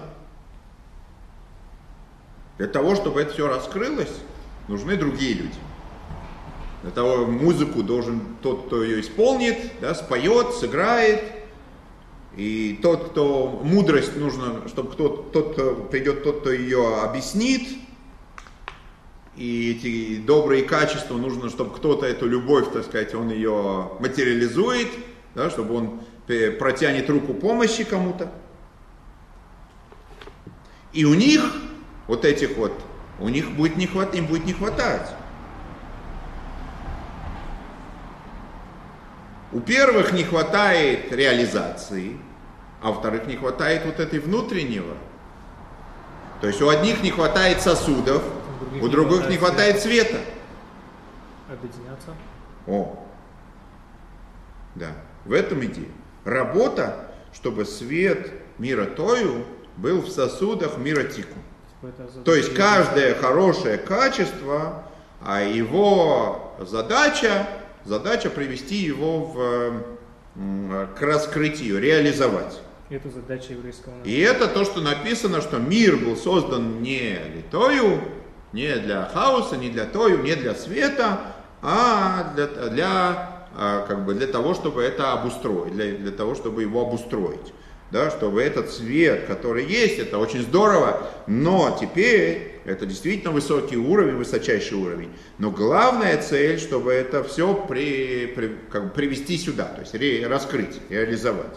для 2.58 2.68
того, 2.68 2.96
чтобы 2.96 3.22
это 3.22 3.34
все 3.34 3.48
раскрылось, 3.48 4.14
нужны 4.68 4.96
другие 4.96 5.34
люди. 5.34 5.58
Для 6.84 6.92
того 6.92 7.26
музыку 7.26 7.82
должен 7.82 8.22
тот, 8.42 8.66
кто 8.66 8.84
ее 8.84 9.02
исполнит, 9.02 9.58
да, 9.82 9.96
споет, 9.96 10.54
сыграет. 10.54 11.24
И 12.36 12.80
тот, 12.82 13.12
кто 13.12 13.62
мудрость 13.64 14.18
нужно, 14.18 14.68
чтобы 14.68 14.92
кто, 14.92 15.10
тот, 15.10 15.54
кто 15.54 15.76
придет, 15.76 16.24
тот, 16.24 16.42
кто 16.42 16.52
ее 16.52 17.02
объяснит. 17.02 17.68
И 19.36 19.72
эти 19.72 20.22
добрые 20.22 20.64
качества 20.64 21.16
нужно, 21.16 21.50
чтобы 21.50 21.76
кто-то 21.76 22.06
эту 22.06 22.28
любовь, 22.28 22.72
так 22.72 22.86
сказать, 22.86 23.16
он 23.16 23.30
ее 23.30 23.90
материализует, 24.00 24.90
да, 25.36 25.50
чтобы 25.50 25.76
он 25.76 26.00
протянет 26.60 27.10
руку 27.10 27.34
помощи 27.34 27.84
кому-то. 27.84 28.32
И 30.94 31.06
у 31.06 31.16
них, 31.16 31.42
вот 32.08 32.24
этих 32.24 32.56
вот, 32.56 32.74
у 33.20 33.28
них 33.28 33.52
будет 33.52 33.76
не 33.78 33.88
хватать, 33.88 34.16
им 34.16 34.28
будет 34.28 34.46
не 34.46 34.54
хватать. 34.54 35.10
У 39.52 39.60
первых 39.60 40.14
не 40.14 40.24
хватает 40.24 41.12
реализации, 41.12 42.18
а 42.82 42.92
у 42.92 42.94
вторых 42.96 43.28
не 43.28 43.36
хватает 43.36 43.86
вот 43.86 44.00
этой 44.00 44.20
внутреннего. 44.20 44.96
То 46.42 46.48
есть 46.48 46.62
у 46.62 46.70
одних 46.70 47.02
не 47.02 47.12
хватает 47.12 47.62
сосудов, 47.62 48.24
у 48.82 48.88
других 48.88 49.30
не 49.30 49.38
хватает 49.38 49.80
света. 49.80 50.18
Объединяться. 51.50 52.10
О, 52.68 53.06
да, 54.76 54.92
в 55.26 55.32
этом 55.32 55.64
идея. 55.66 55.88
Работа, 56.26 57.12
чтобы 57.34 57.66
свет 57.66 58.32
мира 58.58 58.86
Тою 58.86 59.46
был 59.78 60.02
в 60.02 60.10
сосудах 60.10 60.78
мира 60.78 61.04
Тику. 61.04 61.38
То 62.24 62.34
есть 62.34 62.54
каждое 62.54 63.14
хорошее 63.16 63.78
качество, 63.78 64.84
а 65.22 65.42
его 65.42 66.54
задача 66.60 67.48
задача 67.86 68.30
привести 68.30 68.76
его 68.76 69.26
в, 69.26 69.84
к 70.96 71.02
раскрытию, 71.02 71.80
реализовать. 71.80 72.62
Это 72.90 73.10
задача 73.10 73.54
еврейского 73.54 73.92
народа. 73.92 74.10
И 74.10 74.20
это 74.20 74.48
то, 74.48 74.64
что 74.66 74.82
написано, 74.82 75.42
что 75.42 75.58
мир 75.58 75.98
был 75.98 76.16
создан 76.16 76.82
не 76.82 77.18
для 77.32 77.42
тою, 77.50 78.00
не 78.52 78.76
для 78.76 79.06
хаоса, 79.06 79.58
не 79.58 79.70
для 79.70 79.86
тою, 79.86 80.22
не 80.22 80.36
для 80.36 80.54
света, 80.54 81.22
а 81.62 82.34
для, 82.36 82.48
для, 82.48 83.48
а, 83.58 83.86
как 83.88 84.06
бы 84.06 84.14
для 84.14 84.28
того, 84.28 84.54
чтобы 84.54 84.84
это 84.84 85.14
обустроить, 85.14 85.74
для, 85.74 85.94
для 85.94 86.12
того, 86.12 86.36
чтобы 86.36 86.62
его 86.62 86.82
обустроить. 86.82 87.54
Да, 87.94 88.10
чтобы 88.10 88.42
этот 88.42 88.72
свет, 88.72 89.26
который 89.28 89.66
есть, 89.66 90.00
это 90.00 90.18
очень 90.18 90.42
здорово, 90.42 91.10
но 91.28 91.78
теперь 91.80 92.60
это 92.66 92.88
действительно 92.88 93.32
высокий 93.32 93.78
уровень, 93.78 94.16
высочайший 94.16 94.78
уровень. 94.78 95.12
Но 95.38 95.52
главная 95.52 96.20
цель, 96.20 96.60
чтобы 96.60 96.92
это 96.92 97.24
все 97.24 97.54
при, 97.54 98.26
при, 98.36 98.58
как 98.72 98.86
бы 98.86 98.90
привести 98.90 99.38
сюда, 99.38 99.66
то 99.66 99.82
есть 99.82 99.94
ре, 99.94 100.26
раскрыть, 100.26 100.82
реализовать. 100.90 101.56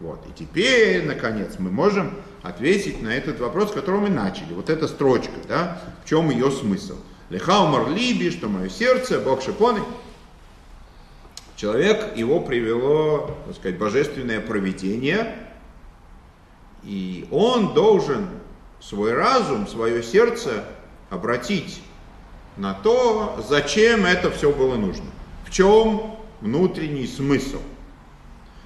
Вот. 0.00 0.24
И 0.26 0.32
теперь, 0.36 1.04
наконец, 1.04 1.56
мы 1.58 1.70
можем 1.70 2.14
ответить 2.42 3.02
на 3.02 3.14
этот 3.14 3.38
вопрос, 3.38 3.70
с 3.70 3.74
которого 3.74 4.00
мы 4.00 4.08
начали. 4.08 4.54
Вот 4.54 4.70
эта 4.70 4.88
строчка, 4.88 5.34
да, 5.48 5.82
в 6.02 6.08
чем 6.08 6.30
ее 6.30 6.50
смысл. 6.50 6.96
Лехаумар 7.28 7.90
либи, 7.90 8.30
что 8.30 8.48
мое 8.48 8.70
сердце, 8.70 9.20
Бог 9.20 9.42
шипоны. 9.42 9.80
Человек, 11.62 12.16
его 12.16 12.40
привело, 12.40 13.36
так 13.46 13.54
сказать, 13.54 13.78
божественное 13.78 14.40
провидение, 14.40 15.46
и 16.82 17.28
он 17.30 17.72
должен 17.72 18.30
свой 18.80 19.14
разум, 19.14 19.68
свое 19.68 20.02
сердце 20.02 20.64
обратить 21.08 21.80
на 22.56 22.74
то, 22.74 23.40
зачем 23.48 24.04
это 24.06 24.32
все 24.32 24.50
было 24.50 24.74
нужно. 24.74 25.04
В 25.46 25.52
чем 25.52 26.16
внутренний 26.40 27.06
смысл? 27.06 27.60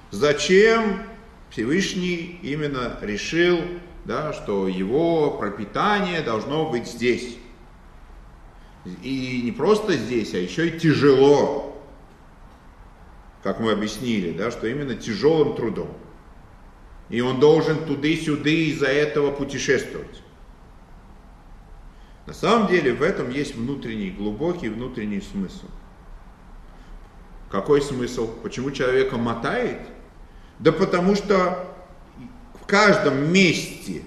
Зачем 0.09 1.03
Всевышний 1.51 2.39
именно 2.41 2.97
решил, 3.03 3.59
да, 4.05 4.33
что 4.33 4.67
его 4.67 5.37
пропитание 5.37 6.21
должно 6.21 6.67
быть 6.71 6.87
здесь. 6.87 7.37
И 9.03 9.41
не 9.43 9.51
просто 9.51 9.93
здесь, 9.93 10.33
а 10.33 10.39
еще 10.39 10.69
и 10.69 10.79
тяжело 10.79 11.66
как 13.43 13.59
мы 13.59 13.71
объяснили, 13.71 14.31
да, 14.31 14.51
что 14.51 14.67
именно 14.67 14.95
тяжелым 14.95 15.55
трудом. 15.55 15.89
И 17.09 17.21
он 17.21 17.39
должен 17.39 17.85
туды-сюды 17.85 18.67
из-за 18.69 18.87
этого 18.87 19.31
путешествовать. 19.31 20.21
На 22.25 22.33
самом 22.33 22.67
деле 22.67 22.93
в 22.93 23.01
этом 23.01 23.29
есть 23.29 23.55
внутренний, 23.55 24.09
глубокий 24.09 24.67
внутренний 24.67 25.21
смысл. 25.21 25.67
Какой 27.49 27.81
смысл? 27.81 28.27
Почему 28.43 28.71
человека 28.71 29.17
мотает? 29.17 29.79
Да 30.59 30.73
потому 30.73 31.15
что 31.15 31.65
в 32.61 32.65
каждом 32.65 33.31
месте, 33.31 34.01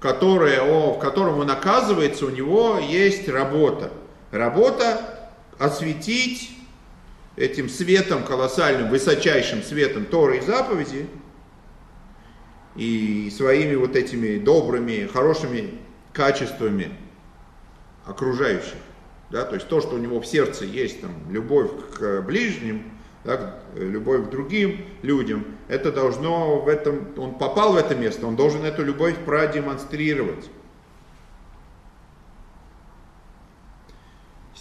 которое, 0.00 0.62
о, 0.62 0.94
в 0.94 0.98
котором 0.98 1.40
он 1.40 1.50
оказывается, 1.50 2.24
у 2.24 2.30
него 2.30 2.78
есть 2.78 3.28
работа. 3.28 3.92
Работа 4.30 5.28
осветить 5.58 6.56
этим 7.40 7.68
светом 7.68 8.22
колоссальным, 8.22 8.90
высочайшим 8.90 9.62
светом 9.62 10.04
Торы 10.04 10.38
и 10.38 10.40
заповеди, 10.40 11.06
и 12.76 13.32
своими 13.34 13.74
вот 13.74 13.96
этими 13.96 14.38
добрыми, 14.38 15.06
хорошими 15.06 15.78
качествами 16.12 16.90
окружающих. 18.04 18.76
Да, 19.30 19.44
то 19.44 19.54
есть 19.54 19.68
то, 19.68 19.80
что 19.80 19.94
у 19.94 19.98
него 19.98 20.20
в 20.20 20.26
сердце 20.26 20.64
есть, 20.64 21.00
там, 21.00 21.12
любовь 21.30 21.70
к 21.96 22.20
ближним, 22.22 22.92
да, 23.24 23.60
любовь 23.76 24.26
к 24.26 24.30
другим 24.30 24.84
людям, 25.02 25.46
это 25.68 25.92
должно 25.92 26.60
в 26.60 26.68
этом, 26.68 27.08
он 27.16 27.38
попал 27.38 27.74
в 27.74 27.76
это 27.76 27.94
место, 27.94 28.26
он 28.26 28.34
должен 28.34 28.64
эту 28.64 28.84
любовь 28.84 29.16
продемонстрировать. 29.24 30.50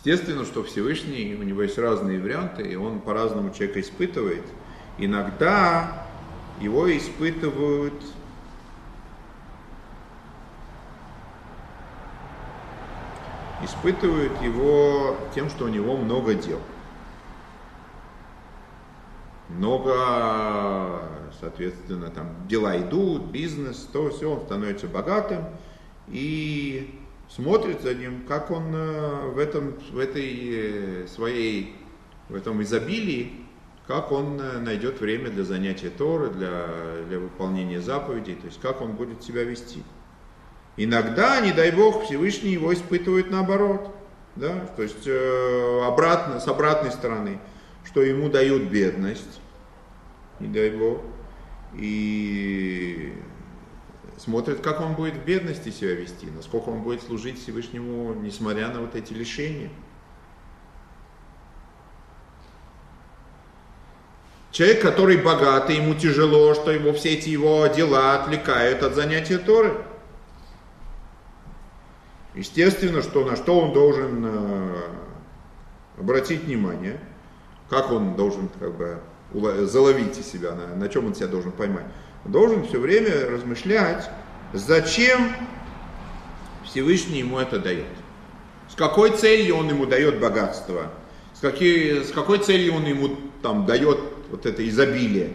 Естественно, 0.03 0.45
что 0.45 0.63
Всевышний, 0.63 1.35
у 1.37 1.43
него 1.43 1.63
есть 1.63 1.77
разные 1.77 2.21
варианты, 2.21 2.63
и 2.63 2.75
он 2.77 3.01
по-разному 3.01 3.53
человека 3.53 3.81
испытывает. 3.81 4.45
Иногда 4.97 6.05
его 6.61 6.89
испытывают 6.95 8.01
испытывают 13.61 14.41
его 14.41 15.17
тем, 15.35 15.49
что 15.49 15.65
у 15.65 15.67
него 15.67 15.97
много 15.97 16.33
дел. 16.33 16.61
Много, 19.49 21.03
соответственно, 21.41 22.09
там 22.09 22.47
дела 22.47 22.79
идут, 22.79 23.25
бизнес, 23.25 23.77
то 23.91 24.09
все, 24.11 24.31
он 24.31 24.45
становится 24.45 24.87
богатым. 24.87 25.43
И 26.07 26.98
смотрит 27.29 27.81
за 27.81 27.93
ним, 27.93 28.23
как 28.27 28.51
он 28.51 28.73
э, 28.73 29.29
в, 29.29 29.37
этом, 29.37 29.75
в 29.91 29.97
этой 29.97 31.03
э, 31.03 31.07
своей, 31.07 31.75
в 32.27 32.35
этом 32.35 32.61
изобилии, 32.63 33.45
как 33.87 34.11
он 34.11 34.39
э, 34.41 34.59
найдет 34.59 34.99
время 34.99 35.29
для 35.29 35.43
занятия 35.43 35.89
Торы, 35.89 36.31
для, 36.31 36.67
для 37.07 37.19
выполнения 37.19 37.81
заповедей, 37.81 38.35
то 38.35 38.47
есть 38.47 38.59
как 38.59 38.81
он 38.81 38.93
будет 38.93 39.23
себя 39.23 39.43
вести. 39.43 39.83
Иногда, 40.75 41.39
не 41.41 41.51
дай 41.51 41.71
Бог, 41.71 42.05
Всевышний 42.05 42.51
его 42.51 42.73
испытывает 42.73 43.29
наоборот, 43.29 43.93
да, 44.35 44.65
то 44.77 44.81
есть 44.81 45.07
обратно, 45.85 46.39
с 46.39 46.47
обратной 46.47 46.91
стороны, 46.91 47.39
что 47.83 48.01
ему 48.01 48.29
дают 48.29 48.63
бедность, 48.63 49.41
не 50.39 50.47
дай 50.47 50.69
Бог, 50.69 51.01
и 51.73 53.13
смотрит, 54.19 54.59
как 54.59 54.81
он 54.81 54.93
будет 54.93 55.15
в 55.15 55.23
бедности 55.23 55.69
себя 55.69 55.95
вести, 55.95 56.27
насколько 56.27 56.69
он 56.69 56.81
будет 56.81 57.01
служить 57.01 57.41
Всевышнему, 57.41 58.13
несмотря 58.13 58.67
на 58.67 58.81
вот 58.81 58.95
эти 58.95 59.13
лишения. 59.13 59.69
Человек, 64.51 64.81
который 64.81 65.17
богатый, 65.17 65.77
ему 65.77 65.93
тяжело, 65.93 66.53
что 66.53 66.71
его 66.71 66.91
все 66.91 67.13
эти 67.13 67.29
его 67.29 67.67
дела 67.67 68.15
отвлекают 68.15 68.83
от 68.83 68.93
занятия 68.95 69.37
Торы. 69.37 69.73
Естественно, 72.35 73.01
что 73.01 73.23
на 73.23 73.35
что 73.35 73.59
он 73.59 73.73
должен 73.73 74.25
э, 74.25 74.81
обратить 75.97 76.43
внимание, 76.43 76.99
как 77.69 77.91
он 77.91 78.15
должен 78.15 78.49
как 78.59 78.75
бы 78.75 79.01
заловить 79.65 80.15
себя, 80.25 80.55
на, 80.55 80.75
на 80.75 80.89
чем 80.89 81.05
он 81.05 81.15
себя 81.15 81.27
должен 81.27 81.51
поймать 81.51 81.85
должен 82.25 82.65
все 82.65 82.79
время 82.79 83.29
размышлять, 83.29 84.09
зачем 84.53 85.31
Всевышний 86.65 87.19
ему 87.19 87.39
это 87.39 87.59
дает. 87.59 87.85
С 88.69 88.75
какой 88.75 89.11
целью 89.11 89.55
он 89.57 89.69
ему 89.69 89.85
дает 89.85 90.19
богатство, 90.19 90.91
с, 91.33 91.39
какие, 91.39 92.03
с 92.03 92.11
какой 92.11 92.39
целью 92.39 92.75
он 92.75 92.85
ему 92.85 93.17
там 93.41 93.65
дает 93.65 93.99
вот 94.29 94.45
это 94.45 94.67
изобилие, 94.67 95.31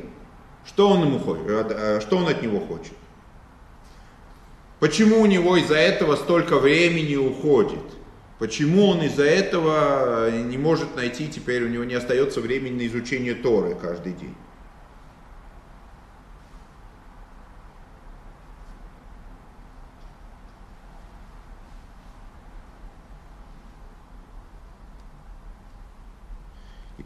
что 0.67 0.91
он, 0.91 1.03
ему 1.03 1.19
хочет, 1.19 1.45
э, 1.49 2.01
что 2.01 2.19
он 2.19 2.29
от 2.29 2.43
него 2.43 2.61
хочет. 2.61 2.93
Почему 4.79 5.21
у 5.21 5.27
него 5.27 5.57
из-за 5.57 5.77
этого 5.77 6.15
столько 6.17 6.59
времени 6.59 7.17
уходит? 7.17 7.81
Почему 8.39 8.89
он 8.89 9.03
из-за 9.03 9.25
этого 9.25 10.31
не 10.31 10.59
может 10.59 10.97
найти, 10.97 11.29
теперь 11.29 11.65
у 11.65 11.69
него 11.69 11.85
не 11.85 11.95
остается 11.95 12.41
времени 12.41 12.83
на 12.83 12.87
изучение 12.87 13.35
Торы 13.35 13.77
каждый 13.81 14.13
день? 14.13 14.35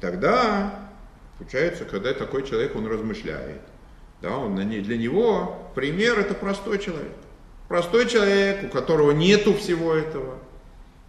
Тогда, 0.00 0.90
получается, 1.38 1.84
когда 1.84 2.12
такой 2.12 2.46
человек, 2.46 2.76
он 2.76 2.86
размышляет, 2.86 3.60
да, 4.20 4.36
он, 4.36 4.56
для 4.56 4.98
него 4.98 5.70
пример 5.74 6.18
это 6.18 6.34
простой 6.34 6.78
человек. 6.78 7.12
Простой 7.68 8.06
человек, 8.08 8.64
у 8.64 8.68
которого 8.68 9.12
нету 9.12 9.54
всего 9.54 9.94
этого. 9.94 10.38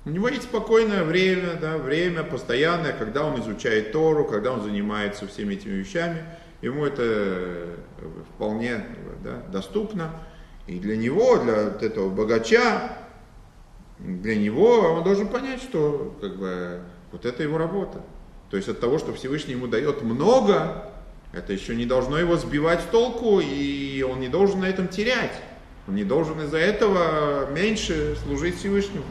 У 0.06 0.10
него 0.10 0.28
есть 0.28 0.44
спокойное 0.44 1.04
время, 1.04 1.56
да, 1.60 1.78
время 1.78 2.24
постоянное, 2.24 2.94
когда 2.94 3.26
он 3.26 3.40
изучает 3.40 3.92
Тору, 3.92 4.26
когда 4.26 4.52
он 4.52 4.62
занимается 4.62 5.28
всеми 5.28 5.56
этими 5.56 5.74
вещами. 5.74 6.24
Ему 6.62 6.86
это 6.86 7.04
э, 7.04 7.76
вполне 8.36 8.86
да, 9.24 9.42
доступно. 9.52 10.12
И 10.68 10.80
для 10.80 10.98
него, 10.98 11.38
для 11.38 11.66
вот 11.66 11.84
этого 11.84 12.10
богача, 12.10 12.98
для 13.98 14.36
него 14.36 14.80
он 14.80 15.04
должен 15.04 15.28
понять, 15.28 15.62
что 15.62 16.18
как 16.22 16.38
бы, 16.38 16.82
вот 17.12 17.26
это 17.26 17.44
его 17.44 17.58
работа. 17.58 18.02
То 18.50 18.58
есть 18.58 18.68
от 18.68 18.80
того, 18.80 18.98
что 18.98 19.14
Всевышний 19.14 19.54
ему 19.54 19.68
дает 19.68 20.02
много, 20.02 20.92
это 21.32 21.54
еще 21.54 21.76
не 21.76 21.86
должно 21.86 22.18
его 22.18 22.36
сбивать 22.38 22.82
с 22.82 22.86
толку, 22.86 23.40
и 23.40 24.02
он 24.02 24.20
не 24.20 24.28
должен 24.28 24.62
на 24.62 24.66
этом 24.66 24.88
терять. 24.88 25.40
Он 25.88 25.96
не 25.96 26.04
должен 26.04 26.42
из-за 26.42 26.58
этого 26.58 27.50
меньше 27.52 28.16
служить 28.24 28.58
Всевышнему. 28.58 29.06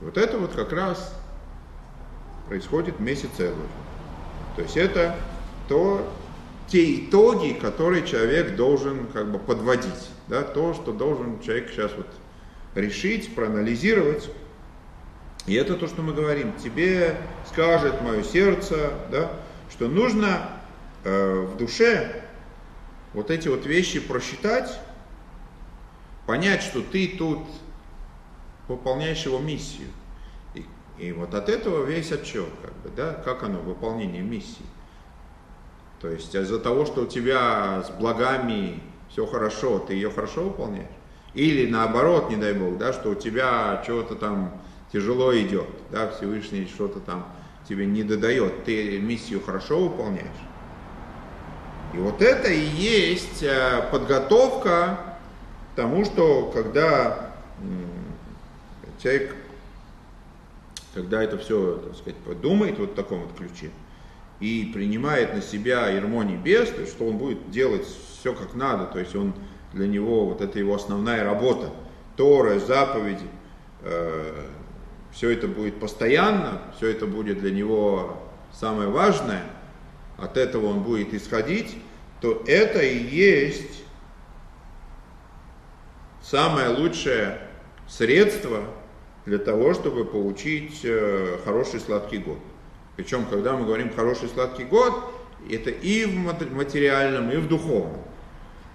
Вот 0.00 0.18
это 0.18 0.38
вот 0.38 0.52
как 0.52 0.72
раз 0.72 1.14
происходит 2.46 3.00
месяц 3.00 3.30
Элуль. 3.38 3.54
То 4.54 4.62
есть 4.62 4.76
это 4.76 5.16
то, 5.68 6.08
те 6.68 7.00
итоги, 7.00 7.52
которые 7.52 8.06
человек 8.06 8.56
должен 8.56 9.06
как 9.08 9.30
бы 9.30 9.38
подводить 9.38 10.10
да, 10.28 10.42
то, 10.42 10.74
что 10.74 10.92
должен 10.92 11.40
человек 11.40 11.70
сейчас 11.70 11.92
вот 11.96 12.06
решить, 12.74 13.34
проанализировать. 13.34 14.30
И 15.46 15.54
это 15.54 15.74
то, 15.76 15.86
что 15.86 16.02
мы 16.02 16.14
говорим. 16.14 16.52
Тебе 16.56 17.16
скажет 17.46 18.00
мое 18.00 18.22
сердце, 18.22 18.94
да, 19.10 19.30
что 19.70 19.88
нужно 19.88 20.50
э, 21.04 21.40
в 21.40 21.56
душе 21.56 22.24
вот 23.12 23.30
эти 23.30 23.48
вот 23.48 23.66
вещи 23.66 24.00
просчитать, 24.00 24.80
понять, 26.26 26.62
что 26.62 26.80
ты 26.80 27.08
тут 27.08 27.40
выполняешь 28.68 29.24
его 29.26 29.38
миссию. 29.38 29.88
И, 30.54 30.64
и 30.98 31.12
вот 31.12 31.34
от 31.34 31.48
этого 31.48 31.84
весь 31.84 32.10
отчет, 32.10 32.48
как 32.62 32.72
бы, 32.78 32.90
да, 32.96 33.12
как 33.12 33.42
оно, 33.42 33.60
выполнение 33.60 34.22
миссии. 34.22 34.64
То 36.00 36.08
есть 36.08 36.34
из-за 36.34 36.58
того, 36.58 36.84
что 36.84 37.02
у 37.02 37.06
тебя 37.06 37.82
с 37.82 37.90
благами 37.90 38.82
все 39.10 39.26
хорошо, 39.26 39.78
ты 39.78 39.94
ее 39.94 40.10
хорошо 40.10 40.44
выполняешь. 40.44 40.88
Или 41.34 41.70
наоборот, 41.70 42.30
не 42.30 42.36
дай 42.36 42.52
бог, 42.52 42.78
да, 42.78 42.92
что 42.92 43.10
у 43.10 43.14
тебя 43.14 43.82
чего-то 43.86 44.14
там 44.14 44.60
тяжело 44.92 45.36
идет, 45.36 45.68
да, 45.90 46.08
Всевышний 46.10 46.66
что-то 46.66 47.00
там 47.00 47.26
тебе 47.68 47.86
не 47.86 48.02
додает, 48.02 48.64
ты 48.64 48.98
миссию 48.98 49.40
хорошо 49.40 49.88
выполняешь. 49.88 50.28
И 51.92 51.96
вот 51.96 52.22
это 52.22 52.48
и 52.48 52.60
есть 52.60 53.42
э, 53.42 53.88
подготовка 53.90 55.16
к 55.72 55.76
тому, 55.76 56.04
что 56.04 56.50
когда 56.52 57.30
человек, 59.00 59.36
когда 60.94 61.22
это 61.22 61.38
все, 61.38 61.76
так 61.76 61.96
сказать, 61.96 62.16
подумает 62.16 62.78
вот 62.78 62.92
в 62.92 62.94
таком 62.94 63.20
вот 63.20 63.36
ключе, 63.36 63.70
и 64.44 64.66
принимает 64.66 65.32
на 65.34 65.40
себя 65.40 65.88
ермо 65.88 66.22
небес, 66.22 66.68
то 66.68 66.82
есть 66.82 66.92
что 66.92 67.06
он 67.06 67.16
будет 67.16 67.50
делать 67.50 67.86
все 68.20 68.34
как 68.34 68.54
надо, 68.54 68.84
то 68.84 68.98
есть 68.98 69.16
он 69.16 69.32
для 69.72 69.86
него, 69.86 70.26
вот 70.26 70.42
это 70.42 70.58
его 70.58 70.74
основная 70.74 71.24
работа, 71.24 71.70
Тора, 72.14 72.58
заповеди, 72.58 73.24
э, 73.80 74.44
все 75.12 75.30
это 75.30 75.48
будет 75.48 75.80
постоянно, 75.80 76.60
все 76.76 76.88
это 76.88 77.06
будет 77.06 77.40
для 77.40 77.52
него 77.52 78.18
самое 78.52 78.90
важное, 78.90 79.44
от 80.18 80.36
этого 80.36 80.66
он 80.66 80.82
будет 80.82 81.14
исходить, 81.14 81.78
то 82.20 82.42
это 82.46 82.82
и 82.82 82.98
есть 82.98 83.82
самое 86.20 86.68
лучшее 86.68 87.38
средство 87.88 88.64
для 89.24 89.38
того, 89.38 89.72
чтобы 89.72 90.04
получить 90.04 90.80
э, 90.84 91.38
хороший 91.46 91.80
сладкий 91.80 92.18
год. 92.18 92.38
Причем, 92.96 93.26
когда 93.26 93.56
мы 93.56 93.64
говорим 93.64 93.92
хороший 93.94 94.28
сладкий 94.28 94.64
год, 94.64 95.12
это 95.50 95.70
и 95.70 96.04
в 96.04 96.16
материальном, 96.54 97.30
и 97.30 97.36
в 97.36 97.48
духовном. 97.48 98.00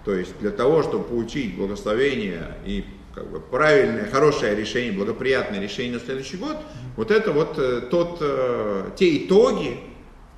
То 0.04 0.14
есть 0.14 0.38
для 0.38 0.50
того, 0.50 0.82
чтобы 0.82 1.04
получить 1.04 1.56
благословение 1.56 2.54
и 2.64 2.84
как 3.14 3.28
бы 3.28 3.40
правильное, 3.40 4.08
хорошее 4.08 4.54
решение, 4.54 4.92
благоприятное 4.92 5.60
решение 5.60 5.94
на 5.94 6.00
следующий 6.00 6.36
год, 6.36 6.56
вот 6.96 7.10
это 7.10 7.32
вот 7.32 7.58
э, 7.58 7.82
тот, 7.90 8.18
э, 8.20 8.90
те 8.96 9.24
итоги, 9.24 9.80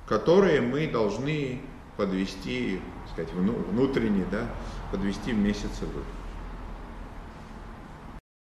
которые 0.07 0.61
мы 0.61 0.87
должны 0.87 1.61
подвести, 1.97 2.79
так 3.03 3.27
сказать, 3.27 3.55
внутренне, 3.71 4.25
да, 4.31 4.49
подвести 4.91 5.33
в 5.33 5.37
месяц. 5.37 5.69